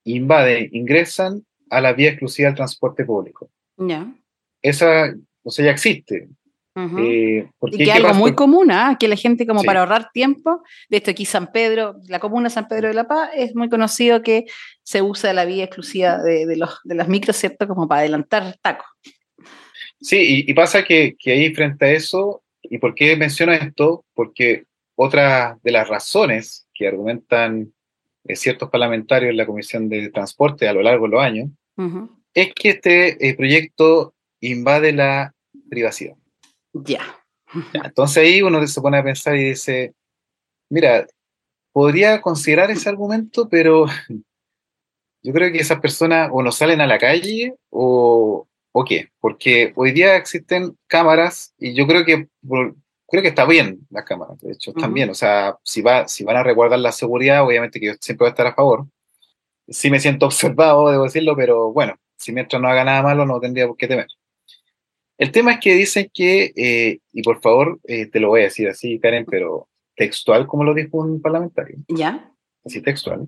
invaden, 0.03 0.69
ingresan 0.73 1.45
a 1.69 1.79
la 1.81 1.93
vía 1.93 2.09
exclusiva 2.09 2.47
del 2.47 2.55
transporte 2.55 3.05
público. 3.05 3.49
Ya. 3.77 4.13
Esa, 4.61 5.13
o 5.43 5.51
sea, 5.51 5.65
ya 5.65 5.71
existe. 5.71 6.27
Eh, 6.73 7.49
y 7.63 7.77
que 7.77 7.83
es 7.83 7.91
algo 7.91 8.13
muy 8.13 8.33
común, 8.33 8.71
¿ah? 8.71 8.95
que 8.97 9.09
la 9.09 9.17
gente 9.17 9.45
como 9.45 9.61
para 9.63 9.81
ahorrar 9.81 10.09
tiempo, 10.13 10.63
de 10.89 10.97
esto 10.97 11.11
aquí 11.11 11.25
San 11.25 11.51
Pedro, 11.51 11.97
la 12.07 12.19
comuna 12.19 12.49
San 12.49 12.67
Pedro 12.67 12.87
de 12.87 12.93
la 12.93 13.07
Paz, 13.07 13.29
es 13.35 13.55
muy 13.55 13.69
conocido 13.69 14.21
que 14.21 14.45
se 14.83 15.01
usa 15.01 15.33
la 15.33 15.43
vía 15.43 15.65
exclusiva 15.65 16.17
de, 16.17 16.55
los, 16.55 16.79
de 16.85 16.95
las 16.95 17.09
micros, 17.09 17.35
¿cierto? 17.35 17.67
Como 17.67 17.87
para 17.87 18.01
adelantar 18.01 18.57
tacos. 18.61 18.87
Sí, 20.01 20.45
y, 20.47 20.53
pasa 20.53 20.83
que, 20.83 21.15
que, 21.17 21.31
ahí 21.31 21.53
frente 21.53 21.85
a 21.85 21.91
eso, 21.91 22.43
¿y 22.63 22.79
por 22.79 22.95
qué 22.95 23.15
menciono 23.15 23.53
esto? 23.53 24.03
Porque 24.15 24.65
otra 24.95 25.59
de 25.63 25.71
las 25.71 25.87
razones 25.87 26.67
que 26.73 26.87
argumentan 26.87 27.71
eh, 28.25 28.35
ciertos 28.35 28.69
parlamentarios 28.69 29.31
en 29.31 29.37
la 29.37 29.45
Comisión 29.45 29.89
de 29.89 30.09
Transporte 30.09 30.67
a 30.67 30.73
lo 30.73 30.81
largo 30.81 31.05
de 31.05 31.11
los 31.11 31.23
años, 31.23 31.49
es 32.33 32.53
que 32.53 32.69
este 32.69 33.27
eh, 33.27 33.35
proyecto 33.35 34.13
invade 34.41 34.91
la 34.91 35.33
privacidad. 35.69 36.15
Ya. 36.73 37.01
Entonces 37.73 38.17
ahí 38.17 38.41
uno 38.41 38.65
se 38.65 38.81
pone 38.81 38.97
a 38.97 39.03
pensar 39.03 39.35
y 39.35 39.45
dice, 39.49 39.93
mira, 40.69 41.05
podría 41.71 42.21
considerar 42.21 42.69
ese 42.71 42.89
argumento, 42.89 43.49
pero 43.49 43.85
yo 45.23 45.33
creo 45.33 45.51
que 45.51 45.59
esas 45.59 45.79
personas 45.79 46.29
o 46.31 46.41
no 46.41 46.51
salen 46.51 46.81
a 46.81 46.87
la 46.87 46.97
calle 46.97 47.55
o, 47.69 48.47
o 48.71 48.85
qué, 48.85 49.09
porque 49.19 49.73
hoy 49.75 49.91
día 49.91 50.15
existen 50.15 50.77
cámaras 50.87 51.53
y 51.57 51.73
yo 51.73 51.85
creo 51.87 52.05
que 52.05 52.27
creo 53.11 53.21
que 53.21 53.27
está 53.27 53.45
bien 53.45 53.85
las 53.89 54.05
cámaras, 54.05 54.39
de 54.39 54.53
hecho, 54.53 54.71
están 54.71 54.93
bien, 54.93 55.09
o 55.09 55.13
sea, 55.13 55.57
si, 55.63 55.81
va, 55.81 56.07
si 56.07 56.23
van 56.23 56.37
a 56.37 56.43
resguardar 56.43 56.79
la 56.79 56.93
seguridad, 56.93 57.45
obviamente 57.45 57.79
que 57.79 57.87
yo 57.87 57.93
siempre 57.99 58.23
voy 58.23 58.29
a 58.29 58.31
estar 58.31 58.47
a 58.47 58.55
favor. 58.55 58.87
Sí 59.67 59.91
me 59.91 59.99
siento 59.99 60.25
observado, 60.27 60.89
debo 60.89 61.03
decirlo, 61.03 61.35
pero 61.35 61.73
bueno, 61.73 61.95
si 62.17 62.31
mientras 62.31 62.61
no 62.61 62.69
haga 62.69 62.85
nada 62.85 63.03
malo 63.03 63.25
no 63.25 63.39
tendría 63.39 63.67
por 63.67 63.75
qué 63.75 63.87
temer. 63.87 64.07
El 65.17 65.31
tema 65.31 65.53
es 65.53 65.59
que 65.59 65.75
dicen 65.75 66.09
que, 66.13 66.51
eh, 66.55 66.99
y 67.11 67.21
por 67.21 67.41
favor, 67.41 67.79
eh, 67.83 68.07
te 68.07 68.19
lo 68.19 68.29
voy 68.29 68.41
a 68.41 68.45
decir 68.45 68.67
así, 68.69 68.97
Karen, 68.97 69.25
pero 69.25 69.67
textual 69.95 70.47
como 70.47 70.63
lo 70.63 70.73
dijo 70.73 70.97
un 70.97 71.21
parlamentario. 71.21 71.77
¿Ya? 71.89 72.31
Así 72.65 72.81
textual. 72.81 73.27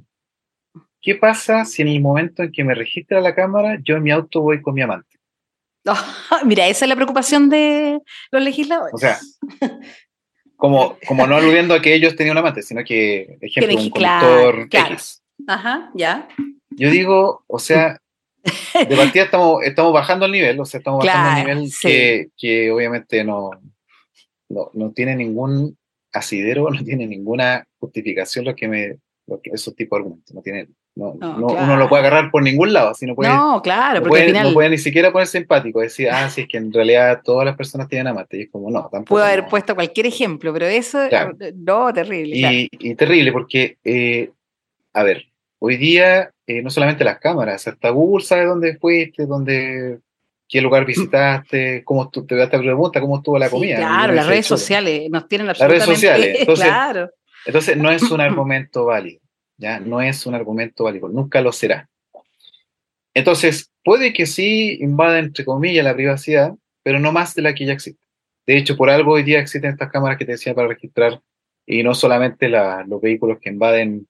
¿Qué 1.01 1.15
pasa 1.15 1.65
si 1.65 1.81
en 1.81 1.89
el 1.89 2.01
momento 2.01 2.41
en 2.41 2.51
que 2.51 2.63
me 2.63 2.73
registra 2.73 3.19
la 3.19 3.35
cámara, 3.35 3.77
yo 3.83 3.97
en 3.97 4.03
mi 4.03 4.11
auto 4.11 4.41
voy 4.41 4.61
con 4.61 4.73
mi 4.73 4.81
amante? 4.81 5.12
mira, 6.45 6.67
esa 6.67 6.85
es 6.85 6.89
la 6.89 6.95
preocupación 6.95 7.49
de 7.49 7.99
los 8.31 8.41
legisladores. 8.41 8.93
O 8.93 8.97
sea, 8.97 9.19
como, 10.55 10.97
como 11.07 11.27
no 11.27 11.35
aludiendo 11.35 11.73
a 11.73 11.81
que 11.81 11.93
ellos 11.93 12.15
tenían 12.15 12.35
un 12.35 12.39
amante, 12.39 12.61
sino 12.61 12.83
que, 12.83 13.37
ejemplo, 13.41 13.75
un 13.75 13.89
conductor 13.89 14.67
X. 14.71 15.21
Ajá, 15.47 15.91
ya. 15.93 16.27
Yo 16.69 16.89
digo, 16.89 17.43
o 17.47 17.59
sea, 17.59 17.99
de 18.89 18.95
partida 18.95 19.23
estamos, 19.23 19.63
estamos 19.63 19.93
bajando 19.93 20.25
el 20.25 20.31
nivel, 20.31 20.59
o 20.59 20.65
sea, 20.65 20.79
estamos 20.79 21.05
bajando 21.05 21.51
el 21.51 21.57
nivel 21.59 21.73
que, 21.81 22.29
que, 22.37 22.71
obviamente 22.71 23.23
no, 23.23 23.51
no, 24.49 24.69
no, 24.73 24.91
tiene 24.91 25.15
ningún 25.15 25.77
asidero, 26.11 26.69
no 26.71 26.83
tiene 26.83 27.07
ninguna 27.07 27.65
justificación 27.79 28.45
lo 28.45 28.55
que 28.55 28.67
me, 28.67 28.97
lo 29.27 29.41
que, 29.41 29.51
esos 29.53 29.75
tipos 29.75 29.97
de 29.97 30.01
argumentos. 30.01 30.33
No 30.33 30.41
tiene, 30.41 30.67
no, 30.95 31.15
no, 31.15 31.47
Uno 31.47 31.75
lo 31.75 31.89
puede 31.89 32.05
agarrar 32.05 32.29
por 32.29 32.43
ningún 32.43 32.71
lado, 32.71 32.89
así 32.89 33.07
no 33.07 33.15
puede, 33.15 33.29
no, 33.29 33.61
claro, 33.63 34.01
no 34.01 34.07
puede, 34.07 34.31
no 34.31 34.53
puede 34.53 34.69
ni 34.69 34.77
siquiera 34.77 35.11
ponerse 35.11 35.39
empático, 35.39 35.79
decir, 35.79 36.09
ah, 36.09 36.29
sí, 36.29 36.41
es 36.41 36.47
que 36.47 36.57
en 36.57 36.71
realidad 36.71 37.21
todas 37.23 37.45
las 37.45 37.55
personas 37.55 37.87
tienen 37.87 38.07
amante, 38.07 38.37
y 38.37 38.41
es 38.41 38.49
como, 38.51 38.69
no, 38.69 38.81
tampoco. 38.91 39.05
Puedo 39.05 39.25
haber 39.25 39.47
puesto 39.47 39.73
cualquier 39.73 40.05
ejemplo, 40.05 40.53
pero 40.53 40.67
eso, 40.67 40.99
no, 41.55 41.91
terrible. 41.91 42.35
Y, 42.35 42.69
y 42.71 42.95
terrible, 42.95 43.31
porque, 43.31 43.77
eh, 43.83 44.29
a 44.93 45.01
ver, 45.03 45.25
hoy 45.57 45.77
día 45.77 46.29
eh, 46.45 46.61
no 46.61 46.69
solamente 46.69 47.03
las 47.05 47.19
cámaras, 47.19 47.67
hasta 47.67 47.89
Google 47.89 48.25
sabe 48.25 48.45
dónde 48.45 48.75
fuiste, 48.75 49.25
dónde, 49.25 49.99
qué 50.47 50.61
lugar 50.61 50.85
visitaste, 50.85 51.83
cómo 51.85 52.09
te, 52.09 52.21
te 52.21 52.59
pregunta 52.59 52.99
cómo 52.99 53.17
estuvo 53.17 53.39
la 53.39 53.49
comida. 53.49 53.77
claro, 53.77 54.13
las 54.13 54.27
redes 54.27 54.45
sociales 54.45 55.09
nos 55.09 55.27
tienen 55.27 55.49
absolutamente... 55.49 55.79
Las 55.79 55.87
redes 55.87 55.99
sociales, 55.99 56.35
entonces, 56.41 56.65
claro. 56.65 57.09
entonces 57.45 57.77
no 57.77 57.89
es 57.89 58.03
un 58.11 58.21
argumento 58.21 58.85
válido, 58.85 59.21
¿ya? 59.63 59.79
No 59.79 60.01
es 60.01 60.25
un 60.25 60.35
argumento 60.35 60.83
válido, 60.83 61.07
nunca 61.07 61.41
lo 61.41 61.51
será. 61.51 61.89
Entonces, 63.13 63.71
puede 63.83 64.11
que 64.11 64.25
sí 64.25 64.77
invada, 64.81 65.19
entre 65.19 65.45
comillas, 65.45 65.85
la 65.85 65.95
privacidad, 65.95 66.53
pero 66.83 66.99
no 66.99 67.11
más 67.11 67.33
de 67.33 67.43
la 67.43 67.55
que 67.55 67.65
ya 67.65 67.73
existe. 67.73 68.03
De 68.45 68.57
hecho, 68.57 68.75
por 68.75 68.89
algo 68.89 69.13
hoy 69.13 69.23
día 69.23 69.39
existen 69.39 69.71
estas 69.71 69.91
cámaras 69.91 70.17
que 70.17 70.25
te 70.25 70.33
decía 70.33 70.53
para 70.53 70.67
registrar, 70.67 71.21
y 71.65 71.81
no 71.81 71.93
solamente 71.93 72.49
los 72.49 73.01
vehículos 73.01 73.39
que 73.39 73.49
invaden 73.49 74.07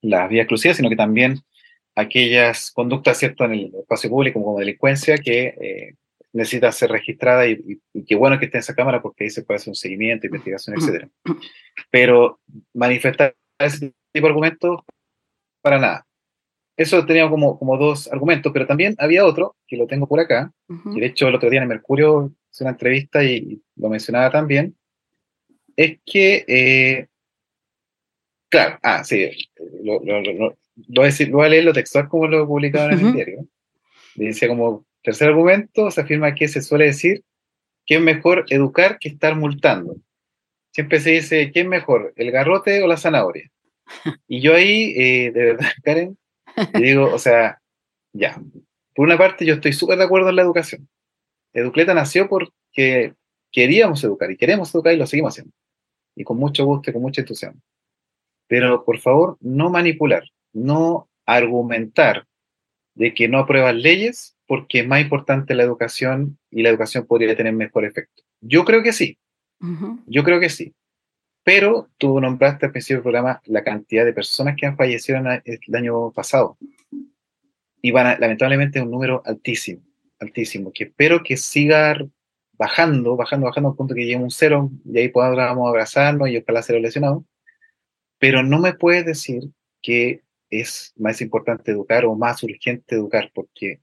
las 0.00 0.30
vías 0.30 0.44
exclusivas, 0.44 0.78
sino 0.78 0.88
que 0.88 0.96
también 0.96 1.40
aquellas 1.94 2.70
conductas, 2.70 3.18
¿cierto?, 3.18 3.44
en 3.44 3.52
el 3.52 3.72
espacio 3.74 4.08
público 4.08 4.42
como 4.42 4.58
delincuencia 4.58 5.18
que 5.18 5.54
eh, 5.60 5.94
necesita 6.32 6.72
ser 6.72 6.90
registrada 6.90 7.46
y, 7.46 7.80
qué 8.06 8.14
bueno 8.16 8.38
que 8.38 8.46
esté 8.46 8.58
en 8.58 8.60
esa 8.60 8.74
cámara 8.74 9.02
porque 9.02 9.24
ahí 9.24 9.30
se 9.30 9.42
puede 9.42 9.56
hacer 9.56 9.70
un 9.70 9.76
seguimiento, 9.76 10.26
investigación, 10.26 10.76
etc. 10.76 11.08
Pero 11.90 12.40
manifestar 12.72 13.36
ese 13.58 13.92
tipo 14.14 14.28
de 14.28 14.30
argumentos, 14.30 14.80
para 15.60 15.78
nada. 15.78 16.06
Eso 16.76 17.04
tenía 17.04 17.28
como, 17.28 17.58
como 17.58 17.76
dos 17.76 18.10
argumentos, 18.10 18.52
pero 18.52 18.66
también 18.66 18.94
había 18.98 19.26
otro, 19.26 19.56
que 19.66 19.76
lo 19.76 19.86
tengo 19.86 20.08
por 20.08 20.20
acá, 20.20 20.52
y 20.68 21.00
de 21.00 21.06
hecho 21.06 21.28
el 21.28 21.34
otro 21.34 21.50
día 21.50 21.62
en 21.62 21.68
Mercurio 21.68 22.32
hice 22.50 22.64
una 22.64 22.72
entrevista 22.72 23.22
y, 23.22 23.60
lo 23.76 23.88
mencionaba 23.88 24.30
también, 24.30 24.76
es 25.76 25.98
que, 26.06 26.44
eh, 26.46 27.06
claro, 28.48 28.78
ah, 28.82 29.04
sí, 29.04 29.30
lo, 29.82 30.00
voy 30.00 31.02
a 31.02 31.06
decir, 31.06 31.28
lo 31.28 31.38
voy 31.38 31.46
a 31.46 31.50
leer 31.50 31.64
lo 31.64 31.72
textual 31.72 32.08
como 32.08 32.28
lo 32.28 32.46
publicado 32.46 32.90
en 32.90 33.06
el 33.06 33.12
diario. 33.12 33.46
Dice 34.14 34.46
como 34.46 34.84
tercer 35.02 35.28
argumento, 35.28 35.90
se 35.90 36.00
afirma 36.00 36.34
que 36.34 36.46
se 36.46 36.62
suele 36.62 36.86
decir 36.86 37.24
que 37.84 37.96
es 37.96 38.00
mejor 38.00 38.44
educar 38.48 38.98
que 38.98 39.08
estar 39.08 39.36
multando. 39.36 39.96
Siempre 40.70 41.00
se 41.00 41.10
dice, 41.10 41.52
¿qué 41.52 41.60
es 41.60 41.66
mejor, 41.66 42.12
el 42.16 42.30
garrote 42.30 42.82
o 42.82 42.86
la 42.86 42.96
zanahoria? 42.96 43.50
Y 44.26 44.40
yo 44.40 44.54
ahí, 44.54 44.94
eh, 44.96 45.30
de 45.32 45.44
verdad, 45.44 45.68
Karen, 45.84 46.18
digo, 46.74 47.12
o 47.12 47.18
sea, 47.18 47.60
ya, 48.12 48.40
por 48.94 49.06
una 49.06 49.18
parte 49.18 49.44
yo 49.44 49.54
estoy 49.54 49.72
súper 49.72 49.98
de 49.98 50.04
acuerdo 50.04 50.30
en 50.30 50.36
la 50.36 50.42
educación. 50.42 50.88
Educleta 51.52 51.94
nació 51.94 52.28
porque 52.28 53.14
queríamos 53.52 54.02
educar 54.04 54.30
y 54.30 54.36
queremos 54.36 54.74
educar 54.74 54.94
y 54.94 54.96
lo 54.96 55.06
seguimos 55.06 55.34
haciendo. 55.34 55.52
Y 56.16 56.24
con 56.24 56.36
mucho 56.36 56.64
gusto 56.64 56.90
y 56.90 56.92
con 56.92 57.02
mucha 57.02 57.20
entusiasmo. 57.22 57.60
Pero 58.46 58.84
por 58.84 58.98
favor, 58.98 59.36
no 59.40 59.70
manipular, 59.70 60.24
no 60.52 61.08
argumentar 61.26 62.26
de 62.94 63.14
que 63.14 63.28
no 63.28 63.38
aprueban 63.38 63.82
leyes 63.82 64.36
porque 64.46 64.80
es 64.80 64.86
más 64.86 65.00
importante 65.00 65.54
la 65.54 65.62
educación 65.62 66.38
y 66.50 66.62
la 66.62 66.68
educación 66.68 67.06
podría 67.06 67.36
tener 67.36 67.52
mejor 67.52 67.84
efecto. 67.84 68.22
Yo 68.40 68.64
creo 68.64 68.82
que 68.82 68.92
sí. 68.92 69.18
Yo 70.06 70.22
creo 70.22 70.40
que 70.40 70.50
sí. 70.50 70.74
Pero 71.44 71.90
tú 71.98 72.18
nombraste 72.20 72.66
al 72.66 72.72
principio 72.72 72.96
del 72.96 73.02
programa 73.02 73.40
la 73.44 73.62
cantidad 73.62 74.04
de 74.04 74.14
personas 74.14 74.56
que 74.56 74.66
han 74.66 74.76
fallecido 74.76 75.18
el 75.18 75.74
año 75.76 76.10
pasado. 76.10 76.56
Y 77.82 77.90
van 77.90 78.18
lamentablemente 78.18 78.78
es 78.78 78.84
un 78.84 78.90
número 78.90 79.22
altísimo, 79.26 79.82
altísimo, 80.18 80.72
que 80.72 80.84
espero 80.84 81.22
que 81.22 81.36
siga 81.36 81.98
bajando, 82.56 83.14
bajando, 83.14 83.46
bajando 83.46 83.70
al 83.70 83.76
punto 83.76 83.94
que 83.94 84.06
llegue 84.06 84.16
un 84.16 84.30
cero 84.30 84.70
y 84.86 84.98
ahí 84.98 85.08
podamos 85.10 85.68
abrazarnos 85.68 86.30
y 86.30 86.38
ojalá 86.38 86.62
ser 86.62 86.80
lesionado. 86.80 87.26
Pero 88.18 88.42
no 88.42 88.58
me 88.58 88.72
puedes 88.72 89.04
decir 89.04 89.42
que 89.82 90.22
es 90.48 90.94
más 90.96 91.20
importante 91.20 91.72
educar 91.72 92.06
o 92.06 92.14
más 92.14 92.42
urgente 92.42 92.94
educar, 92.94 93.30
porque 93.34 93.80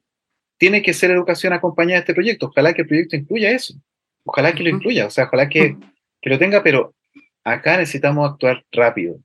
tiene 0.58 0.82
que 0.82 0.94
ser 0.94 1.12
educación 1.12 1.54
acompañada 1.54 1.98
de 1.98 2.00
este 2.00 2.14
proyecto. 2.16 2.48
Ojalá 2.48 2.74
que 2.74 2.82
el 2.82 2.88
proyecto 2.88 3.16
incluya 3.16 3.52
eso. 3.52 3.76
Ojalá 4.24 4.54
que 4.54 4.64
lo 4.64 4.70
incluya, 4.70 5.06
o 5.06 5.10
sea, 5.12 5.26
ojalá 5.26 5.48
que, 5.48 5.78
que 6.22 6.30
lo 6.30 6.40
tenga, 6.40 6.64
pero 6.64 6.96
acá 7.44 7.78
necesitamos 7.78 8.30
actuar 8.30 8.64
rápido. 8.72 9.20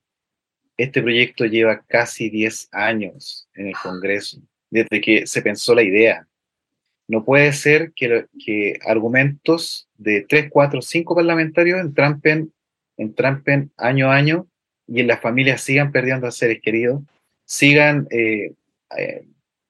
Este 0.77 1.01
proyecto 1.01 1.45
lleva 1.45 1.83
casi 1.87 2.29
10 2.29 2.69
años 2.71 3.49
en 3.55 3.67
el 3.67 3.73
Congreso, 3.81 4.39
desde 4.69 5.01
que 5.01 5.25
se 5.25 5.41
pensó 5.41 5.73
la 5.73 5.83
idea. 5.83 6.27
No 7.07 7.23
puede 7.23 7.53
ser 7.53 7.93
que, 7.95 8.79
argumentos 8.85 9.87
de 9.97 10.21
3, 10.27 10.49
4, 10.51 10.81
5 10.81 11.15
parlamentarios 11.15 11.79
entrampen, 11.79 12.53
entrampen 12.97 13.71
año 13.77 14.11
a 14.11 14.15
año 14.15 14.47
y 14.87 14.99
en 14.99 15.07
las 15.07 15.21
familias 15.21 15.61
sigan 15.61 15.91
perdiendo 15.91 16.27
a 16.27 16.31
seres 16.31 16.59
queridos, 16.61 17.01
sigan 17.45 18.07
eh, 18.11 18.53
eh, 18.97 19.25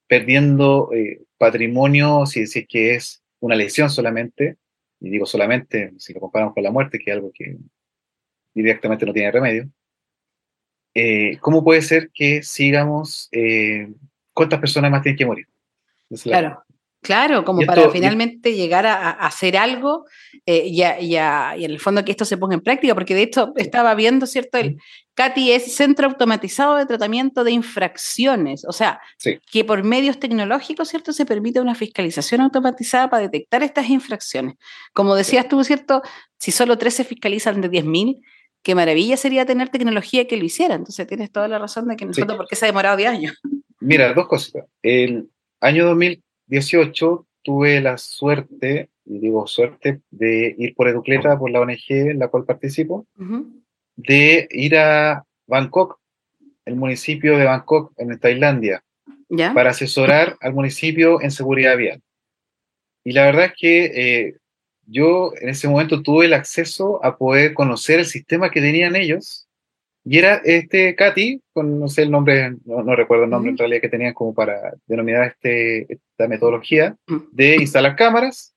perdiendo 0.08 0.90
eh, 0.94 1.22
patrimonio, 1.38 2.26
si, 2.26 2.42
es 2.42 2.66
que 2.68 2.96
es 2.96 3.22
una 3.40 3.56
lesión 3.56 3.90
solamente, 3.90 4.58
y 5.00 5.10
digo 5.10 5.26
solamente 5.26 5.94
si 5.98 6.14
lo 6.14 6.20
comparamos 6.20 6.56
con 6.56 6.64
la 6.64 6.72
muerte, 6.72 6.98
que 6.98 7.12
es 7.12 7.16
algo 7.16 7.32
que 7.34 7.56
directamente 8.64 9.06
no 9.06 9.14
tiene 9.14 9.32
remedio, 9.32 9.70
¿cómo 11.42 11.64
puede 11.64 11.82
ser 11.82 12.10
que 12.14 12.42
sigamos, 12.44 13.30
cuántas 14.34 14.60
personas 14.60 14.92
más 14.92 15.04
tienen 15.04 15.18
que 15.18 15.26
morir? 15.26 15.48
Claro. 16.24 16.64
Claro, 17.02 17.46
como 17.46 17.62
para 17.62 17.90
finalmente 17.90 18.54
llegar 18.54 18.86
a, 18.86 19.12
hacer 19.12 19.56
algo 19.56 20.06
eh, 20.46 20.68
y, 20.68 20.82
en 21.16 21.72
el 21.72 21.80
fondo 21.80 22.04
que 22.04 22.12
esto 22.12 22.26
se 22.26 22.38
ponga 22.38 22.56
en 22.56 22.62
práctica, 22.62 22.94
porque 22.96 23.16
de 23.16 23.22
hecho 23.22 23.54
estaba 23.56 23.94
viendo, 23.96 24.26
¿cierto? 24.26 24.58
El 24.58 24.78
CATI 25.14 25.52
es 25.52 25.76
Centro 25.76 26.08
Automatizado 26.08 26.76
de 26.76 26.86
Tratamiento 26.86 27.44
de 27.44 27.52
Infracciones, 27.52 28.66
o 28.66 28.74
sea, 28.74 29.00
que 29.50 29.64
por 29.64 29.84
medios 29.84 30.20
tecnológicos, 30.20 30.90
¿cierto? 30.90 31.14
Se 31.14 31.26
permite 31.26 31.62
una 31.62 31.76
fiscalización 31.76 32.42
automatizada 32.42 33.10
para 33.10 33.24
detectar 33.24 33.64
estas 33.64 33.90
infracciones. 33.90 34.56
Como 34.92 35.16
decías 35.16 35.48
tú, 35.48 35.64
¿cierto? 35.64 36.02
Si 36.40 36.52
solo 36.52 36.78
13 36.78 37.06
fiscalizan 37.06 37.62
de 37.62 37.70
10.000, 37.72 38.22
qué 38.68 38.76
maravilla 38.76 39.16
sería 39.16 39.46
tener 39.46 39.70
tecnología 39.70 40.28
que 40.28 40.36
lo 40.36 40.44
hiciera. 40.44 40.76
Entonces 40.76 41.08
tienes 41.08 41.32
toda 41.32 41.48
la 41.48 41.58
razón 41.58 41.88
de 41.88 41.96
que 41.96 42.04
nosotros, 42.06 42.36
¿por 42.36 42.48
qué 42.50 42.58
se 42.58 42.66
ha 42.66 42.68
demorado 42.68 42.98
10 42.98 43.10
años? 43.10 43.42
Mira, 43.80 44.14
dos 44.14 44.28
cosas. 44.28 44.66
El 44.82 45.30
año 45.62 45.86
2000 45.86 46.22
18 46.48 47.28
tuve 47.44 47.80
la 47.80 47.98
suerte, 47.98 48.90
y 49.06 49.20
digo 49.20 49.48
suerte, 49.48 50.02
de 50.12 50.54
ir 50.58 50.76
por 50.76 50.90
Educleta, 50.90 51.40
por 51.40 51.50
la 51.50 51.62
ONG 51.62 51.90
en 51.90 52.20
la 52.20 52.28
cual 52.28 52.44
participo, 52.44 53.08
de 53.96 54.48
ir 54.52 54.78
a 54.78 55.24
Bangkok, 55.48 56.00
el 56.66 56.76
municipio 56.76 57.38
de 57.38 57.46
Bangkok, 57.46 57.94
en 57.96 58.20
Tailandia, 58.20 58.84
para 59.54 59.70
asesorar 59.70 60.36
al 60.42 60.54
municipio 60.54 61.22
en 61.22 61.32
seguridad 61.32 61.78
vial. 61.78 62.02
Y 63.06 63.14
la 63.14 63.24
verdad 63.24 63.46
es 63.46 63.54
que 63.58 63.86
eh, 63.86 64.36
yo 64.88 65.34
en 65.40 65.50
ese 65.50 65.68
momento 65.68 66.02
tuve 66.02 66.26
el 66.26 66.34
acceso 66.34 67.04
a 67.04 67.18
poder 67.18 67.54
conocer 67.54 68.00
el 68.00 68.06
sistema 68.06 68.50
que 68.50 68.62
tenían 68.62 68.96
ellos 68.96 69.48
y 70.10 70.18
era 70.18 70.36
este 70.46 70.96
Katy, 70.96 71.42
con 71.52 71.82
no 71.82 71.90
sé 71.90 72.04
el 72.04 72.12
nombre, 72.12 72.56
no, 72.64 72.96
recuerdo 72.96 73.26
el 73.26 73.30
nombre 73.30 73.52
en 73.52 73.58
realidad 73.58 73.82
que 73.82 73.90
tenían 73.90 74.14
como 74.14 74.34
para 74.34 74.74
denominar 74.86 75.28
este, 75.28 75.82
esta 75.92 76.30
metodología, 76.30 76.96
de 77.34 77.58
instalar 77.58 77.98
cámaras 77.98 78.56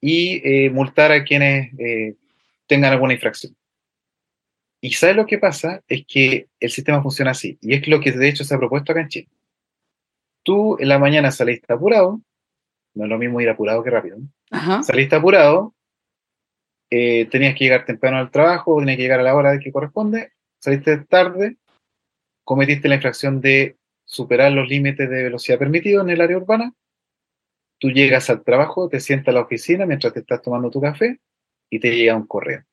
y 0.00 0.40
eh, 0.44 0.70
multar 0.70 1.10
a 1.10 1.24
quienes 1.24 1.72
eh, 1.80 2.14
tengan 2.68 2.92
alguna 2.92 3.14
infracción. 3.14 3.56
Y 4.80 4.92
¿sabes 4.92 5.16
lo 5.16 5.26
que 5.26 5.38
pasa? 5.38 5.82
Es 5.88 6.04
que 6.06 6.46
el 6.60 6.70
sistema 6.70 7.02
funciona 7.02 7.32
así, 7.32 7.58
y 7.60 7.74
es 7.74 7.88
lo 7.88 7.98
que 7.98 8.12
de 8.12 8.28
hecho 8.28 8.44
se 8.44 8.54
ha 8.54 8.58
propuesto 8.58 8.92
acá 8.92 9.00
en 9.00 9.08
Chile. 9.08 9.28
Tú 10.44 10.76
en 10.78 10.88
la 10.88 11.00
mañana 11.00 11.32
saliste 11.32 11.72
apurado, 11.72 12.20
no 12.98 13.04
es 13.04 13.10
lo 13.10 13.18
mismo 13.18 13.40
ir 13.40 13.48
apurado 13.48 13.84
que 13.84 13.90
rápido, 13.90 14.18
saliste 14.82 15.14
apurado, 15.14 15.72
eh, 16.90 17.26
tenías 17.26 17.54
que 17.54 17.64
llegar 17.64 17.84
temprano 17.84 18.18
al 18.18 18.32
trabajo, 18.32 18.76
tenías 18.80 18.96
que 18.96 19.02
llegar 19.04 19.20
a 19.20 19.22
la 19.22 19.36
hora 19.36 19.58
que 19.60 19.70
corresponde, 19.70 20.32
saliste 20.60 20.98
tarde, 21.04 21.58
cometiste 22.44 22.88
la 22.88 22.96
infracción 22.96 23.40
de 23.40 23.76
superar 24.04 24.50
los 24.50 24.68
límites 24.68 25.08
de 25.08 25.22
velocidad 25.22 25.60
permitidos 25.60 26.02
en 26.02 26.10
el 26.10 26.20
área 26.20 26.38
urbana, 26.38 26.74
tú 27.78 27.90
llegas 27.90 28.30
al 28.30 28.42
trabajo, 28.42 28.88
te 28.88 28.98
sientas 28.98 29.28
a 29.28 29.36
la 29.36 29.42
oficina 29.42 29.86
mientras 29.86 30.12
te 30.12 30.20
estás 30.20 30.42
tomando 30.42 30.68
tu 30.68 30.80
café 30.80 31.20
y 31.70 31.78
te 31.78 31.94
llega 31.94 32.16
un 32.16 32.26
correo. 32.26 32.64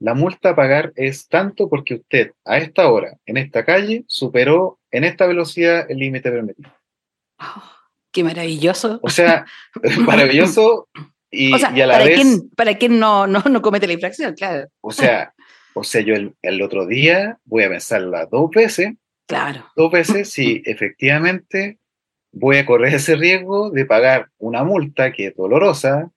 La 0.00 0.14
multa 0.14 0.50
a 0.50 0.56
pagar 0.56 0.92
es 0.96 1.28
tanto 1.28 1.68
porque 1.68 1.94
usted 1.94 2.32
a 2.44 2.58
esta 2.58 2.90
hora, 2.90 3.18
en 3.24 3.36
esta 3.36 3.64
calle, 3.64 4.02
superó 4.08 4.80
en 4.90 5.04
esta 5.04 5.26
velocidad 5.26 5.88
el 5.88 5.98
límite 5.98 6.32
permitido. 6.32 6.72
Oh, 7.38 7.79
¡Qué 8.12 8.24
maravilloso! 8.24 8.98
O 9.02 9.10
sea, 9.10 9.46
maravilloso 10.00 10.88
y, 11.30 11.52
a 11.52 11.70
la 11.70 11.92
para 11.94 12.04
vez... 12.04 12.20
Quien, 12.20 12.50
para 12.50 12.74
quien 12.76 12.98
no, 12.98 13.26
no, 13.26 13.40
no 13.40 13.62
comete 13.62 13.86
la 13.86 13.92
infracción, 13.92 14.34
claro. 14.34 14.68
O 14.80 14.90
sea, 14.90 15.32
o 15.74 15.84
sea, 15.84 16.00
yo 16.00 16.14
el, 16.14 16.62
otro 16.62 16.86
día 16.86 17.38
voy 17.44 17.64
a 17.64 17.68
pensarla 17.68 18.26
dos 18.26 18.50
veces. 18.50 18.94
Claro. 19.26 19.66
Dos 19.76 19.92
veces 19.92 20.30
si 20.30 20.62
efectivamente 20.64 21.78
voy 22.32 22.56
a 22.58 22.66
correr 22.66 22.94
ese 22.94 23.16
riesgo 23.16 23.70
de 23.70 23.86
pagar 23.86 24.28
una 24.38 24.64
multa 24.64 25.12
que 25.12 25.28
es 25.28 25.36
dolorosa 25.36 26.10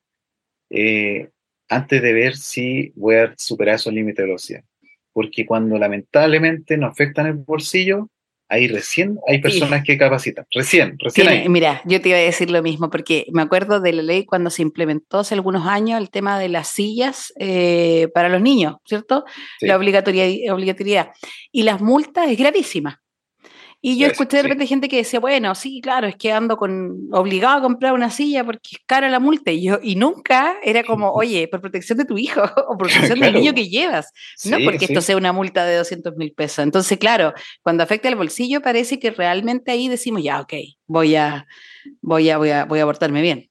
eh, 0.70 1.30
antes 1.70 2.02
de 2.02 2.14
ver 2.14 2.36
si 2.36 2.92
voy 2.96 3.16
a 3.16 3.34
superar 3.38 3.76
esos 3.76 3.94
límites 3.94 4.18
de 4.18 4.24
velocidad. 4.24 4.64
Porque 5.12 5.46
cuando 5.46 5.78
lamentablemente 5.78 6.76
nos 6.76 6.92
afectan 6.92 7.28
el 7.28 7.34
bolsillo, 7.34 8.10
ahí 8.54 8.68
recién 8.68 9.18
hay 9.28 9.42
personas 9.42 9.84
que 9.84 9.98
capacitan. 9.98 10.46
Recién, 10.54 10.98
recién. 11.00 11.52
Mira, 11.52 11.82
yo 11.86 12.00
te 12.02 12.10
iba 12.10 12.18
a 12.18 12.22
decir 12.22 12.50
lo 12.52 12.62
mismo, 12.62 12.90
porque 12.90 13.26
me 13.32 13.42
acuerdo 13.42 13.80
de 13.80 13.94
la 13.94 14.04
ley 14.04 14.26
cuando 14.26 14.50
se 14.50 14.62
implementó 14.62 15.20
hace 15.20 15.34
algunos 15.34 15.68
años 15.68 16.00
el 16.00 16.10
tema 16.10 16.40
de 16.40 16.50
las 16.50 16.68
sillas 16.68 17.34
eh, 17.40 18.10
para 18.14 18.30
los 18.30 18.42
niños, 18.42 18.76
¿cierto? 18.86 19.26
La 19.60 19.76
obligatoriedad. 19.76 21.12
Y 21.52 21.64
las 21.64 21.82
multas 21.82 22.30
es 22.30 22.38
gravísima. 22.38 23.03
Y 23.86 23.98
yo 23.98 24.08
escuché 24.08 24.38
de 24.38 24.44
repente 24.44 24.66
gente 24.66 24.88
que 24.88 24.96
decía, 24.96 25.20
bueno, 25.20 25.54
sí, 25.56 25.82
claro, 25.82 26.08
es 26.08 26.16
que 26.16 26.32
ando 26.32 26.56
con 26.56 27.10
obligado 27.12 27.58
a 27.58 27.62
comprar 27.62 27.92
una 27.92 28.10
silla 28.10 28.46
porque 28.46 28.70
es 28.72 28.78
cara 28.86 29.10
la 29.10 29.20
multa. 29.20 29.52
Y 29.52 29.64
yo, 29.64 29.78
y 29.84 29.98
nunca 29.98 30.56
era 30.64 30.86
como, 30.86 31.12
oye, 31.12 31.50
por 31.50 31.60
protección 31.60 31.98
de 31.98 32.06
tu 32.06 32.18
hijo 32.18 32.42
o 32.70 32.78
por 32.78 32.88
protección 32.88 33.20
del 33.20 33.34
niño 33.34 33.54
que 33.54 33.68
llevas. 33.68 34.14
no 34.46 34.60
porque 34.64 34.86
esto 34.86 35.02
sea 35.02 35.18
una 35.18 35.34
multa 35.34 35.66
de 35.66 35.76
200 35.76 36.16
mil 36.16 36.32
pesos. 36.32 36.60
Entonces, 36.60 36.98
claro, 36.98 37.34
cuando 37.62 37.84
afecta 37.84 38.08
el 38.08 38.16
bolsillo, 38.16 38.62
parece 38.62 39.00
que 39.00 39.12
realmente 39.12 39.74
ahí 39.74 39.90
decimos, 39.90 40.24
ya, 40.24 40.40
ok, 40.40 40.54
voy 40.88 41.16
a, 41.16 41.46
voy 42.00 42.30
a, 42.30 42.38
voy 42.38 42.52
a, 42.52 42.64
voy 42.64 42.80
a 42.80 42.84
abortarme 42.84 43.22
bien. 43.22 43.50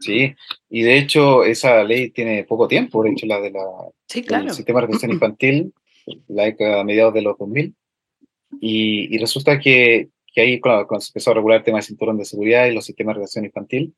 Sí, 0.00 0.34
y 0.68 0.82
de 0.82 0.98
hecho 0.98 1.44
esa 1.44 1.82
ley 1.82 2.10
tiene 2.10 2.44
poco 2.44 2.68
tiempo, 2.68 3.02
de 3.02 3.12
hecho 3.12 3.24
la 3.24 3.40
de 3.40 3.52
la 3.52 3.64
sí, 4.06 4.22
claro. 4.22 4.44
del 4.44 4.54
sistema 4.54 4.80
de 4.80 4.86
retención 4.86 5.12
infantil, 5.12 5.72
la 6.28 6.44
década 6.44 6.82
a 6.82 6.84
mediados 6.84 7.14
de 7.14 7.22
los 7.22 7.38
2000, 7.38 7.74
y, 8.60 9.14
y 9.14 9.18
resulta 9.18 9.58
que, 9.58 10.08
que 10.32 10.40
ahí 10.40 10.60
cuando, 10.60 11.00
se 11.00 11.10
empezó 11.10 11.30
a 11.30 11.34
regular 11.34 11.58
el 11.58 11.64
tema 11.64 11.78
de 11.78 11.82
cinturón 11.82 12.18
de 12.18 12.24
seguridad 12.24 12.66
y 12.66 12.74
los 12.74 12.84
sistemas 12.84 13.14
de 13.14 13.20
retención 13.20 13.44
infantil, 13.44 13.94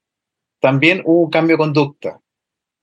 también 0.61 1.03
hubo 1.05 1.23
un 1.23 1.31
cambio 1.31 1.55
de 1.55 1.59
conducta, 1.59 2.21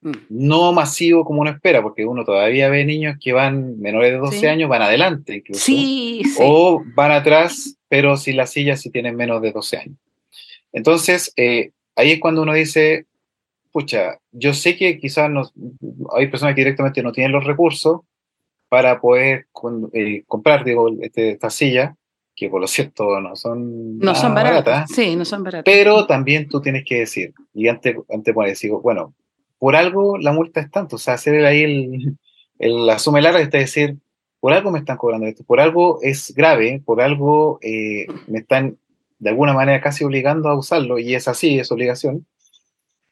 mm. 0.02 0.12
no 0.30 0.72
masivo 0.72 1.26
como 1.26 1.42
uno 1.42 1.52
espera, 1.52 1.82
porque 1.82 2.06
uno 2.06 2.24
todavía 2.24 2.70
ve 2.70 2.86
niños 2.86 3.18
que 3.20 3.34
van 3.34 3.80
menores 3.80 4.12
de 4.12 4.18
12 4.18 4.50
años, 4.50 4.70
van 4.70 4.82
adelante 4.82 5.36
incluso, 5.36 5.62
sí, 5.62 6.24
o 6.40 6.82
van 6.96 7.12
atrás, 7.12 7.78
pero 7.90 8.16
sin 8.18 8.38
la 8.38 8.48
silla 8.48 8.78
si 8.78 8.90
tienen 8.90 9.16
menos 9.16 9.42
de 9.42 9.52
12 9.52 9.78
años. 9.78 9.98
Entonces, 10.72 11.34
eh, 11.36 11.72
ahí 11.96 12.12
es 12.12 12.20
cuando 12.20 12.44
uno 12.44 12.54
dice, 12.54 13.06
pucha, 13.72 14.20
yo 14.32 14.54
sé 14.54 14.78
que 14.78 14.98
quizás 14.98 15.30
hay 16.16 16.28
personas 16.28 16.56
que 16.56 16.62
directamente 16.62 17.04
no 17.04 17.12
tienen 17.12 17.34
los 17.34 17.44
recursos 17.44 18.02
para 18.72 19.02
poder 19.02 19.48
eh, 19.92 20.24
comprar, 20.28 20.64
digo, 20.64 20.90
este, 21.02 21.32
esta 21.32 21.50
silla, 21.50 21.98
que 22.34 22.50
por 22.50 22.62
lo 22.62 22.68
cierto 22.68 23.20
no 23.20 23.36
son, 23.36 24.00
no 24.00 24.16
son 24.16 24.34
baratas, 24.34 24.90
Sí, 24.90 25.14
no 25.18 25.26
son 25.26 25.44
baratas. 25.44 25.66
Pero 25.66 26.08
también 26.08 26.48
tú 26.48 26.62
tienes 26.62 26.86
que 26.86 27.00
decir, 27.00 27.34
y 27.54 27.68
antes, 27.68 27.98
antes 28.10 28.34
poner, 28.34 28.56
digo, 28.58 28.80
bueno, 28.80 29.14
por 29.60 29.76
algo 29.76 30.18
la 30.18 30.32
multa 30.32 30.62
es 30.62 30.72
tanto, 30.72 30.96
o 30.96 31.00
sea, 31.00 31.16
hacer 31.16 31.46
ahí 31.46 31.64
el, 31.64 32.18
el, 32.60 32.86
la 32.86 32.98
suma 32.98 33.20
larga 33.20 33.42
es 33.42 33.52
decir, 33.52 33.98
por 34.40 34.54
algo 34.54 34.72
me 34.72 34.80
están 34.80 34.96
cobrando 34.96 35.28
esto, 35.28 35.44
por 35.44 35.60
algo 35.60 36.00
es 36.02 36.34
grave, 36.34 36.82
por 36.86 37.02
algo 37.02 37.60
eh, 37.62 38.08
me 38.28 38.40
están 38.40 38.78
de 39.20 39.30
alguna 39.32 39.52
manera 39.52 39.82
casi 39.82 40.06
obligando 40.06 40.48
a 40.48 40.58
usarlo, 40.58 40.98
y 40.98 41.14
es 41.14 41.28
así, 41.28 41.60
es 41.60 41.70
obligación. 41.74 42.26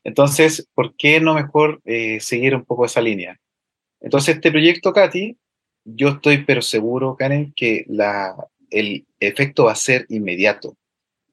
Entonces, 0.06 0.70
¿por 0.74 0.96
qué 0.96 1.20
no 1.20 1.34
mejor 1.34 1.82
eh, 1.84 2.22
seguir 2.22 2.56
un 2.56 2.64
poco 2.64 2.86
esa 2.86 3.02
línea? 3.02 3.42
Entonces, 4.00 4.36
este 4.36 4.52
proyecto, 4.52 4.94
Katy, 4.94 5.36
yo 5.86 6.10
estoy 6.10 6.44
pero 6.46 6.62
seguro, 6.62 7.16
Karen, 7.16 7.54
que 7.56 7.86
la, 7.88 8.36
el 8.70 9.06
efecto 9.20 9.66
va 9.66 9.74
a 9.74 9.76
ser 9.76 10.06
inmediato. 10.10 10.76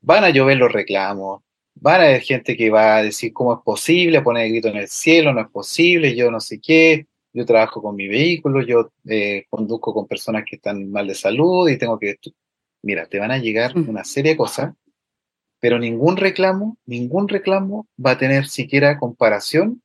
Van 0.01 0.24
a 0.24 0.30
llover 0.30 0.57
los 0.57 0.72
reclamos, 0.72 1.42
van 1.74 2.01
a 2.01 2.05
haber 2.05 2.22
gente 2.22 2.57
que 2.57 2.70
va 2.70 2.97
a 2.97 3.03
decir 3.03 3.32
cómo 3.32 3.55
es 3.55 3.61
posible, 3.64 4.22
poner 4.22 4.47
el 4.47 4.53
grito 4.53 4.68
en 4.68 4.76
el 4.76 4.88
cielo, 4.88 5.32
no 5.32 5.40
es 5.42 5.49
posible, 5.49 6.14
yo 6.14 6.30
no 6.30 6.40
sé 6.40 6.61
qué, 6.61 7.07
yo 7.32 7.44
trabajo 7.44 7.82
con 7.82 7.94
mi 7.97 8.09
vehículo, 8.09 8.62
yo 8.62 8.90
eh, 9.07 9.44
conduzco 9.51 9.92
con 9.92 10.07
personas 10.07 10.44
que 10.49 10.57
están 10.57 10.90
mal 10.90 11.07
de 11.07 11.14
salud 11.14 11.68
y 11.68 11.76
tengo 11.76 11.99
que 11.99 12.16
mira, 12.82 13.07
te 13.07 13.18
van 13.18 13.30
a 13.30 13.38
llegar 13.38 13.76
mm. 13.76 13.88
una 13.88 14.05
serie 14.05 14.32
de 14.32 14.36
cosas, 14.38 14.74
pero 15.61 15.78
ningún 15.78 16.16
reclamo, 16.16 16.78
ningún 16.86 17.28
reclamo 17.28 17.86
va 18.05 18.12
a 18.12 18.18
tener 18.18 18.47
siquiera 18.47 18.99
comparación 18.99 19.82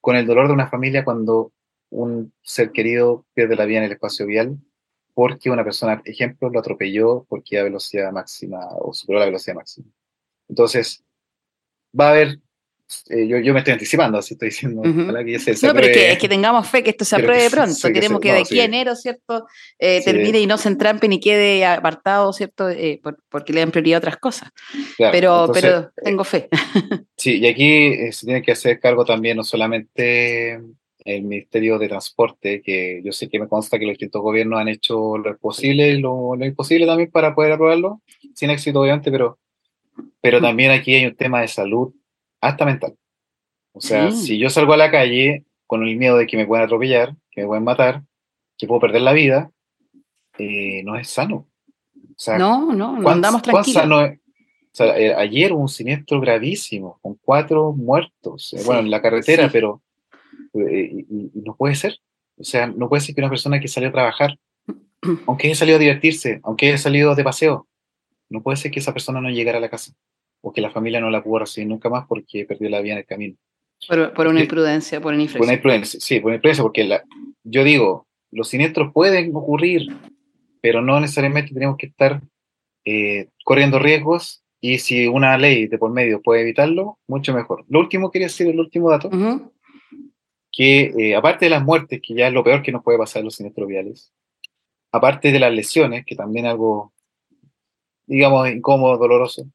con 0.00 0.16
el 0.16 0.26
dolor 0.26 0.46
de 0.46 0.54
una 0.54 0.68
familia 0.68 1.04
cuando 1.04 1.52
un 1.94 2.32
ser 2.42 2.72
querido 2.72 3.24
pierde 3.34 3.56
la 3.56 3.64
vida 3.64 3.78
en 3.78 3.84
el 3.84 3.92
espacio 3.92 4.26
vial 4.26 4.58
porque 5.14 5.48
una 5.48 5.64
persona, 5.64 6.02
ejemplo, 6.04 6.50
lo 6.50 6.58
atropelló 6.58 7.24
porque 7.28 7.58
a 7.58 7.62
velocidad 7.62 8.10
máxima 8.12 8.66
o 8.78 8.92
superó 8.92 9.20
la 9.20 9.26
velocidad 9.26 9.54
máxima. 9.54 9.86
Entonces, 10.48 11.04
va 11.98 12.08
a 12.08 12.10
haber 12.10 12.40
eh, 13.08 13.26
yo, 13.26 13.38
yo, 13.38 13.52
me 13.54 13.60
estoy 13.60 13.72
anticipando, 13.72 14.18
así 14.18 14.34
estoy 14.34 14.50
diciendo. 14.50 14.82
no, 14.84 15.14
pero 15.14 15.86
es 15.86 16.18
que, 16.18 16.28
tengamos 16.28 16.68
fe 16.68 16.82
que 16.82 16.90
esto 16.90 17.04
se 17.04 17.16
apruebe 17.16 17.48
pronto. 17.48 17.88
Queremos 17.92 18.20
que, 18.20 18.32
de 18.32 18.40
aquí 18.40 18.60
a 18.60 18.64
enero, 18.64 18.94
¿cierto? 18.94 19.46
Eh, 19.78 20.02
termine 20.04 20.38
y 20.40 20.46
no 20.46 20.58
se 20.58 20.68
entrampe 20.68 21.08
ni 21.08 21.18
quede 21.18 21.64
apartado, 21.64 22.32
¿cierto? 22.32 22.68
Eh, 22.68 23.00
porque 23.30 23.52
le 23.52 23.60
dan 23.60 23.70
prioridad 23.70 23.96
a 23.96 23.98
otras 23.98 24.16
cosas. 24.18 24.50
pero, 24.98 25.50
pero 25.52 25.92
tengo 26.02 26.24
fe. 26.24 26.48
sí, 27.16 27.38
y 27.38 27.46
aquí 27.46 28.12
se 28.12 28.26
tiene 28.26 28.42
que 28.42 28.52
hacer 28.52 28.78
cargo 28.78 29.04
también 29.04 29.36
no 29.38 29.44
solamente 29.44 30.60
el 31.04 31.22
Ministerio 31.22 31.78
de 31.78 31.88
Transporte, 31.88 32.62
que 32.62 33.02
yo 33.04 33.12
sé 33.12 33.28
que 33.28 33.38
me 33.38 33.48
consta 33.48 33.78
que 33.78 33.84
los 33.84 33.92
distintos 33.92 34.22
gobiernos 34.22 34.58
han 34.58 34.68
hecho 34.68 35.18
lo 35.18 35.36
posible 35.36 35.90
y 35.90 35.98
lo, 35.98 36.34
lo 36.34 36.46
imposible 36.46 36.86
también 36.86 37.10
para 37.10 37.34
poder 37.34 37.52
aprobarlo, 37.52 38.00
sin 38.34 38.50
éxito 38.50 38.80
obviamente, 38.80 39.10
pero, 39.10 39.38
pero 40.20 40.40
también 40.40 40.70
aquí 40.70 40.94
hay 40.94 41.06
un 41.06 41.14
tema 41.14 41.42
de 41.42 41.48
salud 41.48 41.92
hasta 42.40 42.64
mental. 42.64 42.96
O 43.72 43.80
sea, 43.80 44.12
si 44.12 44.38
yo 44.38 44.50
salgo 44.50 44.72
a 44.72 44.76
la 44.76 44.90
calle 44.90 45.44
con 45.66 45.86
el 45.86 45.96
miedo 45.96 46.16
de 46.16 46.26
que 46.26 46.36
me 46.36 46.46
puedan 46.46 46.64
atropellar, 46.64 47.14
que 47.30 47.42
me 47.42 47.48
pueden 47.48 47.64
matar, 47.64 48.02
que 48.56 48.66
puedo 48.66 48.80
perder 48.80 49.02
la 49.02 49.12
vida, 49.12 49.50
eh, 50.38 50.82
no 50.84 50.96
es 50.96 51.08
sano. 51.08 51.48
O 51.96 52.16
sea, 52.16 52.38
no, 52.38 52.72
no, 52.72 53.00
no 53.00 53.08
andamos 53.08 53.42
tranquilos. 53.42 53.84
O 53.86 54.76
sea, 54.76 54.98
eh, 54.98 55.14
ayer 55.14 55.52
hubo 55.52 55.62
un 55.62 55.68
siniestro 55.68 56.20
gravísimo, 56.20 56.98
con 57.02 57.14
cuatro 57.22 57.72
muertos, 57.72 58.52
eh, 58.54 58.62
bueno, 58.64 58.80
en 58.80 58.90
la 58.90 59.02
carretera, 59.02 59.48
pero 59.52 59.82
no 60.54 61.56
puede 61.56 61.74
ser. 61.74 61.98
O 62.36 62.44
sea, 62.44 62.66
no 62.66 62.88
puede 62.88 63.02
ser 63.02 63.14
que 63.14 63.20
una 63.20 63.30
persona 63.30 63.60
que 63.60 63.68
salió 63.68 63.88
a 63.88 63.92
trabajar, 63.92 64.38
aunque 65.26 65.48
haya 65.48 65.56
salido 65.56 65.76
a 65.76 65.80
divertirse, 65.80 66.40
aunque 66.42 66.68
haya 66.68 66.78
salido 66.78 67.14
de 67.14 67.24
paseo, 67.24 67.68
no 68.28 68.42
puede 68.42 68.56
ser 68.56 68.70
que 68.70 68.80
esa 68.80 68.92
persona 68.92 69.20
no 69.20 69.30
llegara 69.30 69.58
a 69.58 69.60
la 69.60 69.68
casa 69.68 69.92
o 70.40 70.52
que 70.52 70.60
la 70.60 70.70
familia 70.70 71.00
no 71.00 71.10
la 71.10 71.22
pudo 71.22 71.40
recibir 71.40 71.68
nunca 71.68 71.88
más 71.88 72.06
porque 72.06 72.44
perdió 72.44 72.68
la 72.68 72.80
vida 72.80 72.94
en 72.94 72.98
el 72.98 73.06
camino. 73.06 73.36
Por, 73.88 74.26
una 74.26 74.40
imprudencia, 74.40 75.00
por 75.00 75.14
una 75.14 75.26
Por 75.26 75.42
una 75.42 75.54
imprudencia, 75.54 76.00
sí, 76.00 76.20
por 76.20 76.28
una 76.28 76.36
imprudencia, 76.36 76.62
porque 76.62 76.84
la, 76.84 77.02
yo 77.42 77.64
digo, 77.64 78.06
los 78.30 78.48
siniestros 78.48 78.92
pueden 78.92 79.34
ocurrir, 79.34 79.88
pero 80.60 80.80
no 80.80 81.00
necesariamente 81.00 81.52
tenemos 81.52 81.76
que 81.76 81.86
estar 81.86 82.22
eh, 82.84 83.28
corriendo 83.44 83.78
riesgos 83.78 84.42
y 84.60 84.78
si 84.78 85.06
una 85.06 85.36
ley 85.36 85.66
de 85.66 85.78
por 85.78 85.90
medio 85.90 86.22
puede 86.22 86.42
evitarlo, 86.42 86.98
mucho 87.06 87.34
mejor. 87.34 87.64
Lo 87.68 87.80
último 87.80 88.10
quería 88.10 88.28
decir, 88.28 88.46
el 88.46 88.58
último 88.58 88.90
dato, 88.90 89.10
que 90.54 90.92
eh, 90.96 91.16
aparte 91.16 91.46
de 91.46 91.50
las 91.50 91.64
muertes, 91.64 92.00
que 92.00 92.14
ya 92.14 92.28
es 92.28 92.32
lo 92.32 92.44
peor 92.44 92.62
que 92.62 92.70
nos 92.70 92.84
puede 92.84 92.98
pasar 92.98 93.20
en 93.20 93.26
los 93.26 93.34
siniestros 93.34 93.66
viales, 93.66 94.12
aparte 94.92 95.32
de 95.32 95.40
las 95.40 95.52
lesiones, 95.52 96.04
que 96.06 96.14
también 96.14 96.46
es 96.46 96.52
algo, 96.52 96.92
digamos, 98.06 98.48
incómodo, 98.48 98.96
doloroso, 98.96 99.46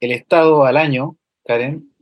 el 0.00 0.12
Estado 0.12 0.64
al 0.64 0.76
año, 0.76 1.16
Karen, 1.44 1.92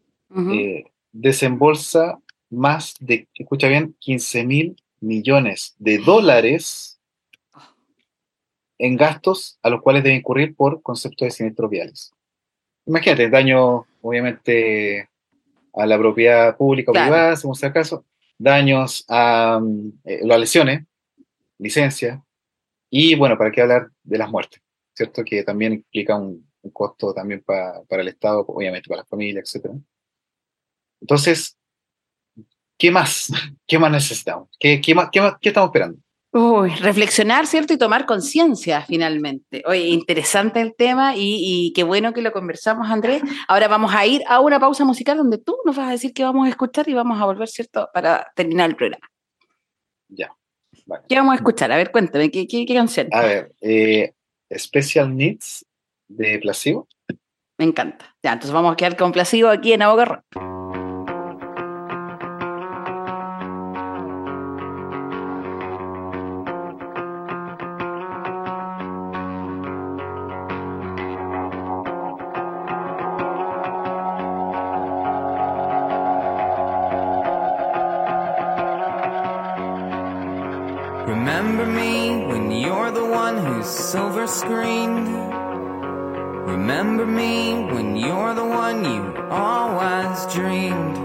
eh, 0.52 0.84
desembolsa 1.12 2.18
más 2.50 2.94
de, 3.00 3.28
escucha 3.34 3.68
bien, 3.68 3.94
15 3.98 4.44
mil 4.44 4.76
millones 5.00 5.74
de 5.78 5.98
dólares 5.98 7.00
en 8.78 8.96
gastos 8.96 9.58
a 9.62 9.70
los 9.70 9.82
cuales 9.82 10.02
debe 10.02 10.16
incurrir 10.16 10.54
por 10.54 10.82
conceptos 10.82 11.26
de 11.26 11.30
siniestros 11.30 11.70
viales. 11.70 12.12
Imagínate, 12.86 13.28
daño, 13.28 13.86
obviamente, 14.00 15.08
a 15.74 15.86
la 15.86 15.98
propiedad 15.98 16.56
pública 16.56 16.90
o 16.90 16.94
privada, 16.94 17.36
según 17.36 17.54
sea 17.54 17.68
el 17.68 17.74
caso, 17.74 18.04
daños 18.38 19.04
a 19.08 19.60
eh, 20.04 20.20
las 20.22 20.38
lesiones, 20.38 20.84
licencia, 21.58 22.22
y 22.90 23.14
bueno, 23.14 23.36
para 23.36 23.50
qué 23.50 23.62
hablar 23.62 23.90
de 24.02 24.18
las 24.18 24.30
muertes, 24.30 24.62
¿cierto? 24.94 25.24
Que 25.24 25.42
también 25.42 25.74
implica 25.74 26.16
un, 26.16 26.48
un 26.62 26.70
costo 26.70 27.12
también 27.12 27.42
para 27.42 27.82
el 27.90 28.08
Estado, 28.08 28.44
obviamente 28.46 28.88
para 28.88 29.02
la 29.02 29.06
familia, 29.06 29.40
etc. 29.40 29.70
Entonces, 31.00 31.56
¿qué 32.76 32.90
más? 32.90 33.30
¿Qué 33.66 33.78
más 33.78 33.90
necesitamos? 33.90 34.48
¿Qué, 34.58 34.80
qué, 34.80 34.94
más, 34.94 35.10
qué, 35.10 35.20
qué 35.40 35.48
estamos 35.48 35.68
esperando? 35.68 35.98
Uy, 36.30 36.70
reflexionar, 36.70 37.46
¿cierto? 37.46 37.72
Y 37.72 37.78
tomar 37.78 38.04
conciencia 38.04 38.82
finalmente. 38.82 39.62
Oye, 39.66 39.86
interesante 39.86 40.60
el 40.60 40.74
tema 40.76 41.16
y, 41.16 41.38
y, 41.40 41.72
qué 41.72 41.84
bueno 41.84 42.12
que 42.12 42.20
lo 42.20 42.32
conversamos, 42.32 42.90
Andrés. 42.90 43.22
Ahora 43.48 43.66
vamos 43.66 43.94
a 43.94 44.04
ir 44.06 44.22
a 44.26 44.40
una 44.40 44.60
pausa 44.60 44.84
musical 44.84 45.16
donde 45.16 45.38
tú 45.38 45.56
nos 45.64 45.76
vas 45.76 45.88
a 45.88 45.92
decir 45.92 46.12
qué 46.12 46.24
vamos 46.24 46.46
a 46.46 46.50
escuchar 46.50 46.86
y 46.88 46.94
vamos 46.94 47.20
a 47.20 47.24
volver, 47.24 47.48
¿cierto? 47.48 47.88
Para 47.94 48.30
terminar 48.36 48.68
el 48.68 48.76
programa. 48.76 49.08
Ya. 50.08 50.30
¿Qué 51.08 51.16
vamos 51.16 51.32
a 51.32 51.36
escuchar? 51.36 51.72
A 51.72 51.76
ver, 51.76 51.90
cuéntame, 51.90 52.30
¿qué, 52.30 52.46
qué, 52.46 52.66
qué 52.66 52.74
canción? 52.74 53.08
A 53.12 53.22
ver, 53.22 53.52
eh, 53.62 54.12
Special 54.54 55.14
Needs 55.14 55.66
de 56.08 56.38
Placebo. 56.40 56.88
Me 57.58 57.64
encanta. 57.64 58.14
Ya, 58.22 58.34
entonces 58.34 58.52
vamos 58.52 58.72
a 58.72 58.76
quedar 58.76 58.96
con 58.96 59.12
Placebo 59.12 59.48
aquí 59.48 59.72
en 59.72 59.82
Abogarro. 59.82 60.22
Silver 83.92 84.26
screen. 84.26 84.92
Remember 86.44 87.06
me 87.06 87.54
when 87.72 87.96
you're 87.96 88.34
the 88.34 88.44
one 88.44 88.84
you 88.84 89.02
always 89.30 90.26
dreamed. 90.34 90.98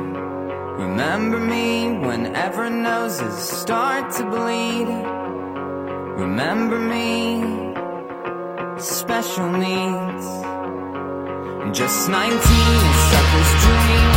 Remember 0.84 1.40
me 1.40 1.98
whenever 2.06 2.70
noses 2.70 3.36
start 3.62 4.12
to 4.18 4.24
bleed. 4.26 4.90
Remember 6.24 6.78
me, 6.78 7.16
special 8.82 9.50
needs. 9.66 10.28
Just 11.80 12.10
19, 12.10 12.32
sucker's 13.12 13.54
dream. 13.64 14.12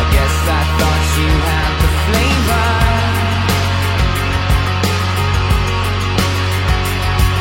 I 0.00 0.04
guess 0.14 0.36
I 0.58 0.62
thought 0.78 1.04
you 1.18 1.30
had 1.48 1.72
the 1.82 1.90
flavor. 2.04 2.89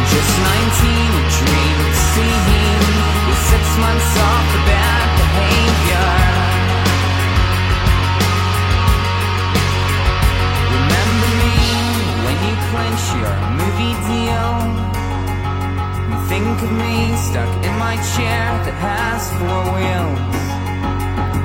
Just 0.09 0.33
19, 0.41 1.21
a 1.21 1.25
dream 1.37 1.77
of 1.85 1.95
seeing 2.13 2.83
with 3.29 3.41
six 3.51 3.65
months 3.77 4.11
off 4.27 4.45
for 4.51 4.63
bad 4.65 5.07
behavior. 5.21 6.09
Remember 10.77 11.29
me 11.41 11.57
when 12.25 12.37
you 12.47 12.55
clench 12.73 13.03
your 13.21 13.35
movie 13.59 13.97
deal. 14.09 14.53
And 16.09 16.19
think 16.25 16.57
of 16.65 16.71
me 16.73 16.95
stuck 17.29 17.51
in 17.63 17.73
my 17.77 17.95
chair 18.17 18.45
that 18.65 18.77
has 18.81 19.21
four 19.37 19.61
wheels. 19.77 20.49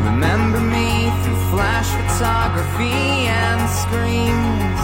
Remember 0.09 0.61
me 0.61 1.13
through 1.21 1.41
flash 1.53 1.89
photography 2.01 3.29
and 3.29 3.61
screens. 3.83 4.81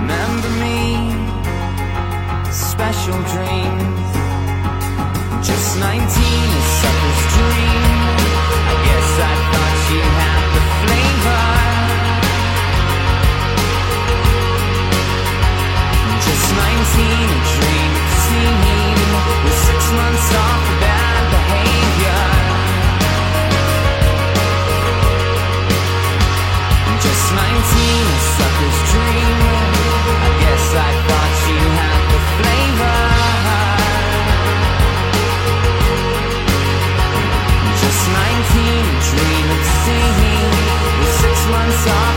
Remember 0.00 0.50
me, 0.64 1.21
special 2.52 3.16
dreams. 3.32 4.12
Just 5.40 5.78
19, 5.80 5.88
a 5.88 6.62
sucker's 6.80 7.22
dream. 7.32 7.82
I 8.68 8.74
guess 8.84 9.08
I 9.24 9.34
thought 9.50 9.78
you 9.88 10.02
had 10.20 10.44
the 10.52 10.62
flavor. 10.84 11.44
Just 16.28 16.46
19, 16.52 17.08
a 17.24 17.40
dream 17.56 17.92
of 17.96 18.10
seeing 18.20 19.12
with 19.44 19.58
six 19.64 19.80
months 19.96 20.28
off 20.36 20.60
for 20.68 20.76
bad 20.84 21.22
behavior. 21.32 22.24
Just 27.00 27.26
19, 27.32 28.12
a 28.12 28.20
sucker's 28.36 28.78
dream. 28.92 29.40
I 30.20 30.30
guess 30.42 30.64
I 30.76 30.90
thought 31.08 31.21
dream 39.12 39.50
of 39.50 39.64
seeing 39.84 40.50
with 41.00 41.12
six 41.20 41.36
months 41.52 41.86
off 41.86 42.11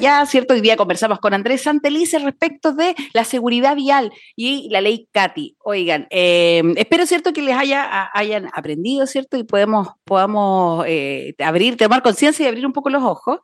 Ya, 0.00 0.26
¿cierto? 0.26 0.54
Hoy 0.54 0.60
día 0.60 0.76
conversamos 0.76 1.20
con 1.20 1.34
Andrés 1.34 1.62
Santelice 1.62 2.18
respecto 2.18 2.72
de 2.72 2.96
la 3.12 3.24
seguridad 3.24 3.76
vial 3.76 4.12
y 4.34 4.68
la 4.70 4.80
ley 4.80 5.08
CATI. 5.12 5.56
Oigan, 5.62 6.08
eh, 6.10 6.62
espero, 6.76 7.06
¿cierto?, 7.06 7.32
que 7.32 7.42
les 7.42 7.56
haya, 7.56 8.10
hayan 8.12 8.48
aprendido, 8.54 9.06
¿cierto? 9.06 9.36
Y 9.36 9.44
podemos, 9.44 9.88
podamos 10.04 10.84
eh, 10.88 11.34
abrir, 11.38 11.76
tomar 11.76 12.02
conciencia 12.02 12.44
y 12.44 12.48
abrir 12.48 12.66
un 12.66 12.72
poco 12.72 12.90
los 12.90 13.02
ojos. 13.04 13.38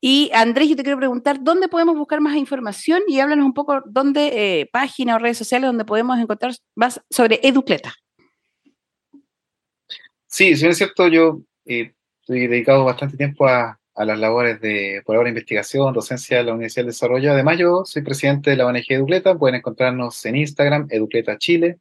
Y 0.00 0.30
Andrés, 0.34 0.70
yo 0.70 0.76
te 0.76 0.82
quiero 0.82 0.98
preguntar, 0.98 1.38
¿dónde 1.40 1.68
podemos 1.68 1.96
buscar 1.96 2.20
más 2.20 2.36
información? 2.36 3.02
Y 3.06 3.20
háblanos 3.20 3.46
un 3.46 3.54
poco, 3.54 3.80
¿dónde, 3.86 4.60
eh, 4.60 4.66
página 4.72 5.16
o 5.16 5.18
redes 5.20 5.38
sociales 5.38 5.68
donde 5.68 5.84
podemos 5.84 6.18
encontrar 6.18 6.52
más 6.74 7.00
sobre 7.10 7.38
Educleta? 7.44 7.94
Sí, 10.26 10.56
si 10.56 10.66
es 10.66 10.78
cierto, 10.78 11.06
yo 11.08 11.42
eh, 11.66 11.92
estoy 12.20 12.48
dedicado 12.48 12.84
bastante 12.84 13.16
tiempo 13.16 13.46
a, 13.46 13.78
a 13.94 14.04
las 14.04 14.18
labores 14.18 14.60
de, 14.60 15.02
por 15.04 15.16
ahora, 15.16 15.28
investigación, 15.28 15.92
docencia 15.92 16.38
de 16.38 16.44
la 16.44 16.52
Universidad 16.52 16.84
del 16.84 16.92
Desarrollo. 16.92 17.32
Además, 17.32 17.58
yo 17.58 17.82
soy 17.84 18.02
presidente 18.02 18.50
de 18.50 18.56
la 18.56 18.66
ONG 18.66 18.84
Educleta. 18.88 19.36
Pueden 19.36 19.56
encontrarnos 19.56 20.24
en 20.26 20.36
Instagram, 20.36 20.86
Educleta 20.90 21.36
Chile, 21.38 21.78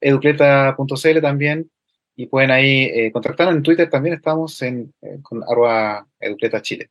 educleta.cl 0.00 1.20
también. 1.20 1.70
Y 2.14 2.26
pueden 2.26 2.50
ahí 2.50 2.84
eh, 2.84 3.10
contactarnos 3.12 3.56
en 3.56 3.62
Twitter 3.62 3.88
también. 3.88 4.14
Estamos 4.14 4.60
en, 4.62 4.92
eh, 5.02 5.18
con 5.22 5.42
arroba 5.42 6.06
Educleta 6.20 6.60
Chile. 6.60 6.90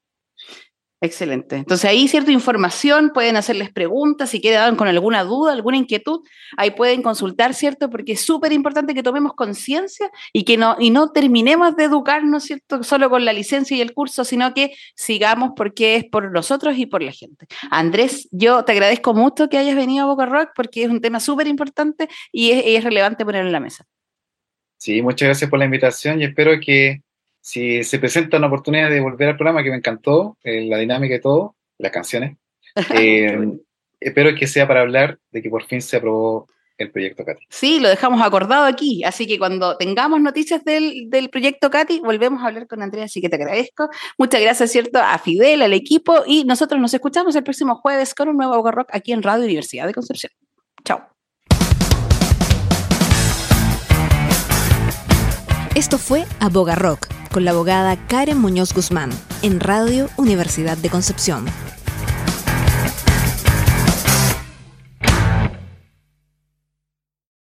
Excelente. 1.03 1.55
Entonces 1.55 1.89
ahí 1.89 2.07
cierta 2.07 2.31
información, 2.31 3.09
pueden 3.11 3.35
hacerles 3.35 3.71
preguntas, 3.71 4.29
si 4.29 4.39
quedan 4.39 4.75
con 4.75 4.87
alguna 4.87 5.23
duda, 5.23 5.51
alguna 5.51 5.77
inquietud, 5.77 6.21
ahí 6.57 6.71
pueden 6.71 7.01
consultar, 7.01 7.55
¿cierto? 7.55 7.89
Porque 7.89 8.11
es 8.11 8.21
súper 8.21 8.53
importante 8.53 8.93
que 8.93 9.01
tomemos 9.01 9.33
conciencia 9.33 10.11
y 10.31 10.43
que 10.43 10.57
no, 10.57 10.75
y 10.77 10.91
no 10.91 11.11
terminemos 11.11 11.75
de 11.75 11.85
educarnos, 11.85 12.43
¿cierto? 12.43 12.83
Solo 12.83 13.09
con 13.09 13.25
la 13.25 13.33
licencia 13.33 13.75
y 13.75 13.81
el 13.81 13.95
curso, 13.95 14.23
sino 14.23 14.53
que 14.53 14.73
sigamos 14.95 15.53
porque 15.55 15.95
es 15.95 16.05
por 16.05 16.31
nosotros 16.31 16.77
y 16.77 16.85
por 16.85 17.01
la 17.01 17.11
gente. 17.11 17.47
Andrés, 17.71 18.29
yo 18.29 18.63
te 18.63 18.73
agradezco 18.73 19.15
mucho 19.15 19.49
que 19.49 19.57
hayas 19.57 19.75
venido 19.75 20.03
a 20.03 20.07
Boca 20.07 20.27
Rock 20.27 20.49
porque 20.55 20.83
es 20.83 20.91
un 20.91 21.01
tema 21.01 21.19
súper 21.19 21.47
importante 21.47 22.09
y 22.31 22.51
es, 22.51 22.63
es 22.63 22.83
relevante 22.83 23.25
ponerlo 23.25 23.47
en 23.47 23.53
la 23.53 23.59
mesa. 23.59 23.87
Sí, 24.77 25.01
muchas 25.01 25.29
gracias 25.29 25.49
por 25.49 25.57
la 25.57 25.65
invitación 25.65 26.21
y 26.21 26.25
espero 26.25 26.59
que 26.63 27.01
si 27.41 27.83
se 27.83 27.99
presenta 27.99 28.37
una 28.37 28.47
oportunidad 28.47 28.89
de 28.89 29.01
volver 29.01 29.29
al 29.29 29.35
programa, 29.35 29.63
que 29.63 29.71
me 29.71 29.77
encantó, 29.77 30.37
eh, 30.43 30.65
la 30.65 30.77
dinámica 30.77 31.15
y 31.15 31.21
todo, 31.21 31.55
las 31.79 31.91
canciones, 31.91 32.37
eh, 32.95 33.57
espero 33.99 34.33
que 34.35 34.47
sea 34.47 34.67
para 34.67 34.81
hablar 34.81 35.17
de 35.31 35.41
que 35.41 35.49
por 35.49 35.65
fin 35.65 35.81
se 35.81 35.97
aprobó 35.97 36.47
el 36.77 36.91
proyecto 36.91 37.23
Katy. 37.23 37.45
Sí, 37.49 37.79
lo 37.79 37.89
dejamos 37.89 38.21
acordado 38.21 38.65
aquí, 38.65 39.03
así 39.03 39.27
que 39.27 39.37
cuando 39.37 39.77
tengamos 39.77 40.21
noticias 40.21 40.63
del, 40.63 41.09
del 41.09 41.29
proyecto 41.29 41.69
Katy, 41.69 41.99
volvemos 41.99 42.41
a 42.41 42.47
hablar 42.47 42.67
con 42.67 42.81
Andrea, 42.81 43.05
así 43.05 43.21
que 43.21 43.29
te 43.29 43.35
agradezco. 43.35 43.89
Muchas 44.17 44.41
gracias, 44.41 44.71
¿cierto? 44.71 44.99
A 44.99 45.17
Fidel, 45.19 45.61
al 45.61 45.73
equipo, 45.73 46.23
y 46.25 46.43
nosotros 46.43 46.79
nos 46.79 46.93
escuchamos 46.93 47.35
el 47.35 47.43
próximo 47.43 47.75
jueves 47.75 48.15
con 48.15 48.29
un 48.29 48.37
nuevo 48.37 48.55
Boga 48.55 48.71
Rock 48.71 48.89
aquí 48.93 49.11
en 49.11 49.21
Radio 49.21 49.45
Universidad 49.45 49.85
de 49.85 49.93
Concepción. 49.93 50.31
Chao. 50.83 51.01
Esto 55.75 55.97
fue 55.97 56.25
Aboga 56.39 56.75
Rock 56.75 57.20
con 57.31 57.45
la 57.45 57.51
abogada 57.51 57.95
Karen 58.07 58.37
Muñoz 58.37 58.73
Guzmán 58.73 59.09
en 59.41 59.59
Radio 59.59 60.09
Universidad 60.17 60.77
de 60.77 60.89
Concepción. 60.89 61.45